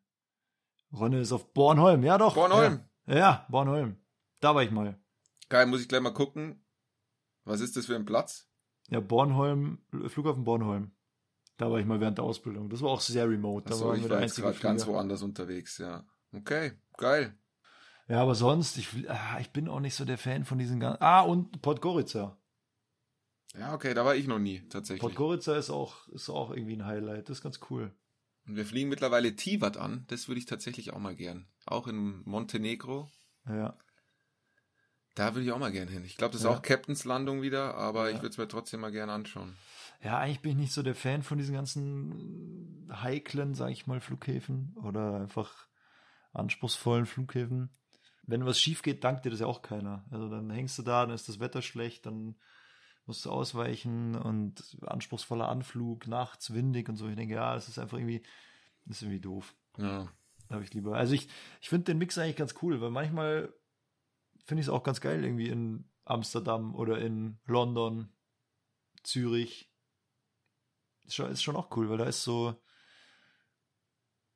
Rönne 0.98 1.20
ist 1.20 1.32
auf 1.32 1.52
Bornholm, 1.52 2.02
ja 2.02 2.18
doch. 2.18 2.34
Bornholm. 2.34 2.84
Ja, 3.06 3.16
ja 3.16 3.46
Bornholm. 3.50 3.96
Da 4.40 4.54
war 4.54 4.62
ich 4.62 4.70
mal. 4.70 4.98
Geil, 5.48 5.66
muss 5.66 5.80
ich 5.80 5.88
gleich 5.88 6.00
mal 6.00 6.12
gucken. 6.12 6.64
Was 7.44 7.60
ist 7.60 7.76
das 7.76 7.86
für 7.86 7.96
ein 7.96 8.04
Platz? 8.04 8.48
Ja, 8.88 9.00
Bornholm, 9.00 9.78
Flughafen 10.08 10.44
Bornholm. 10.44 10.92
Da 11.56 11.70
war 11.70 11.78
ich 11.78 11.86
mal 11.86 12.00
während 12.00 12.18
der 12.18 12.24
Ausbildung. 12.24 12.68
Das 12.68 12.82
war 12.82 12.90
auch 12.90 13.00
sehr 13.00 13.28
remote. 13.28 13.66
Da 13.66 13.74
Achso, 13.74 13.88
waren 13.88 13.96
ich 13.96 14.02
war 14.02 14.08
der 14.08 14.20
jetzt 14.20 14.32
einzige 14.32 14.48
gerade 14.48 14.60
ganz 14.60 14.86
woanders 14.86 15.22
unterwegs, 15.22 15.78
ja. 15.78 16.04
Okay, 16.32 16.72
geil. 16.96 17.38
Ja, 18.08 18.20
aber 18.20 18.34
sonst, 18.34 18.76
ich, 18.76 19.08
ah, 19.08 19.38
ich 19.40 19.50
bin 19.50 19.68
auch 19.68 19.80
nicht 19.80 19.94
so 19.94 20.04
der 20.04 20.18
Fan 20.18 20.44
von 20.44 20.58
diesen 20.58 20.80
ganzen. 20.80 21.02
Ah, 21.02 21.20
und 21.20 21.62
Podgorica. 21.62 22.36
Ja, 23.56 23.72
okay, 23.72 23.94
da 23.94 24.04
war 24.04 24.16
ich 24.16 24.26
noch 24.26 24.40
nie, 24.40 24.66
tatsächlich. 24.68 25.00
Podgorica 25.00 25.56
ist 25.56 25.70
auch, 25.70 26.08
ist 26.08 26.28
auch 26.28 26.50
irgendwie 26.50 26.76
ein 26.76 26.84
Highlight. 26.84 27.28
Das 27.28 27.38
ist 27.38 27.42
ganz 27.42 27.60
cool. 27.70 27.94
Und 28.46 28.56
wir 28.56 28.66
fliegen 28.66 28.88
mittlerweile 28.88 29.36
Tivat 29.36 29.76
an. 29.76 30.04
Das 30.08 30.28
würde 30.28 30.38
ich 30.38 30.46
tatsächlich 30.46 30.92
auch 30.92 30.98
mal 30.98 31.14
gern. 31.16 31.46
Auch 31.66 31.86
in 31.86 32.22
Montenegro. 32.24 33.10
Ja. 33.48 33.76
Da 35.14 35.34
würde 35.34 35.46
ich 35.46 35.52
auch 35.52 35.58
mal 35.58 35.70
gern 35.72 35.88
hin. 35.88 36.04
Ich 36.04 36.16
glaube, 36.16 36.32
das 36.32 36.40
ist 36.42 36.46
Ja. 36.46 36.50
auch 36.56 36.62
Captain's 36.62 37.04
Landung 37.04 37.40
wieder, 37.42 37.74
aber 37.76 38.10
Ja. 38.10 38.16
ich 38.16 38.22
würde 38.22 38.30
es 38.32 38.38
mir 38.38 38.48
trotzdem 38.48 38.80
mal 38.80 38.90
gerne 38.92 39.12
anschauen. 39.12 39.54
Ja, 40.02 40.18
eigentlich 40.18 40.40
bin 40.40 40.52
ich 40.52 40.56
nicht 40.58 40.72
so 40.72 40.82
der 40.82 40.94
Fan 40.96 41.22
von 41.22 41.38
diesen 41.38 41.54
ganzen 41.54 42.88
heiklen, 42.92 43.54
sag 43.54 43.70
ich 43.70 43.86
mal, 43.86 44.00
Flughäfen 44.00 44.76
oder 44.82 45.14
einfach 45.20 45.68
anspruchsvollen 46.32 47.06
Flughäfen. 47.06 47.70
Wenn 48.26 48.44
was 48.44 48.60
schief 48.60 48.82
geht, 48.82 49.04
dankt 49.04 49.24
dir 49.24 49.30
das 49.30 49.40
ja 49.40 49.46
auch 49.46 49.62
keiner. 49.62 50.04
Also 50.10 50.28
dann 50.28 50.50
hängst 50.50 50.76
du 50.78 50.82
da, 50.82 51.06
dann 51.06 51.14
ist 51.14 51.28
das 51.28 51.40
Wetter 51.40 51.62
schlecht, 51.62 52.06
dann 52.06 52.34
musst 53.06 53.24
du 53.24 53.30
ausweichen 53.30 54.14
und 54.14 54.76
anspruchsvoller 54.86 55.48
Anflug, 55.48 56.06
nachts 56.06 56.52
windig 56.52 56.88
und 56.88 56.96
so. 56.96 57.08
Ich 57.08 57.16
denke, 57.16 57.34
ja, 57.34 57.54
das 57.54 57.68
ist 57.68 57.78
einfach 57.78 57.98
irgendwie, 57.98 58.22
das 58.86 58.98
ist 58.98 59.02
irgendwie 59.02 59.20
doof. 59.20 59.54
Ja. 59.76 60.08
Habe 60.50 60.64
ich 60.64 60.72
lieber. 60.74 60.96
Also 60.96 61.14
ich, 61.14 61.28
ich 61.60 61.68
finde 61.68 61.84
den 61.84 61.98
Mix 61.98 62.18
eigentlich 62.18 62.36
ganz 62.36 62.54
cool, 62.62 62.80
weil 62.80 62.90
manchmal 62.90 63.52
finde 64.44 64.60
ich 64.60 64.66
es 64.66 64.72
auch 64.72 64.82
ganz 64.82 65.00
geil, 65.00 65.24
irgendwie 65.24 65.48
in 65.48 65.88
Amsterdam 66.04 66.74
oder 66.74 66.98
in 66.98 67.38
London, 67.46 68.12
Zürich. 69.02 69.70
Ist 71.04 71.14
schon, 71.16 71.30
ist 71.30 71.42
schon 71.42 71.56
auch 71.56 71.74
cool, 71.76 71.90
weil 71.90 71.98
da 71.98 72.04
ist 72.04 72.22
so. 72.22 72.60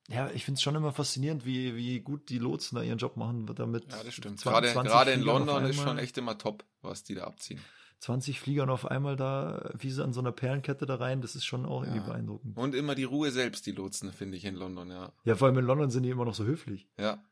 Ja, 0.09 0.31
ich 0.31 0.47
finde 0.47 0.57
es 0.57 0.63
schon 0.63 0.75
immer 0.75 0.93
faszinierend, 0.93 1.45
wie, 1.45 1.77
wie 1.77 2.01
gut 2.01 2.31
die 2.31 2.39
Lotsen 2.39 2.77
da 2.77 2.83
ihren 2.83 2.97
Job 2.97 3.19
machen, 3.19 3.47
damit. 3.55 3.93
Ja, 3.93 4.03
das 4.03 4.15
stimmt. 4.15 4.41
20 4.41 4.73
Gerade, 4.73 4.89
gerade 4.89 5.13
in 5.13 5.21
London 5.21 5.65
ist 5.67 5.81
schon 5.81 5.99
echt 5.99 6.17
immer 6.17 6.39
top, 6.39 6.65
was 6.81 7.05
die 7.05 7.15
da 7.15 7.25
abziehen. 7.25 7.61
20 8.01 8.39
Fliegern 8.41 8.71
auf 8.71 8.87
einmal 8.87 9.17
da, 9.17 9.71
wie 9.79 9.91
sie 9.91 10.05
an 10.05 10.13
so 10.13 10.21
einer 10.21 10.31
Perlenkette 10.33 10.87
da 10.87 10.95
rein, 10.97 11.21
das 11.21 11.35
ist 11.35 11.45
schon 11.45 11.67
auch 11.67 11.83
irgendwie 11.83 11.99
Ja. 12.01 12.07
beeindruckend. 12.07 12.57
Und 12.57 12.75
immer 12.75 12.95
die 12.95 13.05
Ruhe 13.05 13.31
selbst, 13.33 13.67
die 13.67 13.73
Lotsen, 13.73 14.13
finde 14.13 14.37
ich 14.37 14.45
in 14.45 14.55
London, 14.55 14.91
ja. 14.91 15.13
Ja, 15.25 15.35
vor 15.35 15.49
allem 15.49 15.59
in 15.59 15.65
London 15.65 15.91
sind 15.91 16.05
die 16.05 16.11
immer 16.11 16.25
noch 16.25 16.35
so 16.35 16.45
höflich. 16.45 16.89
Ja, 16.99 17.23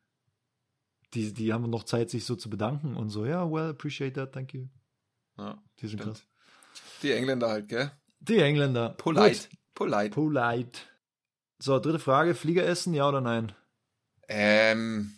Die, 1.15 1.33
die 1.33 1.53
haben 1.53 1.71
noch 1.71 1.85
Zeit, 1.85 2.11
sich 2.11 2.25
so 2.25 2.35
zu 2.35 2.51
bedanken 2.51 2.97
und 2.97 3.11
so, 3.11 3.25
ja, 3.27 3.49
well, 3.51 3.71
appreciate 3.71 4.15
that, 4.15 4.33
thank 4.33 4.53
you. 4.55 4.67
ja. 5.39 5.63
Die 5.81 5.87
sind 5.87 6.01
Stimmt. 6.01 6.17
krass. 6.17 6.27
Die 7.03 7.13
Engländer 7.13 7.49
halt, 7.49 7.69
gell? 7.69 7.93
Die 8.21 8.39
Engländer. 8.39 8.91
Polite. 8.91 9.49
Gut. 9.49 9.59
Polite. 9.75 10.11
Polite. 10.11 10.81
So, 11.59 11.79
dritte 11.79 11.99
Frage. 12.01 12.35
Flieger 12.35 12.65
essen, 12.67 12.93
ja 12.93 13.09
oder 13.09 13.21
nein? 13.21 13.53
Ähm, 14.29 15.13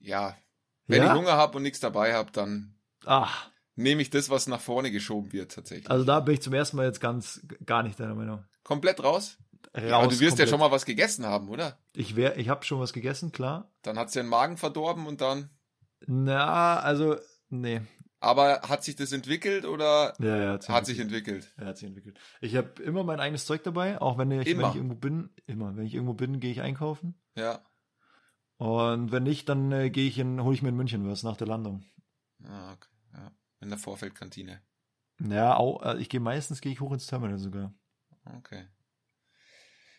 ja. 0.00 0.36
Wenn 0.86 1.02
Ja? 1.02 1.12
ich 1.12 1.18
Hunger 1.18 1.32
habe 1.32 1.56
und 1.58 1.62
nichts 1.62 1.80
dabei 1.80 2.14
habe, 2.14 2.30
dann 2.32 2.74
Ach, 3.04 3.50
nehme 3.76 4.02
ich 4.02 4.10
das, 4.10 4.30
was 4.30 4.46
nach 4.46 4.60
vorne 4.60 4.90
geschoben 4.90 5.32
wird, 5.32 5.52
tatsächlich. 5.52 5.90
also 5.90 6.04
da 6.04 6.20
bin 6.20 6.34
ich 6.34 6.42
zum 6.42 6.54
ersten 6.54 6.76
Mal 6.76 6.86
jetzt 6.86 7.00
ganz, 7.00 7.46
gar 7.64 7.82
nicht 7.82 7.98
deiner 7.98 8.14
Meinung. 8.14 8.44
Komplett 8.62 9.02
raus? 9.02 9.38
Raus, 9.76 9.82
ja, 9.82 9.98
aber 9.98 10.06
du 10.06 10.12
wirst 10.12 10.22
ja 10.22 10.28
komplett. 10.28 10.48
schon 10.48 10.60
mal 10.60 10.70
was 10.70 10.84
gegessen 10.84 11.26
haben, 11.26 11.48
oder? 11.48 11.78
Ich, 11.94 12.16
wär, 12.16 12.38
ich 12.38 12.48
habe 12.48 12.64
schon 12.64 12.80
was 12.80 12.92
gegessen, 12.92 13.32
klar. 13.32 13.72
Dann 13.82 13.98
hat's 13.98 14.14
ja 14.14 14.22
den 14.22 14.28
Magen 14.28 14.56
verdorben 14.56 15.06
und 15.06 15.20
dann. 15.20 15.50
Na, 16.06 16.78
also, 16.78 17.16
nee. 17.48 17.80
Aber 18.20 18.62
hat 18.62 18.84
sich 18.84 18.96
das 18.96 19.12
entwickelt 19.12 19.66
oder 19.66 20.14
Ja, 20.18 20.54
ja, 20.54 20.68
hat 20.68 20.86
sich 20.86 20.98
entwickelt? 20.98 21.52
Ja, 21.58 21.66
hat 21.66 21.76
sich 21.76 21.88
entwickelt. 21.88 22.18
Ich 22.40 22.56
habe 22.56 22.82
immer 22.82 23.04
mein 23.04 23.20
eigenes 23.20 23.44
Zeug 23.44 23.62
dabei, 23.64 24.00
auch 24.00 24.16
wenn 24.16 24.30
ich, 24.30 24.46
wenn 24.46 24.66
ich 24.66 24.76
irgendwo 24.76 24.94
bin. 24.94 25.30
Immer. 25.46 25.76
Wenn 25.76 25.84
ich 25.84 25.94
irgendwo 25.94 26.14
bin, 26.14 26.40
gehe 26.40 26.50
ich 26.50 26.62
einkaufen. 26.62 27.20
Ja. 27.36 27.60
Und 28.56 29.12
wenn 29.12 29.24
nicht, 29.24 29.48
dann 29.48 29.72
äh, 29.72 29.90
gehe 29.90 30.08
ich 30.08 30.18
in, 30.18 30.42
hole 30.42 30.54
ich 30.54 30.62
mir 30.62 30.70
in 30.70 30.76
München 30.76 31.06
was 31.06 31.22
nach 31.22 31.36
der 31.36 31.48
Landung. 31.48 31.84
Ah, 32.44 32.72
okay. 32.72 32.88
Ja. 33.64 33.66
In 33.66 33.70
der 33.70 33.78
Vorfeldkantine. 33.78 34.62
Ja, 35.20 35.56
auch, 35.56 35.82
äh, 35.82 35.98
ich 36.00 36.08
gehe 36.08 36.20
meistens 36.20 36.60
gehe 36.60 36.72
ich 36.72 36.80
hoch 36.80 36.92
ins 36.92 37.06
Terminal 37.06 37.38
sogar. 37.38 37.72
Okay. 38.38 38.66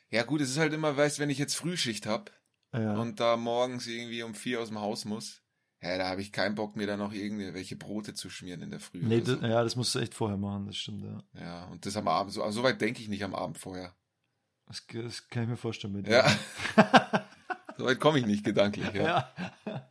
Ja, 0.10 0.24
gut, 0.24 0.42
es 0.42 0.50
ist 0.50 0.58
halt 0.58 0.74
immer, 0.74 0.96
weißt 0.96 1.20
wenn 1.20 1.30
ich 1.30 1.38
jetzt 1.38 1.56
Frühschicht 1.56 2.06
hab 2.06 2.32
Ja. 2.74 2.98
und 2.98 3.20
da 3.20 3.38
morgens 3.38 3.88
irgendwie 3.88 4.24
um 4.24 4.36
vier 4.36 4.62
aus 4.62 4.70
dem 4.70 4.80
Haus 4.80 5.06
muss, 5.06 5.42
Hä, 5.80 6.00
da 6.00 6.08
habe 6.08 6.22
ich 6.22 6.32
keinen 6.32 6.56
Bock, 6.56 6.76
mir 6.76 6.88
da 6.88 6.98
noch 6.98 7.14
irgendwelche 7.14 7.76
Brote 7.76 8.16
zu 8.16 8.30
schmieren 8.30 8.62
in 8.62 8.72
der 8.72 8.80
Früh. 8.80 9.04
Nee, 9.04 9.22
das, 9.22 9.40
so. 9.40 9.46
ja, 9.46 9.62
das 9.62 9.76
musst 9.76 9.94
du 9.94 10.00
echt 10.00 10.16
vorher 10.16 10.38
machen, 10.38 10.66
das 10.66 10.78
stimmt, 10.78 11.04
ja. 11.04 11.22
Ja, 11.40 11.66
und 11.66 11.86
das 11.86 11.96
am 11.96 12.08
Abend 12.08 12.34
so. 12.34 12.42
Also 12.44 12.62
so 12.62 12.64
weit 12.64 12.82
denke 12.82 13.02
ich 13.02 13.08
nicht 13.08 13.24
am 13.24 13.36
Abend 13.36 13.58
vorher. 13.58 13.96
Das, 14.66 14.84
das 14.88 15.28
kann 15.28 15.44
ich 15.44 15.50
mir 15.50 15.58
vorstellen 15.58 15.94
mit 15.94 16.08
Ja. 16.08 16.26
so 17.78 17.86
weit 17.86 18.00
komme 18.00 18.18
ich 18.18 18.26
nicht 18.26 18.44
gedanklich. 18.44 18.92
Ja. 18.96 19.32
ja. 19.66 19.90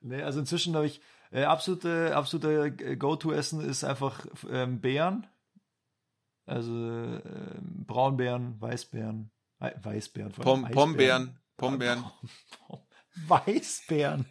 nee, 0.00 0.22
also 0.22 0.40
inzwischen 0.40 0.74
habe 0.76 0.86
ich 0.86 1.02
äh, 1.34 1.44
absolute, 1.44 2.14
absolute 2.16 2.66
äh, 2.84 2.96
Go-To-Essen 2.96 3.60
ist 3.60 3.84
einfach 3.84 4.24
ähm, 4.50 4.80
Beeren. 4.80 5.26
Also 6.46 6.72
ähm, 6.72 7.84
Braunbeeren, 7.86 8.60
Weißbeeren, 8.60 9.30
äh, 9.60 9.72
Weißbeeren, 9.82 10.32
Pom. 10.32 10.64
Pombeeren, 10.70 11.38
Pombeeren. 11.56 12.04
Weißbeeren. 13.26 14.26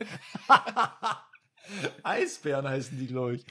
Eisbären 2.04 2.68
heißen 2.68 2.98
die, 3.00 3.08
glaube 3.08 3.36
ich. 3.36 3.46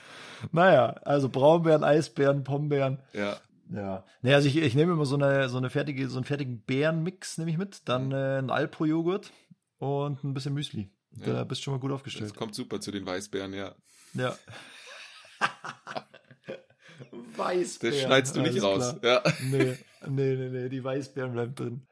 Naja, 0.53 0.89
also 1.05 1.29
Braunbeeren, 1.29 1.83
Eisbären, 1.83 2.45
Pombeeren. 2.45 2.99
Ja. 3.13 3.39
Ja. 3.75 4.05
Nee, 4.21 4.35
also 4.35 4.49
ich, 4.49 4.57
ich 4.59 4.75
nehme 4.75 4.93
immer 4.93 5.07
so 5.07 5.17
eine, 5.17 5.49
so 5.49 5.57
eine 5.57 5.71
fertige, 5.71 6.07
so 6.09 6.19
einen 6.19 6.27
fertigen 6.27 6.63
Beerenmix 6.63 7.39
nehme 7.39 7.51
ich 7.51 7.57
mit, 7.57 7.89
dann 7.89 8.09
Mhm. 8.09 8.13
äh, 8.13 8.39
einen 8.39 8.51
Alpro-Joghurt 8.51 9.33
und 9.79 10.23
ein 10.25 10.35
bisschen 10.35 10.53
Müsli. 10.53 10.91
Da 11.17 11.33
Ja. 11.35 11.45
bist 11.45 11.61
du 11.61 11.65
schon 11.65 11.75
mal 11.75 11.81
gut 11.81 11.91
Das 11.91 11.97
aufgestellt. 11.97 12.35
kommt 12.37 12.55
super 12.55 12.81
zu 12.81 12.91
den 12.91 13.05
Weißbären, 13.07 13.53
ja. 13.55 13.75
Ja. 14.15 14.37
Weißbeeren. 17.37 17.97
Das 17.97 18.05
schneidest 18.07 18.37
du 18.37 18.41
nicht 18.41 18.63
alles 18.63 18.65
raus. 18.93 19.01
klar. 19.01 19.23
Ja. 19.27 19.33
Nee, 19.51 19.77
nee, 20.09 20.35
nee, 20.37 20.49
nee, 20.49 20.69
die 20.69 20.83
Weißbeeren 20.85 21.33
bleiben 21.33 21.55
drin. 21.55 21.87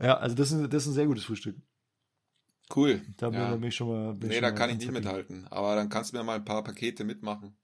Ja, 0.00 0.16
also 0.18 0.34
das 0.36 0.52
ist, 0.52 0.72
das 0.72 0.82
ist 0.82 0.88
ein 0.88 0.94
sehr 0.94 1.06
gutes 1.06 1.24
Frühstück. 1.24 1.56
Cool. 2.74 3.00
Da 3.16 3.30
bin, 3.30 3.38
ja. 3.38 3.56
da 3.56 3.66
ich 3.66 3.74
schon 3.76 3.88
mal. 3.88 4.14
Nee, 4.14 4.32
schon 4.34 4.42
da 4.42 4.50
mal 4.50 4.54
kann 4.56 4.70
ich 4.70 4.76
nicht 4.78 4.88
happy. 4.88 4.98
mithalten. 4.98 5.46
Aber 5.50 5.76
dann 5.76 5.88
kannst 5.88 6.12
du 6.12 6.16
mir 6.16 6.24
mal 6.24 6.34
ein 6.36 6.44
paar 6.44 6.64
Pakete 6.64 7.04
mitmachen 7.04 7.56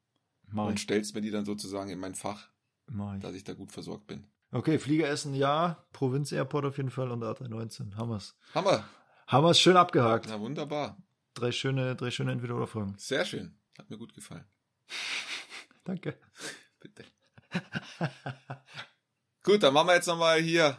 Mach 0.48 0.66
und 0.66 0.74
ich. 0.74 0.80
stellst 0.82 1.14
mir 1.14 1.20
die 1.20 1.30
dann 1.30 1.44
sozusagen 1.44 1.90
in 1.90 1.98
mein 1.98 2.14
Fach, 2.14 2.48
Mach 2.86 3.18
dass 3.18 3.34
ich 3.34 3.42
da 3.44 3.52
gut 3.54 3.72
versorgt 3.72 4.06
bin. 4.06 4.26
Okay, 4.52 4.78
Fliegeressen 4.78 5.34
ja, 5.34 5.84
Provinz 5.92 6.30
Airport 6.30 6.66
auf 6.66 6.76
jeden 6.76 6.90
Fall 6.90 7.10
und 7.10 7.22
A319. 7.24 7.96
Haben 7.96 8.10
wir's. 8.10 8.36
Hammer. 8.54 8.84
Haben 9.26 9.46
wir's 9.46 9.60
schön 9.60 9.76
abgehakt. 9.76 10.26
Na 10.28 10.40
wunderbar. 10.40 10.96
Drei 11.34 11.52
schöne, 11.52 11.96
drei 11.96 12.10
schöne 12.10 12.32
Entweder-Oder-Fragen. 12.32 12.94
Sehr 12.98 13.24
schön. 13.24 13.56
Hat 13.78 13.88
mir 13.88 13.96
gut 13.98 14.12
gefallen. 14.14 14.44
Danke. 15.84 16.18
Bitte. 16.80 17.04
gut, 19.42 19.62
dann 19.62 19.72
machen 19.74 19.88
wir 19.88 19.94
jetzt 19.94 20.06
nochmal 20.06 20.40
hier 20.40 20.78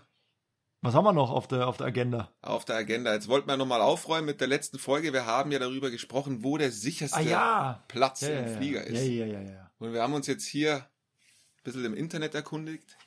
Was 0.82 0.94
haben 0.94 1.06
wir 1.06 1.14
noch 1.14 1.32
auf 1.32 1.48
der, 1.48 1.68
auf 1.68 1.78
der 1.78 1.88
Agenda? 1.88 2.34
auf 2.42 2.66
der 2.66 2.76
Agenda. 2.76 3.14
Jetzt 3.14 3.28
wollten 3.28 3.48
wir 3.48 3.58
nochmal 3.58 3.82
aufräumen 3.82 4.26
mit 4.26 4.42
der 4.42 4.48
letzten 4.48 4.80
Folge. 4.80 5.14
Wir 5.14 5.26
haben 5.26 5.52
ja 5.52 5.60
darüber 5.60 5.90
gesprochen, 5.92 6.44
wo 6.44 6.58
der 6.58 6.72
sicherste 6.72 7.18
Ah 7.18 7.22
ja! 7.22 7.84
Platz 7.88 8.22
Ja, 8.22 8.30
ja, 8.30 8.40
im. 8.42 8.58
Flieger 8.58 8.84
ist. 8.84 9.02
Ja, 9.02 9.26
ja, 9.26 9.26
ja, 9.26 9.42
ja. 9.42 9.72
Und 9.80 9.94
wir 9.94 10.02
haben 10.02 10.14
uns 10.14 10.28
jetzt 10.28 10.46
hier 10.46 10.76
ein 10.78 11.64
bisschen 11.64 11.86
im 11.86 11.94
Internet 11.94 12.36
erkundigt 12.36 12.98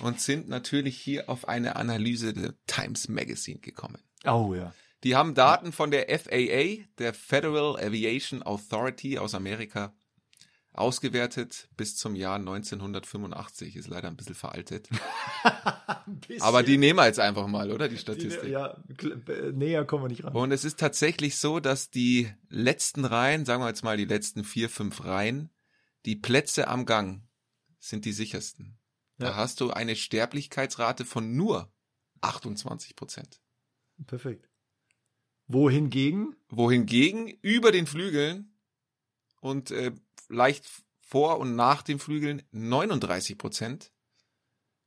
und 0.00 0.20
sind 0.20 0.48
natürlich 0.48 0.98
hier 0.98 1.28
auf 1.28 1.48
eine 1.48 1.76
Analyse 1.76 2.32
der 2.32 2.54
Times 2.66 3.08
Magazine 3.08 3.60
gekommen. 3.60 4.02
Oh 4.24 4.54
ja. 4.54 4.72
Die 5.04 5.16
haben 5.16 5.34
Daten 5.34 5.72
von 5.72 5.90
der 5.90 6.06
FAA, 6.18 6.84
der 6.98 7.14
Federal 7.14 7.76
Aviation 7.82 8.42
Authority 8.42 9.18
aus 9.18 9.34
Amerika, 9.34 9.94
ausgewertet 10.72 11.68
bis 11.76 11.96
zum 11.96 12.14
Jahr 12.14 12.36
1985. 12.36 13.76
Ist 13.76 13.88
leider 13.88 14.08
ein 14.08 14.16
bisschen 14.16 14.34
veraltet. 14.34 14.88
Aber 16.40 16.62
die 16.62 16.78
nehmen 16.78 16.98
wir 16.98 17.06
jetzt 17.06 17.18
einfach 17.20 17.46
mal, 17.46 17.70
oder? 17.70 17.88
Die 17.88 17.94
die, 17.94 18.00
Statistik. 18.00 18.50
ja, 18.50 18.76
kl- 18.94 19.52
näher 19.52 19.84
kommen 19.84 20.04
wir 20.04 20.08
nicht 20.08 20.24
ran. 20.24 20.34
Und 20.34 20.52
es 20.52 20.64
ist 20.64 20.78
tatsächlich 20.78 21.38
so, 21.38 21.60
dass 21.60 21.90
die 21.90 22.30
letzten 22.48 23.04
Reihen, 23.04 23.44
sagen 23.44 23.62
wir 23.62 23.68
jetzt 23.68 23.84
mal 23.84 23.96
die 23.96 24.04
letzten 24.04 24.44
vier, 24.44 24.68
fünf 24.68 25.04
Reihen, 25.04 25.50
die 26.06 26.16
Plätze 26.16 26.68
am 26.68 26.86
Gang 26.86 27.22
sind 27.78 28.04
die 28.04 28.12
sichersten. 28.12 28.78
Da 29.18 29.28
Ja. 29.30 29.36
hast 29.36 29.60
du 29.60 29.70
eine 29.70 29.96
Sterblichkeitsrate 29.96 31.04
von 31.04 31.34
nur 31.36 31.72
28 32.20 32.96
Prozent. 32.96 33.40
Perfekt. 34.06 34.48
Wohingegen? 35.46 36.36
Wohingegen 36.48 37.28
über 37.42 37.72
den 37.72 37.86
Flügeln 37.86 38.52
und 39.40 39.70
äh, 39.70 39.92
leicht 40.28 40.66
vor 41.00 41.38
und 41.38 41.56
nach 41.56 41.82
den 41.82 41.98
Flügeln 41.98 42.42
39 42.52 43.36
Prozent. 43.36 43.92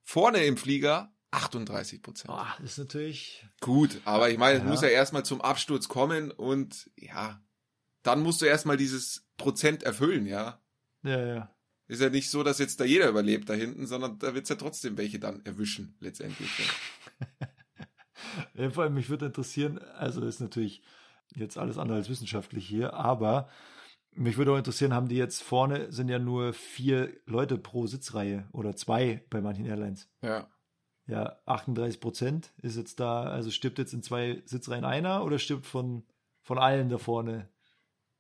Vorne 0.03 0.45
im 0.45 0.57
Flieger 0.57 1.13
38 1.31 2.01
Prozent. 2.01 2.33
Oh, 2.33 2.63
ist 2.63 2.77
natürlich. 2.77 3.45
Gut, 3.59 3.99
aber 4.05 4.29
ich 4.29 4.37
meine, 4.37 4.57
es 4.59 4.63
Ja. 4.63 4.69
muss 4.69 4.81
ja 4.81 4.87
erstmal 4.89 5.25
zum 5.25 5.41
Absturz 5.41 5.87
kommen 5.87 6.31
und 6.31 6.89
ja, 6.95 7.41
dann 8.03 8.21
musst 8.21 8.41
du 8.41 8.45
erstmal 8.45 8.77
dieses 8.77 9.25
Prozent 9.37 9.83
erfüllen, 9.83 10.25
ja. 10.25 10.61
Ja, 11.03 11.25
ja. 11.25 11.55
Ist 11.87 12.01
ja 12.01 12.09
nicht 12.09 12.29
so, 12.29 12.43
dass 12.43 12.59
jetzt 12.59 12.79
da 12.79 12.85
jeder 12.85 13.09
überlebt 13.09 13.49
da 13.49 13.53
hinten, 13.53 13.85
sondern 13.87 14.17
da 14.19 14.33
wird's 14.33 14.49
ja 14.49 14.55
trotzdem 14.55 14.97
welche 14.97 15.19
dann 15.19 15.45
erwischen, 15.45 15.95
letztendlich. 15.99 16.49
Ja. 16.59 17.47
ja 18.55 18.69
vor 18.69 18.83
allem, 18.83 18.93
mich 18.93 19.09
würde 19.09 19.25
interessieren, 19.25 19.79
also 19.97 20.21
ist 20.21 20.39
natürlich 20.39 20.81
jetzt 21.35 21.57
alles 21.57 21.77
andere 21.77 21.97
als 21.97 22.09
wissenschaftlich 22.09 22.67
hier, 22.67 22.93
aber 22.93 23.49
mich 24.15 24.37
würde 24.37 24.51
auch 24.51 24.57
interessieren, 24.57 24.93
haben 24.93 25.07
die 25.07 25.15
jetzt 25.15 25.41
vorne 25.41 25.91
sind 25.91 26.09
ja 26.09 26.19
nur 26.19 26.53
vier 26.53 27.15
Leute 27.25 27.57
pro 27.57 27.87
Sitzreihe 27.87 28.47
oder 28.51 28.75
zwei 28.75 29.23
bei 29.29 29.41
manchen 29.41 29.65
Airlines. 29.65 30.09
ja. 30.21 30.47
Ja, 31.05 31.37
38 31.45 31.99
Prozent 31.99 32.53
ist 32.61 32.77
jetzt 32.77 32.97
da, 32.99 33.23
also 33.23 33.51
stirbt 33.51 33.77
jetzt 33.77 33.93
in 33.93 34.01
zwei 34.01 34.41
Sitzreihen 34.45 34.85
einer 34.85 35.25
oder 35.25 35.37
stirbt 35.37 35.65
von, 35.65 36.05
von 36.43 36.57
allen 36.57 36.87
da 36.87 36.97
vorne 36.97 37.49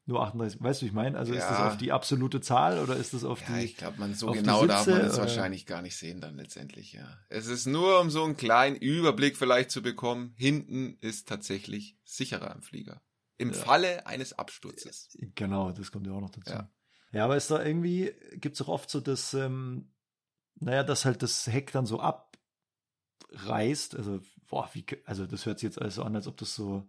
nur 0.05 0.21
38? 0.21 0.61
Weißt 0.61 0.81
du, 0.81 0.85
wie 0.85 0.87
ich 0.89 0.93
meine? 0.93 1.17
Also 1.17 1.33
ist 1.33 1.43
das 1.47 1.59
Ja. 1.59 1.67
auf 1.67 1.77
die 1.77 1.91
absolute 1.91 2.41
Zahl 2.41 2.79
oder 2.79 2.95
ist 2.97 3.13
das 3.13 3.23
auf 3.23 3.41
Ja, 3.41 3.57
die. 3.57 3.65
ich 3.65 3.77
glaube, 3.77 3.99
man 3.99 4.13
so 4.13 4.31
genau 4.31 4.65
darf 4.65 4.85
man 4.85 4.95
Sitze, 4.95 5.07
es 5.07 5.13
oder? 5.13 5.21
wahrscheinlich 5.23 5.65
gar 5.65 5.81
nicht 5.81 5.95
sehen 5.97 6.19
dann 6.21 6.35
letztendlich, 6.35 6.93
ja. 6.93 7.17
Es 7.29 7.47
ist 7.47 7.65
nur, 7.65 7.99
um 8.01 8.09
so 8.09 8.23
einen 8.23 8.35
kleinen 8.35 8.75
Überblick 8.75 9.37
vielleicht 9.37 9.71
zu 9.71 9.81
bekommen. 9.81 10.33
Hinten 10.37 10.97
ist 10.99 11.27
tatsächlich 11.27 11.97
sicherer 12.03 12.53
im 12.53 12.61
Flieger. 12.61 13.01
Im 13.37 13.49
Ja. 13.53 13.55
Falle 13.55 14.05
eines 14.05 14.33
Absturzes. 14.33 15.09
Genau, 15.35 15.71
das 15.71 15.91
kommt 15.91 16.05
ja 16.07 16.13
auch 16.13 16.21
noch 16.21 16.31
dazu. 16.31 16.51
Ja. 16.53 16.69
Ja, 17.13 17.25
aber 17.25 17.37
ist 17.37 17.51
da 17.51 17.63
irgendwie, 17.63 18.11
gibt 18.33 18.55
es 18.55 18.61
auch 18.61 18.67
oft 18.69 18.89
so 18.89 18.99
das, 18.99 19.33
ähm, 19.33 19.93
naja, 20.55 20.83
dass 20.83 21.05
halt 21.05 21.21
das 21.23 21.47
Heck 21.47 21.71
dann 21.71 21.85
so 21.85 21.99
abreißt. 21.99 23.95
Also, 23.95 24.19
boah, 24.47 24.69
wie, 24.73 24.85
also 25.05 25.25
das 25.25 25.45
hört 25.45 25.59
sich 25.59 25.67
jetzt 25.67 25.81
alles 25.81 25.95
so 25.95 26.03
an, 26.03 26.15
als 26.15 26.27
ob 26.27 26.37
das 26.37 26.55
so, 26.55 26.87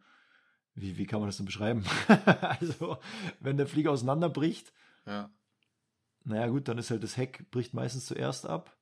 wie, 0.75 0.97
wie 0.99 1.07
kann 1.07 1.21
man 1.21 1.29
das 1.29 1.37
denn 1.37 1.47
beschreiben? 1.47 1.85
also, 2.41 2.99
wenn 3.41 3.57
der 3.57 3.67
Flieger 3.67 3.91
auseinanderbricht, 3.93 4.73
Ja. 5.07 5.31
naja 6.25 6.47
gut, 6.49 6.69
dann 6.69 6.79
ist 6.79 6.91
halt 6.91 7.03
das 7.03 7.17
Heck, 7.17 7.51
bricht 7.51 7.75
meistens 7.75 8.07
zuerst 8.07 8.47
ab. 8.47 8.77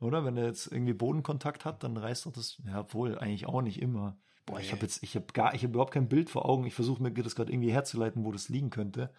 Oder? 0.00 0.24
Wenn 0.24 0.36
er 0.36 0.46
jetzt 0.46 0.70
irgendwie 0.70 0.92
Bodenkontakt 0.92 1.64
hat, 1.64 1.82
dann 1.82 1.96
reißt 1.96 2.26
doch 2.26 2.32
das, 2.32 2.58
ja 2.64 2.92
wohl, 2.94 3.18
eigentlich 3.18 3.46
auch 3.46 3.62
nicht 3.62 3.82
immer. 3.82 4.16
Boah, 4.46 4.60
ich 4.60 4.72
habe 4.72 4.82
jetzt, 4.82 5.02
ich 5.02 5.14
habe 5.16 5.26
gar, 5.32 5.54
ich 5.54 5.62
habe 5.62 5.72
überhaupt 5.72 5.92
kein 5.92 6.08
Bild 6.08 6.30
vor 6.30 6.46
Augen. 6.48 6.64
Ich 6.66 6.74
versuche 6.74 7.02
mir 7.02 7.12
das 7.12 7.34
gerade 7.34 7.52
irgendwie 7.52 7.72
herzuleiten, 7.72 8.24
wo 8.24 8.32
das 8.32 8.48
liegen 8.48 8.70
könnte. 8.70 9.12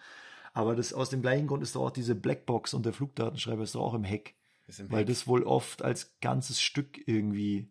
Aber 0.54 0.76
das 0.76 0.94
aus 0.94 1.10
dem 1.10 1.22
gleichen 1.22 1.48
Grund 1.48 1.62
ist 1.62 1.76
doch 1.76 1.86
auch 1.86 1.92
diese 1.92 2.16
Blackbox 2.16 2.74
und 2.74 2.86
der 2.86 2.94
Flugdatenschreiber 2.94 3.62
ist 3.64 3.76
doch 3.76 3.82
auch 3.82 3.94
im 3.94 4.04
Heck. 4.04 4.36
Im 4.80 4.92
Weil 4.92 5.00
Heck. 5.02 5.08
das 5.08 5.28
wohl 5.28 5.44
oft 5.44 5.84
als 5.84 6.16
ganzes 6.22 6.62
Stück 6.62 7.08
irgendwie, 7.08 7.70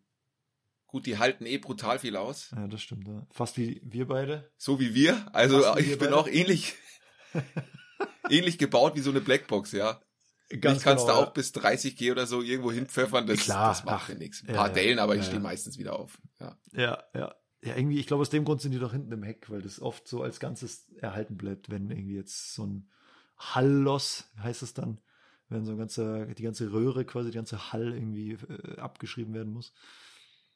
Gut, 0.89 1.05
die 1.05 1.19
halten 1.19 1.45
eh 1.45 1.59
brutal 1.59 1.99
viel 1.99 2.17
aus. 2.17 2.51
ja, 2.57 2.67
das 2.67 2.81
stimmt, 2.81 3.07
ja. 3.07 3.27
Fast 3.31 3.59
wie 3.59 3.81
wir 3.85 4.09
beide. 4.09 4.51
So 4.57 4.81
wie 4.81 4.95
wir. 4.95 5.29
Also 5.35 5.61
Fast 5.61 5.81
ich 5.81 5.91
bin 5.91 5.99
beide. 5.99 6.17
auch 6.17 6.27
ähnlich, 6.27 6.75
ähnlich 8.31 8.57
gebaut 8.57 8.97
wie 8.97 9.01
so 9.01 9.11
eine 9.11 9.21
Blackbox, 9.21 9.73
ja. 9.73 10.01
ich 10.49 10.63
kannst 10.63 10.85
genau, 10.85 11.07
da 11.07 11.13
ja. 11.13 11.15
auch 11.19 11.35
bis 11.35 11.53
30 11.53 11.95
G 11.95 12.11
oder 12.11 12.27
so 12.27 12.41
irgendwo 12.41 12.73
hinpfeffern. 12.73 13.27
Das, 13.27 13.41
Klar, 13.41 13.69
das 13.69 13.85
macht 13.85 14.05
ach, 14.05 14.09
mir 14.09 14.15
nichts. 14.15 14.43
Ein 14.43 14.49
ja, 14.49 14.55
paar 14.55 14.69
ja. 14.69 14.73
Dellen, 14.75 14.99
aber 14.99 15.15
ich 15.15 15.21
Ja, 15.21 15.25
stehe 15.25 15.39
ja. 15.39 15.43
meistens 15.43 15.77
wieder 15.79 15.99
auf. 15.99 16.19
Ja. 16.41 16.59
Ja, 16.73 17.05
ja. 17.15 17.35
Ja, 17.61 17.77
irgendwie, 17.77 17.99
ich 17.99 18.07
glaube, 18.07 18.23
aus 18.23 18.31
dem 18.31 18.45
Grund 18.45 18.63
sind 18.63 18.73
die 18.73 18.79
doch 18.79 18.93
hinten 18.93 19.13
im 19.13 19.23
Heck, 19.25 19.51
weil 19.51 19.61
das 19.61 19.83
oft 19.83 20.09
so 20.09 20.23
als 20.23 20.41
Ganzes 20.41 20.89
erhalten 20.97 21.37
bleibt, 21.37 21.71
wenn 21.71 21.91
irgendwie 21.91 22.15
jetzt 22.15 22.55
so 22.55 22.65
ein 22.65 22.89
Hallloss, 23.37 24.31
heißt 24.43 24.63
es 24.63 24.75
dann, 24.75 25.01
wenn 25.49 25.65
so 25.65 25.73
ein 25.73 25.79
ganzer, 25.79 26.27
die 26.27 26.43
ganze 26.45 26.73
Röhre, 26.73 27.05
quasi 27.05 27.31
die 27.31 27.37
ganze 27.37 27.73
Hall 27.73 27.93
irgendwie 27.93 28.33
äh, 28.33 28.79
abgeschrieben 28.79 29.35
werden 29.35 29.53
muss. 29.53 29.73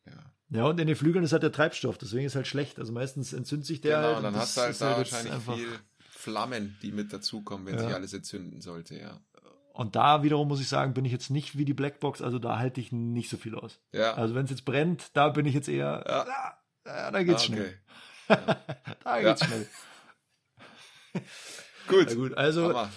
Ja. 0.07 0.13
Ja, 0.51 0.65
und 0.67 0.79
in 0.79 0.87
den 0.87 0.97
Flügeln 0.97 1.25
ist 1.25 1.33
halt 1.33 1.43
der 1.43 1.53
Treibstoff, 1.53 1.97
deswegen 1.99 2.27
ist 2.27 2.35
halt 2.37 2.47
schlecht. 2.47 2.79
Also 2.79 2.93
meistens 2.93 3.33
entzündet 3.33 3.67
sich 3.67 3.81
der 3.81 3.97
Genau, 3.97 4.07
halt. 4.09 4.17
und 4.19 4.23
dann 4.25 4.37
hast 4.37 4.57
du 4.57 4.61
halt 4.61 4.81
da 4.81 4.99
jetzt 4.99 5.13
wahrscheinlich 5.13 5.33
einfach- 5.33 5.57
viel 5.57 5.69
Flammen, 6.11 6.77
die 6.83 6.93
mit 6.93 7.13
dazukommen, 7.13 7.67
wenn 7.67 7.75
Ja. 7.75 7.81
sich 7.87 7.95
alles 7.95 8.13
entzünden 8.13 8.61
sollte, 8.61 8.97
ja. 8.99 9.19
Und 9.73 9.97
da 9.97 10.23
wiederum 10.23 10.49
muss 10.49 10.61
ich 10.61 10.69
sagen, 10.69 10.93
bin 10.93 11.07
ich 11.07 11.13
jetzt 11.13 11.31
nicht 11.31 11.57
wie 11.57 11.65
die 11.65 11.73
Blackbox, 11.73 12.21
also 12.21 12.39
da 12.39 12.59
halte 12.59 12.81
ich 12.83 12.93
nicht 12.93 13.31
so 13.31 13.39
viel 13.39 13.55
aus. 13.55 13.81
Ja. 13.93 14.13
Also 14.15 14.35
wenn 14.35 14.45
es 14.45 14.51
jetzt 14.51 14.67
brennt, 14.67 15.17
da 15.17 15.31
bin 15.31 15.47
ich 15.47 15.55
jetzt 15.55 15.69
eher, 15.69 16.05
Ja. 16.07 16.27
ah, 16.29 16.59
ah, 16.85 17.11
da 17.11 17.23
geht's 17.23 17.43
Ah, 17.43 17.47
schnell. 17.47 17.79
okay. 18.29 18.39
Da 19.05 19.19
Ja. 19.19 19.29
geht's 19.31 19.45
schnell. 19.47 19.67
Gut. 21.89 22.15
Gut, 22.15 22.35
also 22.37 22.69
Hammer. 22.69 22.91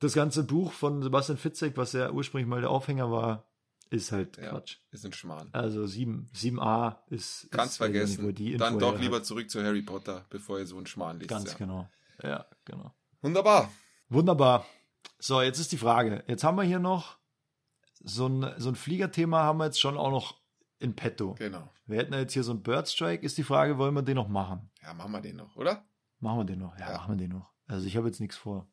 das 0.00 0.12
ganze 0.14 0.44
Buch 0.44 0.72
von 0.72 1.02
Sebastian 1.02 1.38
Fitzek, 1.38 1.76
was 1.76 1.92
ja 1.92 2.10
ursprünglich 2.10 2.48
mal 2.48 2.60
der 2.60 2.70
Aufhänger 2.70 3.10
war, 3.10 3.44
ist 3.92 4.12
halt 4.12 4.36
Ja. 4.38 4.50
Quatsch. 4.50 4.78
Ist 4.90 5.04
ein 5.04 5.12
Schmarrn. 5.12 5.48
Also 5.52 5.86
7, 5.86 6.28
7a 6.34 6.98
ist. 7.08 7.48
Kannst 7.50 7.80
ist, 7.80 7.86
ich 7.86 7.92
nicht, 7.92 8.18
wo 8.18 8.22
vergessen. 8.22 8.34
die 8.34 8.52
Info 8.54 8.64
Dann 8.64 8.78
doch 8.78 8.98
lieber 8.98 9.16
hat. 9.18 9.26
zurück 9.26 9.50
zu 9.50 9.62
Harry 9.62 9.82
Potter, 9.82 10.24
bevor 10.30 10.58
ihr 10.58 10.66
so 10.66 10.76
einen 10.76 10.86
Schmarrn 10.86 11.18
liest. 11.18 11.28
Ganz 11.30 11.52
ja. 11.52 11.58
genau. 11.58 11.88
Ja, 12.22 12.46
genau. 12.64 12.94
Wunderbar. 13.20 13.70
Wunderbar. 14.08 14.66
So, 15.18 15.40
jetzt 15.42 15.58
ist 15.58 15.72
die 15.72 15.78
Frage. 15.78 16.24
Jetzt 16.26 16.44
haben 16.44 16.56
wir 16.56 16.64
hier 16.64 16.78
noch 16.78 17.18
so 18.04 18.26
ein, 18.28 18.52
so 18.58 18.68
ein 18.70 18.74
Fliegerthema 18.74 19.42
haben 19.42 19.58
wir 19.58 19.66
jetzt 19.66 19.80
schon 19.80 19.96
auch 19.96 20.10
noch 20.10 20.40
in 20.78 20.94
petto. 20.96 21.34
Genau. 21.34 21.72
Wir 21.86 21.98
hätten 21.98 22.12
ja 22.12 22.18
jetzt 22.20 22.32
hier 22.32 22.42
so 22.42 22.50
einen 22.52 22.62
Birdstrike. 22.62 23.24
Ist 23.24 23.38
die 23.38 23.44
Frage, 23.44 23.78
wollen 23.78 23.94
wir 23.94 24.02
den 24.02 24.16
noch 24.16 24.28
machen? 24.28 24.70
Ja, 24.82 24.94
machen 24.94 25.12
wir 25.12 25.20
den 25.20 25.36
noch, 25.36 25.54
oder? 25.56 25.84
Machen 26.18 26.38
wir 26.40 26.44
den 26.44 26.58
noch? 26.58 26.76
Ja, 26.78 26.90
Ja. 26.90 26.96
machen 26.98 27.14
wir 27.18 27.18
den 27.26 27.30
noch. 27.36 27.52
Also 27.66 27.86
ich 27.86 27.96
habe 27.96 28.08
jetzt 28.08 28.20
nichts 28.20 28.36
vor. 28.36 28.68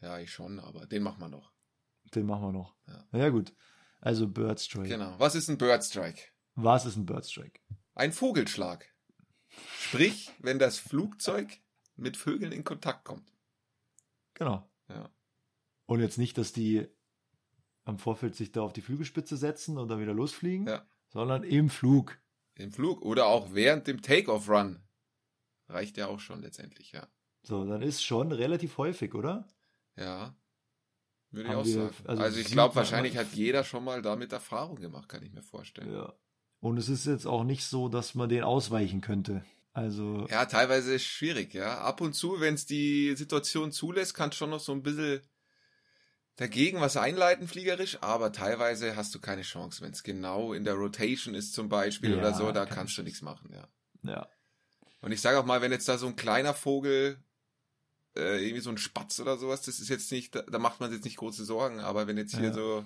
Ja, 0.00 0.18
ich 0.18 0.32
schon, 0.32 0.58
aber 0.60 0.86
den 0.86 1.02
machen 1.02 1.20
wir 1.20 1.28
noch. 1.28 1.52
Den 2.14 2.26
machen 2.26 2.42
wir 2.42 2.52
noch. 2.52 2.74
Ja. 2.86 3.18
Ja, 3.18 3.28
gut. 3.30 3.52
Also 4.02 4.26
Birdstrike. 4.26 4.88
Genau. 4.88 5.14
Was 5.18 5.34
ist 5.36 5.48
ein 5.48 5.58
Birdstrike? 5.58 6.20
Was 6.56 6.84
ist 6.86 6.96
ein 6.96 7.06
Birdstrike? 7.06 7.60
Ein 7.94 8.12
Vogelschlag. 8.12 8.84
Sprich, 9.78 10.30
wenn 10.40 10.58
das 10.58 10.78
Flugzeug 10.78 11.58
mit 11.94 12.16
Vögeln 12.16 12.52
in 12.52 12.64
Kontakt 12.64 13.04
kommt. 13.04 13.32
Genau. 14.34 14.68
Ja. 14.88 15.08
Und 15.86 16.00
jetzt 16.00 16.18
nicht, 16.18 16.36
dass 16.36 16.52
die 16.52 16.88
am 17.84 17.98
Vorfeld 17.98 18.34
sich 18.34 18.50
da 18.50 18.62
auf 18.62 18.72
die 18.72 18.80
Flügelspitze 18.80 19.36
setzen 19.36 19.78
und 19.78 19.88
dann 19.88 20.00
wieder 20.00 20.14
losfliegen, 20.14 20.66
Ja. 20.66 20.84
sondern 21.10 21.44
im 21.44 21.70
Flug. 21.70 22.18
Im 22.54 22.72
Flug 22.72 23.02
oder 23.02 23.26
auch 23.26 23.54
während 23.54 23.86
dem 23.86 24.02
Take-off-Run. 24.02 24.82
Reicht 25.68 25.96
ja 25.96 26.08
auch 26.08 26.20
schon 26.20 26.42
letztendlich, 26.42 26.92
ja. 26.92 27.06
So, 27.44 27.64
dann 27.64 27.82
ist 27.82 28.02
schon 28.04 28.32
relativ 28.32 28.78
häufig, 28.78 29.14
oder? 29.14 29.46
Ja. 29.96 30.34
Würde 31.32 31.48
ich 31.48 31.54
auch 31.54 31.64
wir- 31.64 31.74
sagen. 31.74 31.94
also 32.06 32.22
Also, 32.22 32.38
ich 32.40 32.46
glaube, 32.46 32.74
wahrscheinlich 32.76 33.16
hat 33.16 33.32
jeder 33.32 33.64
schon 33.64 33.84
mal 33.84 34.02
damit 34.02 34.32
Erfahrung 34.32 34.76
gemacht, 34.76 35.08
kann 35.08 35.22
ich 35.22 35.32
mir 35.32 35.42
vorstellen. 35.42 35.92
Ja. 35.92 36.12
Und 36.60 36.76
es 36.78 36.88
ist 36.88 37.06
jetzt 37.06 37.26
auch 37.26 37.42
nicht 37.44 37.64
so, 37.64 37.88
dass 37.88 38.14
man 38.14 38.28
den 38.28 38.44
ausweichen 38.44 39.00
könnte. 39.00 39.44
Also, 39.72 40.26
Ja, 40.30 40.44
teilweise 40.44 40.94
ist 40.94 41.02
es 41.02 41.08
schwierig, 41.08 41.54
ja. 41.54 41.78
Ab 41.80 42.00
und 42.02 42.12
zu, 42.12 42.40
wenn 42.40 42.54
es 42.54 42.66
die 42.66 43.14
Situation 43.16 43.72
zulässt, 43.72 44.14
kannst 44.14 44.36
schon 44.36 44.50
noch 44.50 44.60
so 44.60 44.72
ein 44.72 44.82
bisschen 44.82 45.22
dagegen 46.36 46.80
was 46.80 46.96
einleiten, 46.96 47.48
fliegerisch, 47.48 47.98
aber 48.02 48.32
teilweise 48.32 48.96
hast 48.96 49.14
du 49.14 49.20
keine 49.20 49.42
Chance, 49.42 49.82
wenn 49.82 49.92
es 49.92 50.02
genau 50.02 50.52
in 50.52 50.64
der 50.64 50.74
Rotation 50.74 51.34
ist 51.34 51.52
zum 51.54 51.68
Beispiel 51.68 52.12
Ja, 52.12 52.18
oder 52.18 52.34
so, 52.34 52.52
da 52.52 52.64
keine 52.64 52.74
kannst 52.76 52.98
du 52.98 53.02
nichts 53.02 53.22
machen, 53.22 53.50
ja. 53.52 53.68
ja. 54.10 54.28
Und 55.00 55.12
ich 55.12 55.20
sage 55.20 55.38
auch 55.38 55.44
mal, 55.44 55.60
wenn 55.62 55.72
jetzt 55.72 55.88
da 55.88 55.98
so 55.98 56.06
ein 56.06 56.16
kleiner 56.16 56.54
Vogel, 56.54 57.18
äh, 58.16 58.42
irgendwie 58.44 58.60
so 58.60 58.70
ein 58.70 58.78
Spatz 58.78 59.18
oder 59.20 59.36
sowas, 59.38 59.62
das 59.62 59.80
ist 59.80 59.88
jetzt 59.88 60.10
nicht, 60.12 60.34
da, 60.34 60.42
da 60.42 60.58
macht 60.58 60.80
man 60.80 60.90
sich 60.90 60.98
jetzt 60.98 61.04
nicht 61.04 61.16
große 61.16 61.44
Sorgen, 61.44 61.80
aber 61.80 62.06
wenn 62.06 62.16
jetzt 62.18 62.34
hier 62.36 62.48
Ja. 62.48 62.52
so 62.52 62.84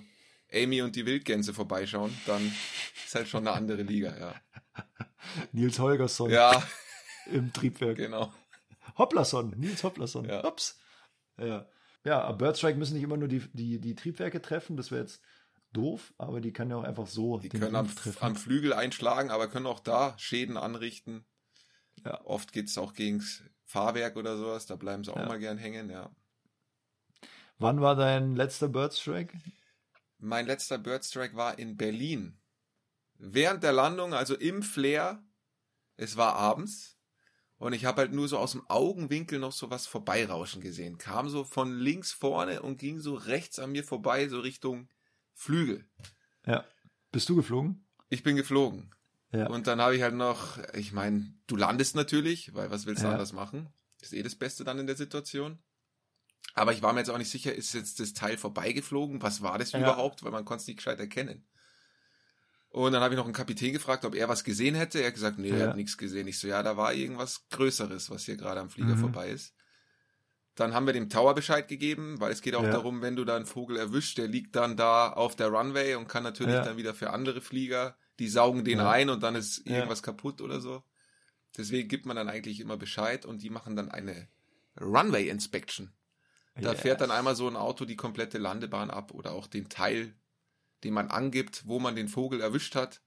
Amy 0.53 0.81
und 0.81 0.95
die 0.95 1.05
Wildgänse 1.05 1.53
vorbeischauen, 1.53 2.15
dann 2.25 2.53
ist 3.05 3.15
halt 3.15 3.27
schon 3.27 3.47
eine 3.47 3.55
andere 3.55 3.81
Liga, 3.83 4.17
ja. 4.17 4.35
Nils 5.51 5.79
Holgersson 5.79 6.29
Ja, 6.29 6.63
im 7.31 7.51
Triebwerk. 7.53 7.97
genau. 7.97 8.33
Hopplasson, 8.97 9.53
Nils 9.57 9.83
Hopplasson. 9.83 10.25
Ja. 10.25 10.45
Ups. 10.45 10.79
Ja. 11.37 11.67
Ja, 12.05 12.31
Birdstrike 12.31 12.77
müssen 12.77 12.93
nicht 12.93 13.03
immer 13.03 13.17
nur 13.17 13.27
die, 13.27 13.43
die, 13.51 13.79
die 13.81 13.95
Triebwerke 13.95 14.41
treffen, 14.41 14.77
das 14.77 14.91
wäre 14.91 15.01
jetzt 15.01 15.21
doof, 15.73 16.13
aber 16.17 16.39
die 16.39 16.53
kann 16.53 16.69
ja 16.69 16.77
auch 16.77 16.83
einfach 16.83 17.07
so 17.07 17.37
Die 17.39 17.49
können 17.49 17.75
am, 17.75 17.89
am 18.21 18.35
Flügel 18.37 18.71
einschlagen, 18.71 19.29
aber 19.29 19.49
können 19.49 19.65
auch 19.65 19.81
da 19.81 20.17
Schäden 20.17 20.55
anrichten. 20.55 21.25
Ja. 22.05 22.23
Oft 22.23 22.53
geht's 22.53 22.77
auch 22.77 22.93
gegens 22.93 23.43
Fahrwerk 23.67 24.15
oder 24.15 24.37
sowas, 24.37 24.65
da 24.65 24.77
bleiben 24.77 25.03
sie 25.03 25.11
auch 25.11 25.17
Ja. 25.17 25.25
mal 25.27 25.39
gern 25.39 25.57
hängen, 25.57 25.89
ja. 25.89 26.09
Wann 27.59 27.81
war 27.81 27.95
dein 27.95 28.35
letzter 28.35 28.69
Birdstrike? 28.69 29.37
Mein 30.19 30.47
letzter 30.47 30.77
Birdstrike 30.77 31.35
war 31.35 31.59
in 31.59 31.75
Berlin. 31.75 32.39
Während 33.15 33.63
der 33.63 33.73
Landung, 33.73 34.13
also 34.13 34.35
im 34.35 34.63
Flair, 34.63 35.21
es 35.97 36.15
war 36.15 36.35
abends 36.35 36.97
und 37.57 37.73
ich 37.73 37.83
habe 37.85 38.01
halt 38.01 38.13
nur 38.13 38.27
so 38.27 38.37
aus 38.37 38.53
dem 38.53 38.65
Augenwinkel 38.69 39.37
noch 39.37 39.51
so 39.51 39.69
was 39.69 39.85
vorbeirauschen 39.85 40.61
gesehen. 40.61 40.97
Kam 40.97 41.27
so 41.27 41.43
von 41.43 41.77
links 41.77 42.11
vorne 42.13 42.61
und 42.61 42.77
ging 42.77 42.99
so 42.99 43.15
rechts 43.15 43.59
an 43.59 43.71
mir 43.73 43.83
vorbei, 43.83 44.29
so 44.29 44.39
Richtung 44.39 44.87
Flügel. 45.33 45.85
Ja. 46.45 46.63
Bist 47.11 47.27
du 47.27 47.35
geflogen? 47.35 47.85
Ich 48.09 48.23
bin 48.23 48.37
geflogen. 48.37 48.91
Ja. 49.31 49.47
Und 49.47 49.67
dann 49.67 49.81
habe 49.81 49.95
ich 49.95 50.01
halt 50.01 50.15
noch, 50.15 50.57
ich 50.73 50.93
meine, 50.93 51.33
du 51.47 51.55
landest 51.57 51.95
natürlich, 51.95 52.53
weil 52.53 52.71
was 52.71 52.85
willst 52.85 53.03
du 53.03 53.07
Ja. 53.07 53.11
anders 53.13 53.33
machen? 53.33 53.69
Ist 54.01 54.13
eh 54.13 54.23
das 54.23 54.35
Beste 54.35 54.63
dann 54.63 54.79
in 54.79 54.87
der 54.87 54.95
Situation. 54.95 55.59
Aber 56.53 56.71
ich 56.71 56.81
war 56.81 56.93
mir 56.93 56.99
jetzt 57.01 57.09
auch 57.09 57.17
nicht 57.17 57.29
sicher, 57.29 57.53
ist 57.53 57.73
jetzt 57.73 57.99
das 57.99 58.13
Teil 58.13 58.37
vorbeigeflogen? 58.37 59.21
Was 59.21 59.41
war 59.41 59.57
das 59.57 59.73
Ja. 59.73 59.79
überhaupt? 59.79 60.23
Weil 60.23 60.31
man 60.31 60.45
konnte 60.45 60.61
es 60.61 60.67
nicht 60.67 60.77
gescheit 60.77 60.99
erkennen. 60.99 61.45
Und 62.69 62.91
dann 62.93 63.01
habe 63.01 63.13
ich 63.13 63.17
noch 63.17 63.25
einen 63.25 63.33
Kapitän 63.33 63.73
gefragt, 63.73 64.05
ob 64.05 64.15
er 64.15 64.29
was 64.29 64.43
gesehen 64.43 64.75
hätte. 64.75 64.99
Er 64.99 65.07
hat 65.07 65.13
gesagt, 65.15 65.39
nee, 65.39 65.49
er 65.49 65.69
hat 65.69 65.75
nichts 65.75 65.97
gesehen. 65.97 66.27
Ich 66.27 66.39
so, 66.39 66.47
ja, 66.47 66.63
da 66.63 66.77
war 66.77 66.93
irgendwas 66.93 67.47
Größeres, 67.49 68.09
was 68.09 68.25
hier 68.25 68.37
gerade 68.37 68.59
am 68.59 68.69
Flieger 68.69 68.95
Mhm. 68.95 68.99
vorbei 68.99 69.29
ist. 69.29 69.53
Dann 70.55 70.73
haben 70.73 70.85
wir 70.85 70.93
dem 70.93 71.09
Tower 71.09 71.35
Bescheid 71.35 71.67
gegeben, 71.67 72.19
weil 72.19 72.31
es 72.31 72.41
geht 72.41 72.55
auch 72.55 72.63
Ja. 72.63 72.71
darum, 72.71 73.01
wenn 73.01 73.15
du 73.15 73.25
da 73.25 73.35
einen 73.35 73.45
Vogel 73.45 73.77
erwischt, 73.77 74.17
der 74.17 74.27
liegt 74.27 74.55
dann 74.55 74.75
da 74.75 75.11
auf 75.11 75.35
der 75.35 75.47
Runway 75.49 75.95
und 75.95 76.07
kann 76.07 76.23
natürlich 76.23 76.55
Ja. 76.55 76.63
dann 76.63 76.77
wieder 76.77 76.93
für 76.93 77.11
andere 77.11 77.41
Flieger, 77.41 77.95
die 78.19 78.27
saugen 78.27 78.63
den 78.65 78.79
Ja. 78.79 78.89
ein 78.89 79.09
und 79.09 79.21
dann 79.23 79.35
ist 79.35 79.65
Ja. 79.65 79.75
irgendwas 79.75 80.03
kaputt 80.03 80.41
oder 80.41 80.59
so. 80.61 80.83
Deswegen 81.57 81.87
gibt 81.89 82.05
man 82.05 82.15
dann 82.15 82.29
eigentlich 82.29 82.59
immer 82.59 82.77
Bescheid 82.77 83.25
und 83.25 83.41
die 83.41 83.49
machen 83.49 83.75
dann 83.75 83.89
eine 83.89 84.27
Runway 84.79 85.27
Inspection. 85.29 85.91
Da 86.55 86.71
Yes. 86.71 86.81
fährt 86.81 87.01
dann 87.01 87.11
einmal 87.11 87.35
so 87.35 87.47
ein 87.47 87.55
Auto 87.55 87.85
die 87.85 87.95
komplette 87.95 88.37
Landebahn 88.37 88.89
ab 88.89 89.11
oder 89.13 89.31
auch 89.33 89.47
den 89.47 89.69
Teil, 89.69 90.13
den 90.83 90.93
man 90.93 91.09
angibt, 91.09 91.67
wo 91.67 91.79
man 91.79 91.95
den 91.95 92.07
Vogel 92.07 92.41
erwischt 92.41 92.75
hat 92.75 93.01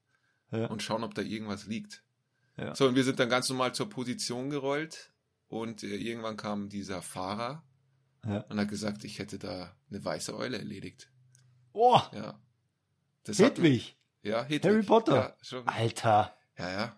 Ja. 0.51 0.67
und 0.67 0.83
schauen, 0.83 1.03
ob 1.03 1.13
da 1.15 1.21
irgendwas 1.21 1.65
liegt. 1.67 2.03
Ja. 2.57 2.75
So, 2.75 2.87
und 2.87 2.95
wir 2.95 3.03
sind 3.03 3.19
dann 3.19 3.29
ganz 3.29 3.49
normal 3.49 3.73
zur 3.73 3.89
Position 3.89 4.49
gerollt 4.49 5.11
und 5.47 5.83
äh, 5.83 5.95
irgendwann 5.95 6.35
kam 6.37 6.69
dieser 6.69 7.01
Fahrer 7.01 7.63
Ja. 8.25 8.41
und 8.49 8.59
hat 8.59 8.69
gesagt, 8.69 9.03
ich 9.05 9.19
hätte 9.19 9.39
da 9.39 9.75
eine 9.89 10.03
weiße 10.03 10.35
Eule 10.35 10.57
erledigt. 10.57 11.09
Oh, 11.73 11.99
Ja. 12.13 12.39
Das 13.23 13.39
hat- 13.39 13.57
Hedwig. 13.57 13.95
Ja, 14.23 14.43
Hedwig. 14.43 14.63
Harry 14.71 14.83
Potter. 14.83 15.15
Ja, 15.15 15.35
schon. 15.41 15.67
Alter. 15.67 16.35
ja, 16.57 16.69
ja. 16.71 16.95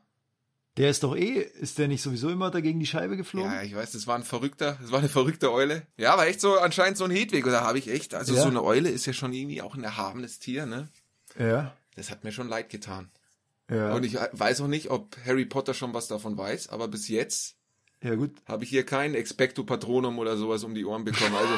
Der 0.78 0.90
ist 0.90 1.04
doch 1.04 1.16
eh, 1.16 1.40
ist 1.40 1.78
der 1.78 1.88
nicht 1.88 2.02
sowieso 2.02 2.30
immer 2.30 2.50
da 2.50 2.60
gegen 2.60 2.80
die 2.80 2.88
Scheibe 2.88 3.16
geflogen? 3.16 3.52
Ja, 3.52 3.62
ich 3.62 3.76
weiß, 3.76 3.92
das 3.92 4.08
war 4.08 4.16
ein 4.16 4.24
verrückter, 4.24 4.76
das 4.82 4.92
war 4.92 4.98
eine 5.00 5.08
verrückte 5.10 5.52
Eule. 5.52 5.86
Ja, 5.98 6.18
war 6.18 6.26
echt 6.26 6.42
so 6.42 6.58
anscheinend 6.58 6.98
so 6.98 7.04
ein 7.04 7.12
Hedwig. 7.12 7.46
Da 7.46 7.62
habe 7.62 7.78
ich 7.78 7.90
echt, 7.92 8.16
also 8.16 8.34
Ja. 8.34 8.42
so 8.42 8.48
eine 8.48 8.64
Eule 8.64 8.90
ist 8.90 9.06
ja 9.06 9.14
schon 9.14 9.34
irgendwie 9.34 9.62
auch 9.62 9.76
ein 9.76 9.84
erhabenes 9.84 10.40
Tier, 10.40 10.66
ne? 10.66 10.90
Ja. 11.38 11.78
Das 11.96 12.10
hat 12.10 12.24
mir 12.24 12.32
schon 12.32 12.50
leid 12.50 12.70
getan. 12.70 13.12
Ja, 13.70 13.94
Und 13.94 14.04
ich 14.04 14.16
weiß 14.32 14.62
auch 14.62 14.68
nicht, 14.68 14.90
ob 14.90 15.16
Harry 15.26 15.46
Potter 15.46 15.76
schon 15.76 15.94
was 15.94 16.08
davon 16.08 16.36
weiß, 16.40 16.70
aber 16.70 16.88
bis 16.88 17.08
jetzt 17.08 17.56
ja 18.02 18.16
gut. 18.16 18.32
habe 18.48 18.64
ich 18.64 18.72
hier 18.72 18.84
kein 18.84 19.14
Expecto 19.14 19.64
Patronum 19.64 20.18
oder 20.18 20.38
sowas 20.38 20.64
um 20.64 20.74
die 20.74 20.86
Ohren 20.86 21.04
bekommen. 21.06 21.36
Also 21.36 21.54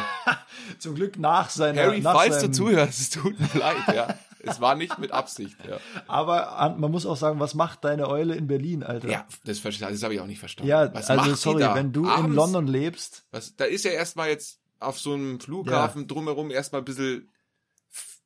Zum 0.79 0.93
Glück 0.95 1.17
nach 1.17 1.49
seiner 1.49 1.83
Harry, 1.83 2.01
nach 2.01 2.13
falls 2.13 2.35
du 2.35 2.41
seinem, 2.41 2.53
zuhörst, 2.53 2.99
es 2.99 3.09
tut 3.11 3.39
mir 3.39 3.49
leid, 3.59 3.77
ja. 3.95 4.19
Es 4.45 4.61
war 4.61 4.75
nicht 4.75 4.97
mit 4.99 5.11
Absicht, 5.11 5.57
ja. 5.67 5.77
Aber 6.07 6.57
an, 6.57 6.79
man 6.79 6.91
muss 6.91 7.05
auch 7.05 7.17
sagen, 7.17 7.39
was 7.39 7.53
macht 7.55 7.83
deine 7.83 8.07
Eule 8.07 8.35
in 8.35 8.47
Berlin, 8.47 8.83
Alter? 8.83 9.09
Ja, 9.09 9.25
das, 9.43 9.59
verste- 9.59 9.89
das 9.89 10.03
habe 10.03 10.13
ich 10.13 10.19
auch 10.21 10.27
nicht 10.27 10.39
verstanden. 10.39 10.69
Ja, 10.69 10.93
was 10.93 11.09
also 11.09 11.35
sorry, 11.35 11.63
wenn 11.75 11.91
du 11.91 12.03
in 12.03 12.09
Abends? 12.09 12.35
London 12.35 12.67
lebst, 12.67 13.25
Was, 13.31 13.55
da 13.55 13.65
ist 13.65 13.85
ja 13.85 13.91
erstmal 13.91 14.29
jetzt 14.29 14.59
auf 14.79 14.99
so 14.99 15.13
einem 15.13 15.39
Flughafen 15.39 16.07
drumherum 16.07 16.51
erstmal 16.51 16.81
ein 16.81 16.85
bisschen 16.85 17.29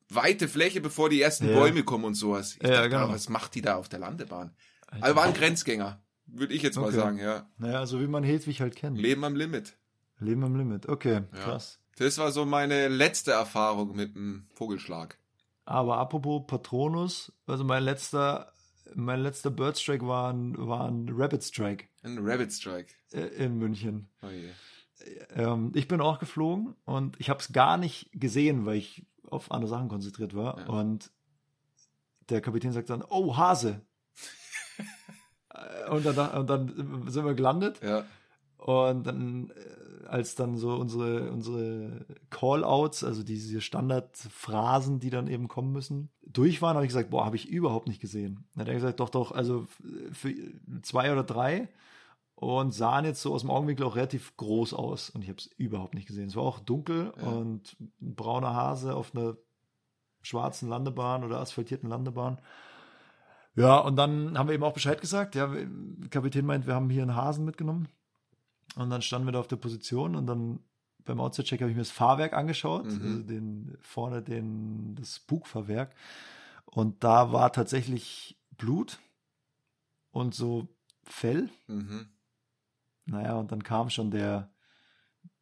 weite 0.10 0.48
Fläche, 0.48 0.82
bevor 0.82 1.10
die 1.10 1.22
ersten 1.22 1.48
Ja. 1.50 1.56
Bäume 1.56 1.84
kommen 1.84 2.06
und 2.06 2.16
sowas. 2.16 2.56
Ich 2.56 2.64
Ja, 2.68 2.76
dachte, 2.76 2.90
genau. 2.90 3.10
was 3.10 3.30
macht 3.30 3.56
die 3.56 3.62
da 3.62 3.76
auf 3.76 3.90
der 3.90 4.00
Landebahn? 4.00 4.52
Also 5.02 5.16
war 5.16 5.24
ein 5.26 5.34
Grenzgänger, 5.34 6.02
würde 6.26 6.54
ich 6.54 6.64
jetzt 6.64 6.78
mal 6.78 6.86
Okay. 6.88 6.96
sagen, 6.96 7.20
ja. 7.20 7.48
naja, 7.58 7.86
so 7.86 8.02
wie 8.02 8.08
man 8.08 8.24
Hedwig 8.24 8.60
halt 8.62 8.76
kennt. 8.76 8.98
Leben 8.98 9.24
am 9.24 9.36
Limit. 9.36 9.78
Leben 10.20 10.44
am 10.44 10.56
Limit, 10.56 10.90
okay, 10.90 11.22
Ja. 11.34 11.40
krass. 11.44 11.80
Das 11.98 12.18
war 12.18 12.32
so 12.32 12.46
meine 12.46 12.88
letzte 12.88 13.32
Erfahrung 13.34 13.96
mit 13.96 14.16
dem 14.16 14.48
Vogelschlag. 14.56 15.18
Aber 15.70 16.00
apropos 16.00 16.48
Patronus, 16.48 17.32
also 17.46 17.64
mein 17.64 17.84
letzter, 17.84 18.52
mein 18.96 19.22
letzter 19.22 19.52
Birdstrike 19.52 20.08
war 20.08 20.34
ein, 20.34 20.58
war 20.58 20.88
ein 20.88 21.08
Rabbit 21.12 21.44
Strike 21.44 21.86
Ein 22.02 22.18
Rabbit 22.20 22.52
Strike. 22.52 22.92
äh, 23.14 23.28
in 23.46 23.60
München. 23.60 24.10
Oh 24.24 24.30
je. 24.30 24.50
Ähm, 25.36 25.72
ich 25.76 25.88
bin 25.88 26.02
auch 26.02 26.18
geflogen 26.18 26.76
und 26.86 27.20
ich 27.20 27.30
habe 27.30 27.40
es 27.40 27.54
gar 27.54 27.78
nicht 27.78 28.10
gesehen, 28.14 28.66
weil 28.66 28.78
ich 28.78 29.06
auf 29.30 29.52
andere 29.52 29.70
Sachen 29.70 29.90
konzentriert 29.90 30.36
war. 30.36 30.58
Ja. 30.58 30.66
Und 30.66 31.12
der 32.30 32.42
Kapitän 32.42 32.72
sagt 32.72 32.90
dann, 32.90 33.04
oh, 33.08 33.38
Hase. 33.38 33.82
Äh, 35.52 35.90
und, 35.90 36.06
dann, 36.06 36.30
und 36.40 36.48
dann 36.48 37.08
sind 37.10 37.26
wir 37.26 37.34
gelandet 37.34 37.82
Ja, 37.82 38.06
und 38.58 39.04
dann, 39.08 39.50
äh, 39.50 39.54
als 40.10 40.36
dann 40.36 40.58
so 40.58 40.74
unsere, 40.76 41.32
unsere 41.32 42.06
Call-Outs, 42.30 43.04
also 43.04 43.24
diese 43.24 43.62
Standardphrasen, 43.62 45.00
die 45.00 45.10
dann 45.10 45.28
eben 45.28 45.48
kommen 45.48 45.72
müssen, 45.72 46.10
durch 46.26 46.62
waren, 46.62 46.76
habe 46.76 46.86
ich 46.86 46.90
gesagt, 46.90 47.10
boah, 47.12 47.26
habe 47.26 47.36
ich 47.36 47.48
überhaupt 47.48 47.88
nicht 47.88 48.02
gesehen. 48.02 48.46
Dann 48.54 48.62
hat 48.62 48.68
er 48.70 48.74
gesagt, 48.76 49.00
doch, 49.00 49.10
doch, 49.10 49.32
also 49.32 49.68
für 50.12 50.34
zwei 50.82 51.12
oder 51.12 51.24
drei 51.24 51.70
und 52.36 52.74
sahen 52.74 53.06
jetzt 53.06 53.22
so 53.22 53.34
aus 53.34 53.42
dem 53.42 53.52
Augenwinkel 53.52 53.86
auch 53.86 53.96
relativ 53.96 54.36
groß 54.38 54.74
aus 54.74 55.10
und 55.10 55.22
ich 55.24 55.30
habe 55.30 55.40
es 55.40 55.48
überhaupt 55.58 55.94
nicht 55.94 56.08
gesehen. 56.08 56.28
Es 56.28 56.36
war 56.36 56.44
auch 56.44 56.60
dunkel 56.60 57.14
Ja. 57.22 57.28
und 57.28 57.76
ein 58.02 58.16
brauner 58.16 58.54
Hase 58.56 58.96
auf 58.96 59.14
einer 59.16 59.36
schwarzen 60.22 60.70
Landebahn 60.70 61.24
oder 61.24 61.40
asphaltierten 61.40 61.90
Landebahn. 61.90 62.40
Ja, 63.56 63.78
und 63.80 63.96
dann 63.98 64.38
haben 64.38 64.48
wir 64.48 64.54
eben 64.54 64.64
auch 64.64 64.74
Bescheid 64.74 65.02
gesagt. 65.02 65.36
Ja, 65.36 65.54
Kapitän 66.10 66.46
meint, 66.46 66.66
wir 66.66 66.76
haben 66.76 66.90
hier 66.90 67.02
einen 67.02 67.16
Hasen 67.16 67.44
mitgenommen. 67.46 67.90
Und 68.76 68.90
dann 68.90 69.02
standen 69.02 69.28
wir 69.28 69.32
da 69.32 69.40
auf 69.40 69.48
der 69.48 69.56
Position 69.58 70.16
und 70.16 70.28
dann 70.28 70.60
beim 71.06 71.20
Outside-Check 71.20 71.62
habe 71.62 71.72
ich 71.72 71.76
mir 71.78 71.82
das 71.82 71.92
Fahrwerk 71.92 72.34
angeschaut, 72.34 72.86
Mhm. 72.86 73.02
also 73.08 73.24
den, 73.24 73.78
vorne 73.82 74.22
den, 74.22 74.96
das 74.96 75.20
Bugfahrwerk. 75.20 75.96
Und 76.66 77.04
da 77.04 77.32
war 77.32 77.52
tatsächlich 77.52 78.38
Blut 78.58 79.00
und 80.12 80.36
so 80.36 80.68
Fell. 81.04 81.50
Mhm. 81.68 82.08
Naja, 83.08 83.36
und 83.38 83.52
dann 83.52 83.64
kam 83.64 83.90
schon 83.90 84.12
der, 84.12 84.52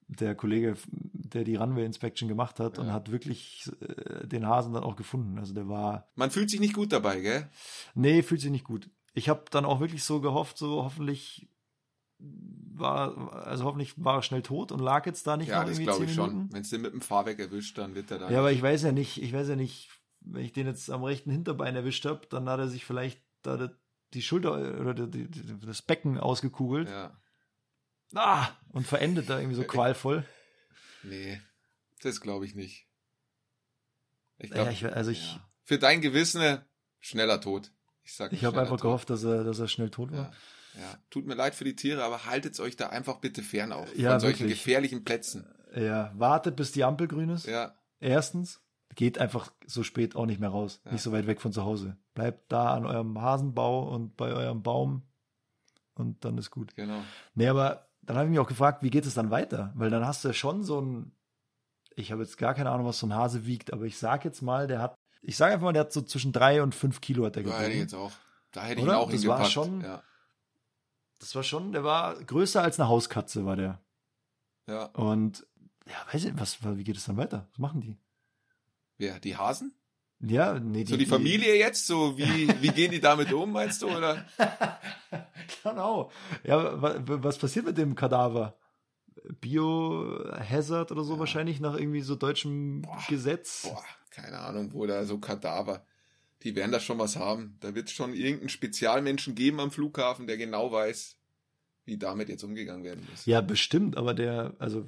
der 0.07 0.35
Kollege, 0.35 0.77
der 0.87 1.43
die 1.43 1.57
Runway 1.57 1.83
Inspection 1.85 2.29
gemacht 2.29 2.61
hat 2.61 2.79
und 2.79 2.87
Ja. 2.87 2.93
hat 2.93 3.11
wirklich 3.11 3.69
äh, 3.81 4.25
den 4.25 4.45
Hasen 4.47 4.71
dann 4.71 4.83
auch 4.83 4.95
gefunden. 4.95 5.37
Also 5.37 5.53
der 5.53 5.67
war, 5.67 6.07
Man 6.15 6.31
fühlt 6.31 6.49
sich 6.49 6.61
nicht 6.61 6.73
gut 6.75 6.93
dabei, 6.93 7.19
gell? 7.19 7.49
nee, 7.93 8.23
fühlt 8.23 8.39
sich 8.39 8.51
nicht 8.51 8.63
gut. 8.63 8.89
Ich 9.13 9.27
habe 9.27 9.43
dann 9.51 9.65
auch 9.65 9.81
wirklich 9.81 10.05
so 10.05 10.21
gehofft, 10.21 10.57
so 10.57 10.85
hoffentlich 10.85 11.49
war, 12.79 13.33
also 13.45 13.63
hoffentlich 13.65 13.93
war 14.03 14.15
er 14.15 14.21
schnell 14.23 14.41
tot 14.41 14.71
und 14.71 14.79
lag 14.79 15.05
jetzt 15.05 15.25
da 15.27 15.37
nicht 15.37 15.47
Ja, 15.49 15.59
noch 15.59 15.65
das 15.69 15.71
irgendwie 15.79 15.83
glaube 15.85 15.99
zehn 15.99 16.09
ich 16.09 16.15
schon. 16.15 16.53
Wenn 16.53 16.61
es 16.61 16.69
den 16.69 16.81
mit 16.81 16.93
dem 16.93 17.01
Fahrwerk 17.01 17.39
erwischt, 17.39 17.77
dann 17.77 17.95
wird 17.95 18.11
er 18.11 18.19
da. 18.19 18.29
Ja, 18.29 18.39
aber 18.39 18.51
ich 18.51 18.61
weiß 18.61 18.83
ja 18.83 18.91
nicht, 18.91 19.21
ich 19.21 19.33
weiß 19.33 19.47
ja 19.49 19.55
nicht, 19.55 19.89
wenn 20.21 20.43
ich 20.43 20.53
den 20.53 20.67
jetzt 20.67 20.89
am 20.89 21.03
rechten 21.03 21.31
Hinterbein 21.31 21.75
erwischt 21.75 22.05
habe, 22.05 22.25
dann 22.29 22.47
hat 22.49 22.59
er 22.59 22.67
sich 22.67 22.85
vielleicht 22.85 23.21
da 23.43 23.69
die- 24.13 24.21
Schulter 24.21 24.79
oder 24.79 24.93
die, 24.93 25.29
die, 25.29 25.59
das 25.65 25.81
Becken 25.81 26.17
ausgekugelt. 26.17 26.89
ja. 26.89 27.15
Ah, 28.15 28.47
und 28.71 28.87
verendet 28.87 29.29
da 29.29 29.37
irgendwie 29.37 29.57
so 29.57 29.63
qualvoll. 29.67 30.25
Nee, 31.03 31.41
das 32.01 32.21
glaube 32.21 32.45
ich 32.45 32.55
nicht. 32.55 32.87
Ich 34.37 34.51
Ja, 34.51 34.69
ich, 34.69 34.85
also 34.85 35.11
ich, 35.11 35.33
ja. 35.33 35.49
Für 35.63 35.77
dein 35.77 35.99
Gewissen 36.01 36.41
äh, 36.41 36.61
schneller 36.99 37.41
Tod. 37.41 37.71
Ich 38.03 38.15
sag 38.15 38.31
ich 38.31 38.45
habe 38.45 38.59
einfach 38.61 38.75
Tod. 38.77 38.81
gehofft, 38.83 39.09
dass 39.09 39.23
er, 39.25 39.43
dass 39.43 39.59
er 39.59 39.67
schnell 39.67 39.89
tot 39.89 40.11
war. 40.11 40.17
Ja. 40.17 40.31
Ja. 40.77 40.97
Tut 41.09 41.25
mir 41.25 41.35
leid 41.35 41.55
für 41.55 41.63
die 41.63 41.75
Tiere, 41.75 42.03
aber 42.03 42.25
haltet 42.25 42.59
euch 42.59 42.75
da 42.75 42.87
einfach 42.89 43.17
bitte 43.19 43.41
fern 43.43 43.71
auf. 43.71 43.95
Ja, 43.95 44.11
von 44.11 44.19
solchen 44.21 44.39
wirklich. 44.41 44.59
gefährlichen 44.59 45.03
Plätzen. 45.03 45.45
Ja, 45.75 46.11
wartet, 46.15 46.55
bis 46.55 46.71
die 46.71 46.83
Ampel 46.83 47.07
grün 47.07 47.29
ist. 47.29 47.45
Ja. 47.45 47.75
Erstens, 47.99 48.61
geht 48.95 49.19
einfach 49.19 49.51
so 49.65 49.83
spät 49.83 50.15
auch 50.15 50.25
nicht 50.25 50.39
mehr 50.39 50.49
raus. 50.49 50.81
Ja. 50.85 50.91
Nicht 50.93 51.01
so 51.01 51.11
weit 51.11 51.27
weg 51.27 51.41
von 51.41 51.51
zu 51.51 51.63
Hause. 51.63 51.97
Bleibt 52.13 52.51
da 52.51 52.73
an 52.73 52.85
eurem 52.85 53.19
Hasenbau 53.21 53.89
und 53.93 54.15
bei 54.17 54.31
eurem 54.33 54.63
Baum 54.63 55.03
und 55.95 56.23
dann 56.25 56.37
ist 56.37 56.51
gut. 56.51 56.75
Genau. 56.75 56.99
Nee, 57.35 57.47
aber 57.47 57.87
dann 58.01 58.15
habe 58.17 58.25
ich 58.27 58.31
mich 58.31 58.39
auch 58.39 58.47
gefragt, 58.47 58.83
wie 58.83 58.89
geht 58.89 59.05
es 59.05 59.13
dann 59.13 59.29
weiter? 59.31 59.71
Weil 59.75 59.89
dann 59.89 60.05
hast 60.05 60.23
du 60.23 60.29
ja 60.29 60.33
schon 60.33 60.63
so 60.63 60.79
ein, 60.81 61.11
ich 61.95 62.11
habe 62.11 62.21
jetzt 62.23 62.37
gar 62.37 62.53
keine 62.53 62.69
Ahnung, 62.71 62.85
was 62.87 62.99
so 62.99 63.07
ein 63.07 63.13
Hase 63.15 63.45
wiegt, 63.45 63.73
aber 63.73 63.83
ich 63.85 63.97
sag 63.97 64.23
jetzt 64.25 64.41
mal, 64.41 64.67
der 64.67 64.79
hat, 64.81 64.95
ich 65.21 65.35
sage 65.35 65.53
einfach 65.53 65.65
mal, 65.65 65.73
der 65.73 65.81
hat 65.81 65.91
so 65.93 66.01
zwischen 66.01 66.31
drei 66.31 66.61
und 66.63 66.73
fünf 66.73 67.01
Kilo 67.01 67.25
hat 67.25 67.35
der 67.35 67.43
Da 67.43 67.49
hätte 67.51 67.61
ich 67.63 67.67
gewogen. 67.67 67.79
jetzt 67.81 67.93
auch. 67.95 68.11
Da 68.51 68.63
hätte 68.63 68.79
ich 68.81 68.87
ihn 68.87 68.91
auch 68.93 69.11
Das 69.11 69.27
war 69.27 69.37
hingepackt. 69.39 69.51
schon- 69.51 69.81
Ja. 69.81 70.01
Das 71.19 71.33
war 71.35 71.43
schon, 71.43 71.71
der 71.71 71.83
war 71.83 72.15
größer 72.23 72.61
als 72.61 72.79
eine 72.79 72.89
Hauskatze, 72.89 73.45
war 73.45 73.55
der. 73.55 73.81
ja. 74.67 74.85
Und 74.87 75.45
ja, 75.87 75.95
weiß 76.13 76.25
ich, 76.25 76.39
was, 76.39 76.57
wie 76.77 76.83
geht 76.83 76.97
es 76.97 77.05
dann 77.05 77.17
weiter? 77.17 77.47
Was 77.51 77.59
machen 77.59 77.79
die? 77.81 77.97
Wer? 78.97 79.19
Die 79.19 79.37
Hasen? 79.37 79.73
Ja, 80.19 80.59
nee, 80.59 80.83
So 80.83 80.97
die 80.97 81.05
Familie 81.05 81.55
jetzt? 81.57 81.85
So 81.87 82.17
wie, 82.17 82.49
wie 82.61 82.69
gehen 82.69 82.91
die 82.91 82.99
damit 82.99 83.31
um, 83.31 83.51
meinst 83.51 83.81
du? 83.83 83.87
Oder? 83.95 84.25
genau. 85.63 86.11
Ja, 86.43 86.81
wa- 86.81 86.95
wa- 87.07 87.23
was 87.23 87.37
passiert 87.37 87.65
mit 87.65 87.77
dem 87.77 87.95
Kadaver? 87.95 88.57
Biohazard 89.41 90.91
oder 90.91 91.03
so 91.03 91.13
Ja. 91.13 91.19
wahrscheinlich 91.19 91.59
nach 91.59 91.75
irgendwie 91.75 92.01
so 92.01 92.15
deutschem 92.15 92.83
Gesetz. 93.07 93.63
Boah, 93.63 93.83
keine 94.11 94.39
Ahnung, 94.39 94.73
wo 94.73 94.85
da 94.85 95.05
so 95.05 95.19
Kadaver. 95.19 95.85
Die 96.43 96.55
werden 96.55 96.71
da 96.71 96.79
schon 96.79 96.99
was 96.99 97.15
haben. 97.15 97.57
Da 97.59 97.73
wird 97.73 97.87
es 97.87 97.93
schon 97.93 98.13
irgendeinen 98.13 98.49
Spezialmenschen 98.49 99.35
geben 99.35 99.59
am 99.59 99.71
Flughafen, 99.71 100.27
der 100.27 100.37
genau 100.37 100.71
weiß, 100.71 101.17
wie 101.85 101.97
damit 101.97 102.29
jetzt 102.29 102.43
umgegangen 102.43 102.83
werden 102.83 103.05
muss. 103.09 103.25
Ja, 103.25 103.41
bestimmt, 103.41 103.97
aber 103.97 104.13
der, 104.13 104.55
also, 104.59 104.85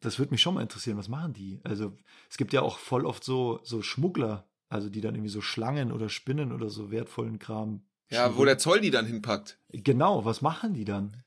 das 0.00 0.18
würde 0.18 0.32
mich 0.32 0.42
schon 0.42 0.54
mal 0.54 0.62
interessieren, 0.62 0.98
was 0.98 1.08
machen 1.08 1.32
die? 1.32 1.60
Also, 1.64 1.96
es 2.28 2.36
gibt 2.36 2.52
ja 2.52 2.60
auch 2.60 2.78
voll 2.78 3.06
oft 3.06 3.24
so, 3.24 3.60
so 3.62 3.80
Schmuggler, 3.80 4.48
also 4.68 4.90
die 4.90 5.00
dann 5.00 5.14
irgendwie 5.14 5.30
so 5.30 5.40
Schlangen 5.40 5.92
oder 5.92 6.08
Spinnen 6.08 6.52
oder 6.52 6.68
so 6.68 6.90
wertvollen 6.90 7.38
Kram. 7.38 7.86
Ja, 8.10 8.36
wo 8.36 8.44
der 8.44 8.58
Zoll 8.58 8.80
die 8.80 8.90
dann 8.90 9.06
hinpackt. 9.06 9.58
Genau, 9.70 10.24
was 10.26 10.42
machen 10.42 10.74
die 10.74 10.84
dann? 10.84 11.22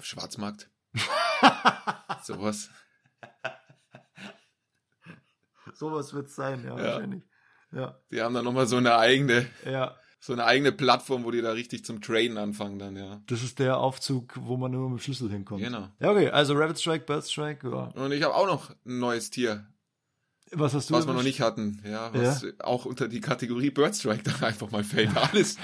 Schwarzmarkt. 0.00 0.70
Sowas. 2.22 2.70
Sowas 5.74 6.12
wird 6.12 6.28
es 6.28 6.36
sein, 6.36 6.64
ja, 6.64 6.76
wahrscheinlich. 6.76 7.22
Ja, 7.72 7.98
Die 8.10 8.20
haben 8.22 8.34
dann 8.34 8.44
nochmal 8.44 8.66
so 8.66 8.76
eine 8.76 8.96
eigene, 8.96 9.46
ja. 9.64 9.94
so 10.20 10.32
eine 10.32 10.44
eigene 10.44 10.72
Plattform, 10.72 11.24
wo 11.24 11.30
die 11.30 11.42
da 11.42 11.50
richtig 11.52 11.84
zum 11.84 12.00
Trainen 12.00 12.38
anfangen 12.38 12.78
dann, 12.78 12.96
ja. 12.96 13.20
Das 13.26 13.42
ist 13.42 13.58
der 13.58 13.78
Aufzug, 13.78 14.34
wo 14.40 14.56
man 14.56 14.70
nur 14.72 14.88
mit 14.90 14.98
dem 15.00 15.02
Schlüssel 15.02 15.30
hinkommt. 15.30 15.62
Genau. 15.62 15.88
Ja, 16.00 16.10
okay, 16.10 16.30
also 16.30 16.54
Rabbit 16.54 16.78
Strike, 16.78 17.04
Bird 17.04 17.24
Strike, 17.28 17.68
ja. 17.68 17.88
Und 18.02 18.12
ich 18.12 18.22
habe 18.22 18.34
auch 18.34 18.46
noch 18.46 18.70
ein 18.70 18.98
neues 19.00 19.30
Tier, 19.30 19.66
Was 20.52 20.74
hast 20.74 20.90
du 20.90 20.94
was 20.94 21.06
wir 21.08 21.12
noch 21.12 21.24
nicht 21.24 21.40
hatten, 21.40 21.82
ja, 21.84 22.10
was 22.14 22.46
auch 22.60 22.84
unter 22.86 23.08
die 23.08 23.20
Kategorie 23.20 23.70
Birdstrike 23.70 24.22
dann 24.22 24.40
einfach 24.44 24.70
mal 24.70 24.84
fällt. 24.84 25.14
Alles 25.16 25.56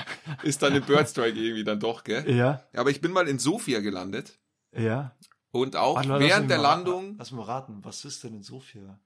ist 0.42 0.60
dann 0.62 0.74
im 0.74 0.82
Birdstrike 0.82 1.38
irgendwie 1.38 1.64
dann 1.64 1.78
doch, 1.80 2.02
gell? 2.04 2.28
Ja, 2.28 2.62
Aber 2.74 2.90
ich 2.90 3.00
bin 3.00 3.12
mal 3.12 3.28
in 3.28 3.38
Sofia 3.38 3.78
gelandet 3.80 4.38
ja. 4.76 5.14
und 5.52 5.76
auch 5.76 5.94
Warte, 5.96 6.18
während 6.18 6.50
der 6.50 6.58
mal- 6.58 6.62
Landung 6.64 7.14
Lass 7.16 7.30
mal 7.30 7.44
raten, 7.44 7.78
was 7.84 8.04
ist 8.04 8.24
denn 8.24 8.34
in 8.34 8.42
Sofia? 8.42 8.98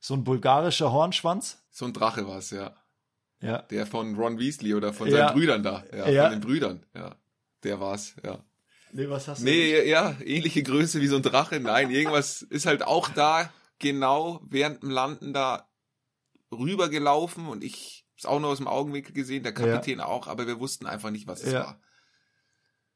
So 0.00 0.14
ein 0.14 0.24
bulgarischer 0.24 0.92
Hornschwanz? 0.92 1.58
so 1.70 1.84
ein 1.84 1.92
Drache 1.92 2.26
war's, 2.26 2.50
ja. 2.50 2.74
Ja. 3.40 3.62
Der 3.62 3.86
von 3.86 4.16
Ron 4.16 4.38
Weasley 4.38 4.74
oder 4.74 4.92
von 4.92 5.08
Ja. 5.08 5.28
seinen 5.28 5.34
Brüdern 5.34 5.62
da. 5.62 5.84
Ja, 5.96 6.08
Ja. 6.08 6.22
von 6.24 6.32
den 6.32 6.40
Brüdern, 6.40 6.84
ja. 6.94 7.14
Der 7.62 7.78
war's, 7.80 8.14
ja. 8.24 8.38
Nee, 8.92 9.08
was 9.08 9.28
hast 9.28 9.40
Nee, 9.42 9.88
ja, 9.88 10.16
ähnliche 10.24 10.62
Größe 10.62 11.00
wie 11.00 11.06
so 11.06 11.16
ein 11.16 11.22
Drache. 11.22 11.60
Nein, 11.60 11.90
irgendwas 11.90 12.42
ist 12.42 12.66
halt 12.66 12.82
auch 12.82 13.08
da 13.10 13.52
genau 13.78 14.40
während 14.48 14.82
dem 14.82 14.90
Landen 14.90 15.32
da 15.32 15.68
rübergelaufen 16.50 17.46
und 17.48 17.62
ich 17.62 18.06
hab's 18.12 18.26
auch 18.26 18.40
nur 18.40 18.50
aus 18.50 18.58
dem 18.58 18.66
Augenwinkel 18.68 19.12
gesehen, 19.14 19.42
der 19.42 19.52
Kapitän 19.52 20.00
auch, 20.00 20.26
aber 20.26 20.46
wir 20.46 20.58
wussten 20.58 20.86
einfach 20.86 21.10
nicht, 21.10 21.26
was 21.26 21.42
es 21.42 21.52
Ja. 21.52 21.60
war. 21.60 21.80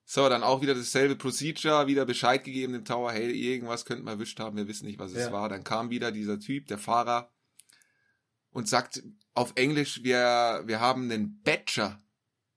So, 0.04 0.28
dann 0.28 0.42
auch 0.42 0.60
wieder 0.60 0.74
dasselbe 0.74 1.16
Procedure, 1.16 1.86
wieder 1.86 2.04
Bescheid 2.04 2.44
gegeben 2.44 2.72
dem 2.72 2.84
Tower, 2.84 3.12
hey, 3.12 3.30
irgendwas 3.30 3.84
könnten 3.84 4.04
wir 4.04 4.12
erwischt 4.12 4.38
haben, 4.40 4.56
wir 4.56 4.68
wissen 4.68 4.86
nicht, 4.86 4.98
was 4.98 5.12
es 5.12 5.26
Ja. 5.26 5.32
war. 5.32 5.48
Dann 5.48 5.64
kam 5.64 5.90
wieder 5.90 6.12
dieser 6.12 6.38
Typ, 6.38 6.66
der 6.66 6.78
Fahrer, 6.78 7.30
und 8.50 8.68
sagt 8.68 9.02
auf 9.34 9.52
Englisch, 9.54 10.02
wir, 10.02 10.62
wir 10.66 10.80
haben 10.80 11.04
einen 11.10 11.40
Badger 11.42 11.98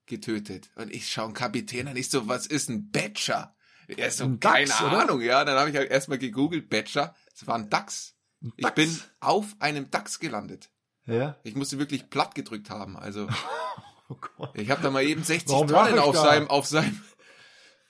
getötet. 0.07 0.69
Und 0.75 0.91
ich 0.91 1.07
schaue 1.09 1.25
einen 1.25 1.33
Kapitän 1.33 1.87
an, 1.87 1.95
ich 1.95 2.09
so, 2.09 2.27
was 2.27 2.47
ist 2.47 2.69
ein 2.69 2.91
Badger? 2.91 3.55
Er 3.87 4.07
ist 4.07 4.17
so, 4.17 4.25
Ein 4.25 4.39
keine 4.39 4.65
Dachs, 4.67 4.81
oder? 4.81 5.03
Ahnung, 5.03 5.21
ja. 5.21 5.45
Dann 5.45 5.57
habe 5.57 5.69
ich 5.69 5.75
halt 5.75 5.89
erstmal 5.91 6.17
gegoogelt, 6.17 6.69
Badger. 6.69 7.15
Es 7.33 7.45
war 7.47 7.55
ein 7.55 7.69
Dachs. 7.69 8.15
Ich 8.57 8.63
Dachs? 8.63 8.75
bin 8.75 8.99
auf 9.19 9.55
einem 9.59 9.89
Dachs 9.91 10.19
gelandet. 10.19 10.69
Ja. 11.05 11.37
Ich 11.43 11.55
musste 11.55 11.77
wirklich 11.77 12.09
platt 12.09 12.33
gedrückt 12.35 12.69
haben. 12.69 12.97
Also 12.97 13.27
Oh 14.09 14.15
Gott. 14.37 14.51
ich 14.55 14.69
habe 14.69 14.81
da 14.83 14.91
mal 14.91 15.03
eben 15.03 15.23
60 15.23 15.49
Warum 15.49 15.67
Tonnen 15.67 15.95
ich 15.95 15.99
auf 15.99 16.15
seinem, 16.15 16.47
auf 16.47 16.65
seinem 16.67 17.01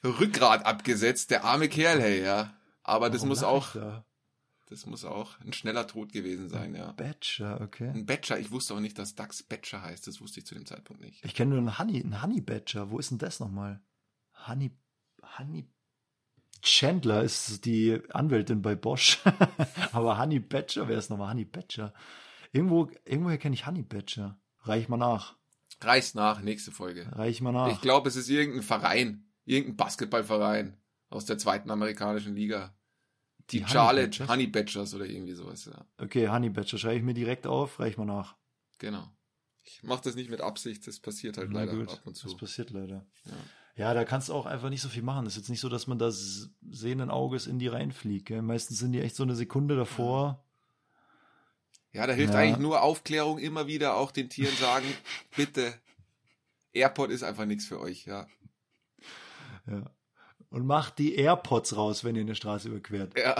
Rückgrat 0.10 0.66
abgesetzt. 0.66 1.32
Der 1.32 1.43
arme 1.43 1.70
Kerl, 1.70 2.01
hey, 2.01 2.24
ja. 2.24 2.53
Aber 2.84 3.10
das 3.10 3.22
Warum 3.22 3.30
muss 3.30 3.43
auch, 3.43 3.74
da? 3.74 4.06
das 4.68 4.86
muss 4.86 5.06
auch 5.06 5.39
ein 5.39 5.53
schneller 5.53 5.88
Tod 5.88 6.12
gewesen 6.12 6.49
sein, 6.49 6.76
ja. 6.76 6.91
Badger, 6.93 7.62
okay. 7.62 7.89
Ein 7.89 8.06
Badger, 8.06 8.39
ich 8.39 8.51
wusste 8.51 8.76
auch 8.76 8.80
nicht, 8.80 8.97
dass 8.99 9.16
Dachs 9.16 9.43
Badger 9.43 9.82
heißt. 9.82 10.08
Das 10.08 10.22
wusste 10.22 10.39
ich 10.39 10.45
zu 10.45 10.56
dem 10.56 10.66
Zeitpunkt 10.66 11.01
nicht. 11.01 11.24
Ich 11.26 11.34
kenne 11.34 11.51
nur 11.51 11.60
einen 11.60 11.80
Honey, 11.80 12.01
einen 12.01 12.22
Honey 12.22 12.41
Badger. 12.41 12.91
Wo 12.91 12.99
ist 12.99 13.12
denn 13.12 13.18
das 13.18 13.39
nochmal? 13.39 13.82
Honey, 14.47 14.72
Honey 15.38 15.68
Chandler 16.62 17.24
ist 17.24 17.66
die 17.66 18.01
Anwältin 18.10 18.62
bei 18.62 18.76
Bosch. 18.76 19.20
Aber 19.91 20.18
Honey 20.20 20.39
Badger, 20.39 20.88
wer 20.88 20.97
ist 20.97 21.10
nochmal 21.10 21.32
Honey 21.32 21.45
Badger? 21.45 21.93
Irgendwo, 22.51 22.89
irgendwoher 23.06 23.38
kenne 23.38 23.56
ich 23.56 23.68
Honey 23.68 23.84
Badger. 23.84 24.39
Reich 24.62 24.89
mal 24.89 24.97
nach. 24.97 25.36
Reißt 25.82 26.16
nach, 26.16 26.41
nächste 26.41 26.72
Folge. 26.72 27.08
Reich 27.12 27.41
mal 27.41 27.51
nach. 27.51 27.72
Ich 27.72 27.82
glaube, 27.82 28.10
es 28.10 28.16
ist 28.16 28.30
irgendein 28.30 28.64
Verein, 28.64 29.25
irgendein 29.46 29.78
Basketballverein 29.78 30.76
aus 31.10 31.26
der 31.26 31.38
zweiten 31.38 31.70
amerikanischen 31.72 32.36
Liga. 32.36 32.74
Die, 33.52 33.60
Honey 33.62 33.72
Charlotte 33.72 34.10
Badgers? 34.10 34.30
Honey 34.30 34.48
Badgers 34.48 34.93
oder 34.96 35.06
irgendwie 35.06 35.34
sowas, 35.34 35.66
ja. 35.66 35.86
Okay, 36.00 36.28
Honey 36.30 36.50
Badger 36.50 36.78
schreibe 36.78 36.98
ich 36.98 37.04
mir 37.04 37.14
direkt 37.14 37.46
auf. 37.48 37.80
Reich 37.80 37.96
mal 37.98 38.06
nach. 38.06 38.36
Genau. 38.80 39.08
Ich 39.64 39.84
mache 39.84 40.02
das 40.04 40.16
nicht 40.16 40.30
mit 40.30 40.41
Absicht, 40.41 40.86
das 40.88 41.00
passiert 41.00 41.38
halt 41.38 41.50
Na 41.52 41.62
leider 41.64 41.76
gut, 41.78 41.89
ab 41.91 42.02
und 42.06 42.16
zu. 42.16 42.28
das 42.28 42.38
passiert 42.38 42.70
leider. 42.72 43.06
Ja. 43.26 43.34
Ja, 43.78 43.93
da 43.93 44.06
kannst 44.06 44.30
du 44.30 44.34
auch 44.34 44.46
einfach 44.46 44.70
nicht 44.70 44.82
so 44.82 44.88
viel 44.89 45.02
machen. 45.04 45.26
Das 45.26 45.34
ist 45.34 45.41
jetzt 45.41 45.50
nicht 45.50 45.60
so, 45.60 45.68
dass 45.68 45.86
man 45.86 46.00
das 46.00 46.50
sehenden 46.72 47.10
Auges 47.10 47.46
in 47.46 47.60
die 47.60 47.68
reinfliegt. 47.68 48.26
Gell? 48.28 48.41
Meistens 48.41 48.80
sind 48.80 48.93
die 48.93 49.02
echt 49.02 49.16
so 49.18 49.24
eine 49.24 49.36
Sekunde 49.36 49.76
davor. 49.76 50.46
Ja, 51.91 52.08
da 52.08 52.14
hilft 52.14 52.34
Ja. 52.34 52.39
eigentlich 52.39 52.60
nur 52.60 52.82
Aufklärung, 52.82 53.38
immer 53.38 53.68
wieder 53.68 53.96
auch 53.98 54.12
den 54.12 54.30
Tieren 54.30 54.56
sagen, 54.56 54.86
bitte, 55.36 55.74
Airport 56.74 57.12
ist 57.12 57.24
einfach 57.24 57.46
nichts 57.46 57.66
für 57.66 57.80
euch, 57.80 58.06
ja. 58.06 58.28
Ja. 59.68 59.91
Und 60.49 60.66
macht 60.66 60.99
die 60.99 61.16
AirPods 61.16 61.76
raus, 61.76 62.03
wenn 62.03 62.16
ihr 62.16 62.22
eine 62.22 62.36
Straße 62.36 62.70
überquert. 62.70 63.18
Ja, 63.18 63.36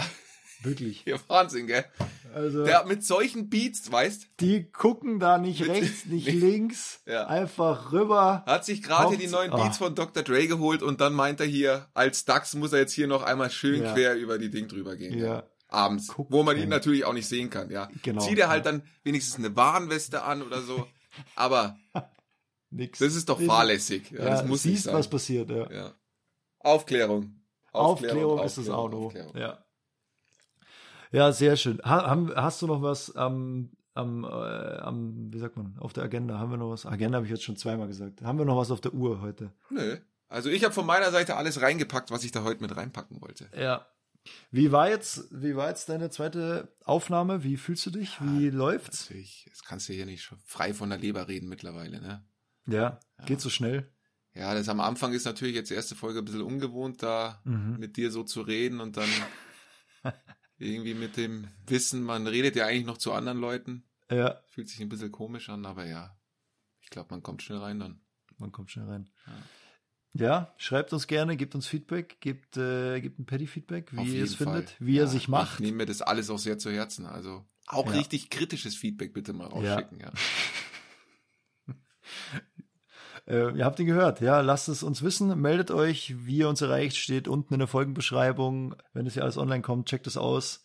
Wirklich. 0.64 1.04
Ja, 1.06 1.18
Wahnsinn, 1.28 1.68
gell? 1.68 1.86
Also, 2.34 2.64
Der 2.66 2.86
mit 2.86 3.04
solchen 3.06 3.50
Beats, 3.50 3.92
weißt, 3.92 4.28
die 4.40 4.72
gucken 4.72 5.20
da 5.20 5.38
nicht 5.38 5.68
rechts, 5.68 6.06
nicht 6.06 6.28
links, 6.32 7.02
Ja. 7.06 7.28
einfach 7.28 7.92
rüber. 7.92 8.44
hat 8.48 8.66
sich 8.66 8.82
gerade 8.82 9.18
die 9.18 9.28
neuen 9.28 9.52
Ah. 9.52 9.58
Beats 9.64 9.78
von 9.78 9.94
Dr. 9.96 10.24
Dre 10.24 10.48
geholt 10.48 10.82
und 10.82 11.02
dann 11.02 11.14
meint 11.14 11.40
er 11.42 11.46
hier, 11.46 11.88
als 11.94 12.24
Dax 12.26 12.56
muss 12.56 12.72
er 12.74 12.80
jetzt 12.80 12.94
hier 12.94 13.06
noch 13.08 13.22
einmal 13.24 13.52
schön 13.52 13.84
Ja. 13.84 13.94
quer 13.94 14.16
über 14.16 14.38
die 14.40 14.50
Ding 14.50 14.68
drüber 14.68 14.96
gehen. 14.96 15.20
Ja. 15.20 15.44
Abends, 15.68 16.08
Gucken. 16.08 16.34
wo 16.34 16.42
man 16.44 16.58
ihn 16.58 16.70
natürlich 16.70 17.04
auch 17.06 17.14
nicht 17.14 17.28
sehen 17.28 17.50
kann, 17.50 17.70
ja. 17.70 17.90
Genau. 18.02 18.22
Zieht 18.22 18.40
er 18.40 18.48
halt 18.48 18.66
dann 18.66 18.82
wenigstens 19.04 19.36
eine 19.44 19.56
Warnweste 19.56 20.24
an 20.24 20.42
oder 20.42 20.62
so. 20.62 20.88
Aber 21.36 21.78
Nix. 22.72 23.00
das 23.00 23.14
ist 23.16 23.30
doch 23.30 23.42
fahrlässig. 23.42 24.10
Ja, 24.12 24.20
Ja, 24.20 24.26
das 24.32 24.46
muss 24.46 24.64
nicht 24.66 24.78
siehst, 24.84 24.94
was 24.94 25.10
passiert, 25.10 25.50
ja. 25.50 25.94
Ja. 26.66 26.72
Aufklärung. 26.72 27.36
Aufklärung, 27.72 28.44
ist 28.44 28.58
das 28.58 28.70
Aufklärung, 28.70 28.86
auch 28.86 28.92
noch. 28.92 29.06
Aufklärung. 29.06 29.38
Ja. 29.38 29.66
ja, 31.12 31.32
sehr 31.32 31.58
schön. 31.58 31.80
Ha, 31.84 32.18
hast 32.36 32.62
du 32.62 32.68
noch 32.68 32.82
was 32.82 33.16
am, 33.16 33.72
am, 33.94 34.24
äh, 34.24 34.28
am, 34.28 35.34
wie 35.34 35.40
sagt 35.40 35.58
man, 35.58 35.78
auf 35.80 35.94
der 35.94 36.04
Agenda? 36.04 36.40
Haben 36.40 36.52
wir 36.52 36.58
noch 36.58 36.72
was? 36.72 36.86
Agenda 36.86 37.18
habe 37.18 37.26
ich 37.26 37.32
jetzt 37.32 37.44
schon 37.44 37.58
zweimal 37.58 37.88
gesagt. 37.88 38.22
Haben 38.22 38.38
wir 38.38 38.46
noch 38.46 38.58
was 38.58 38.72
auf 38.72 38.82
der 38.82 38.94
Uhr 38.94 39.22
heute? 39.22 39.54
Nö. 39.70 39.98
Also 40.28 40.50
ich 40.50 40.64
habe 40.64 40.74
von 40.74 40.86
meiner 40.86 41.12
Seite 41.12 41.36
alles 41.36 41.62
reingepackt, 41.62 42.12
was 42.12 42.24
ich 42.24 42.32
da 42.32 42.44
heute 42.44 42.62
mit 42.62 42.76
reinpacken 42.76 43.22
wollte. 43.22 43.50
Ja. 43.56 43.86
Wie 44.50 44.72
war 44.72 44.90
jetzt, 44.90 45.28
wie 45.32 45.56
war 45.56 45.70
jetzt 45.70 45.88
deine 45.88 46.10
zweite 46.10 46.74
Aufnahme? 46.84 47.44
Wie 47.44 47.58
fühlst 47.58 47.86
du 47.86 47.92
dich? 47.92 48.18
Wie 48.22 48.50
läuft's? 48.50 49.08
Natürlich, 49.08 49.46
das 49.52 49.64
kannst 49.64 49.88
du 49.88 49.94
hier 49.94 50.08
nicht 50.08 50.28
frei 50.46 50.74
von 50.74 50.90
der 50.90 50.98
Leber 50.98 51.28
reden 51.28 51.48
mittlerweile, 51.48 52.02
ne? 52.02 52.26
Ja, 52.66 53.00
geht 53.28 53.40
so 53.40 53.52
schnell. 53.52 53.95
Ja, 54.36 54.54
das 54.54 54.68
am 54.70 54.82
Anfang 54.82 55.14
ist 55.14 55.26
natürlich 55.26 55.56
jetzt 55.56 55.70
die 55.70 55.76
erste 55.76 55.96
Folge 55.96 56.20
ein 56.20 56.26
bisschen 56.26 56.42
ungewohnt, 56.42 57.02
da 57.02 57.42
Mhm. 57.46 57.78
mit 57.80 57.96
dir 57.98 58.12
so 58.12 58.24
zu 58.24 58.42
reden 58.42 58.82
und 58.82 58.98
dann 58.98 59.10
irgendwie 60.58 60.94
mit 60.94 61.18
dem 61.18 61.48
Wissen, 61.68 62.04
man 62.04 62.28
redet 62.28 62.56
ja 62.56 62.66
eigentlich 62.68 62.86
noch 62.86 62.98
zu 62.98 63.14
anderen 63.14 63.40
Leuten. 63.40 63.84
Ja, 64.12 64.42
Fühlt 64.50 64.70
sich 64.70 64.80
ein 64.82 64.90
bisschen 64.90 65.12
komisch 65.12 65.50
an, 65.50 65.66
aber 65.66 65.86
ja, 65.86 66.18
ich 66.82 66.90
glaube, 66.90 67.08
man 67.12 67.24
kommt 67.24 67.42
schnell 67.44 67.60
rein 67.60 67.80
dann. 67.80 68.02
man 68.38 68.52
kommt 68.52 68.72
schnell 68.72 68.86
rein. 68.88 69.10
Ja, 70.14 70.54
schreibt 70.58 70.94
uns 70.94 71.08
gerne, 71.08 71.36
gebt 71.36 71.56
uns 71.56 71.68
Feedback, 71.68 72.22
gebt, 72.22 72.56
äh, 72.58 73.02
gebt 73.02 73.20
ein 73.20 73.26
Paddy-Feedback, 73.26 73.92
wie 73.94 74.18
ihr 74.18 74.24
es 74.24 74.36
findet, 74.36 74.70
Fall. 74.72 74.78
wie 74.88 74.98
er 74.98 75.06
Ja, 75.06 75.08
sich 75.10 75.28
macht. 75.28 75.56
Ich 75.56 75.66
nehme 75.66 75.78
mir 75.78 75.86
das 75.86 76.02
alles 76.02 76.30
auch 76.30 76.38
sehr 76.40 76.58
zu 76.58 76.72
Herzen. 76.72 77.06
Also 77.06 77.46
auch 77.68 77.86
Ja. 77.88 77.94
richtig 77.94 78.30
kritisches 78.30 78.76
Feedback 78.78 79.14
bitte 79.14 79.34
mal 79.34 79.48
rausschicken, 79.48 80.00
ja. 80.00 80.12
Äh, 83.28 83.58
ihr 83.58 83.66
habt 83.66 83.80
ihn 83.80 83.88
gehört, 83.88 84.22
ja, 84.22 84.42
lasst 84.42 84.70
es 84.70 84.84
uns 84.84 85.02
wissen, 85.02 85.40
meldet 85.42 85.72
euch, 85.72 86.16
wie 86.26 86.38
ihr 86.38 86.50
uns 86.50 86.62
erreicht, 86.62 86.98
steht 86.98 87.28
unten 87.28 87.54
in 87.54 87.60
der 87.60 87.68
Folgenbeschreibung. 87.68 88.76
Wenn 88.94 89.08
es 89.08 89.16
ja 89.16 89.24
alles 89.24 89.38
online 89.38 89.62
kommt, 89.62 89.88
checkt 89.88 90.08
es 90.08 90.18
aus. 90.18 90.64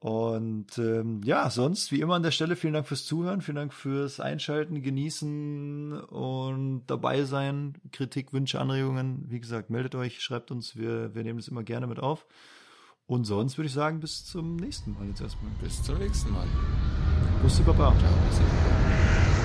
Und 0.00 0.78
ähm, 0.78 1.22
ja, 1.24 1.50
sonst 1.50 1.90
wie 1.90 2.00
immer 2.00 2.14
an 2.14 2.22
der 2.22 2.30
Stelle 2.30 2.54
vielen 2.54 2.74
Dank 2.74 2.86
fürs 2.86 3.04
Zuhören, 3.04 3.40
vielen 3.40 3.56
Dank 3.56 3.74
fürs 3.74 4.20
Einschalten, 4.20 4.80
Genießen 4.80 6.00
und 6.00 6.86
dabei 6.86 7.24
sein. 7.24 7.74
Kritik, 7.90 8.32
Wünsche, 8.32 8.60
Anregungen, 8.60 9.24
wie 9.28 9.40
gesagt, 9.40 9.70
meldet 9.70 9.96
euch, 9.96 10.20
schreibt 10.20 10.52
uns, 10.52 10.76
wir, 10.76 11.14
wir 11.16 11.24
nehmen 11.24 11.38
das 11.38 11.48
immer 11.48 11.64
gerne 11.64 11.88
mit 11.88 11.98
auf. 11.98 12.26
Und 13.06 13.24
sonst 13.24 13.58
würde 13.58 13.66
ich 13.66 13.72
sagen, 13.72 14.00
bis 14.00 14.24
zum 14.24 14.56
nächsten 14.56 14.92
Mal 14.92 15.08
jetzt 15.08 15.20
erstmal. 15.20 15.50
Bis 15.62 15.82
zum 15.82 15.98
nächsten 15.98 16.30
Mal. 16.32 16.46
Bussi 17.42 17.62
Baba. 17.62 17.92
Ciao. 17.98 18.12
Bis 18.28 18.38
dann. 18.38 19.37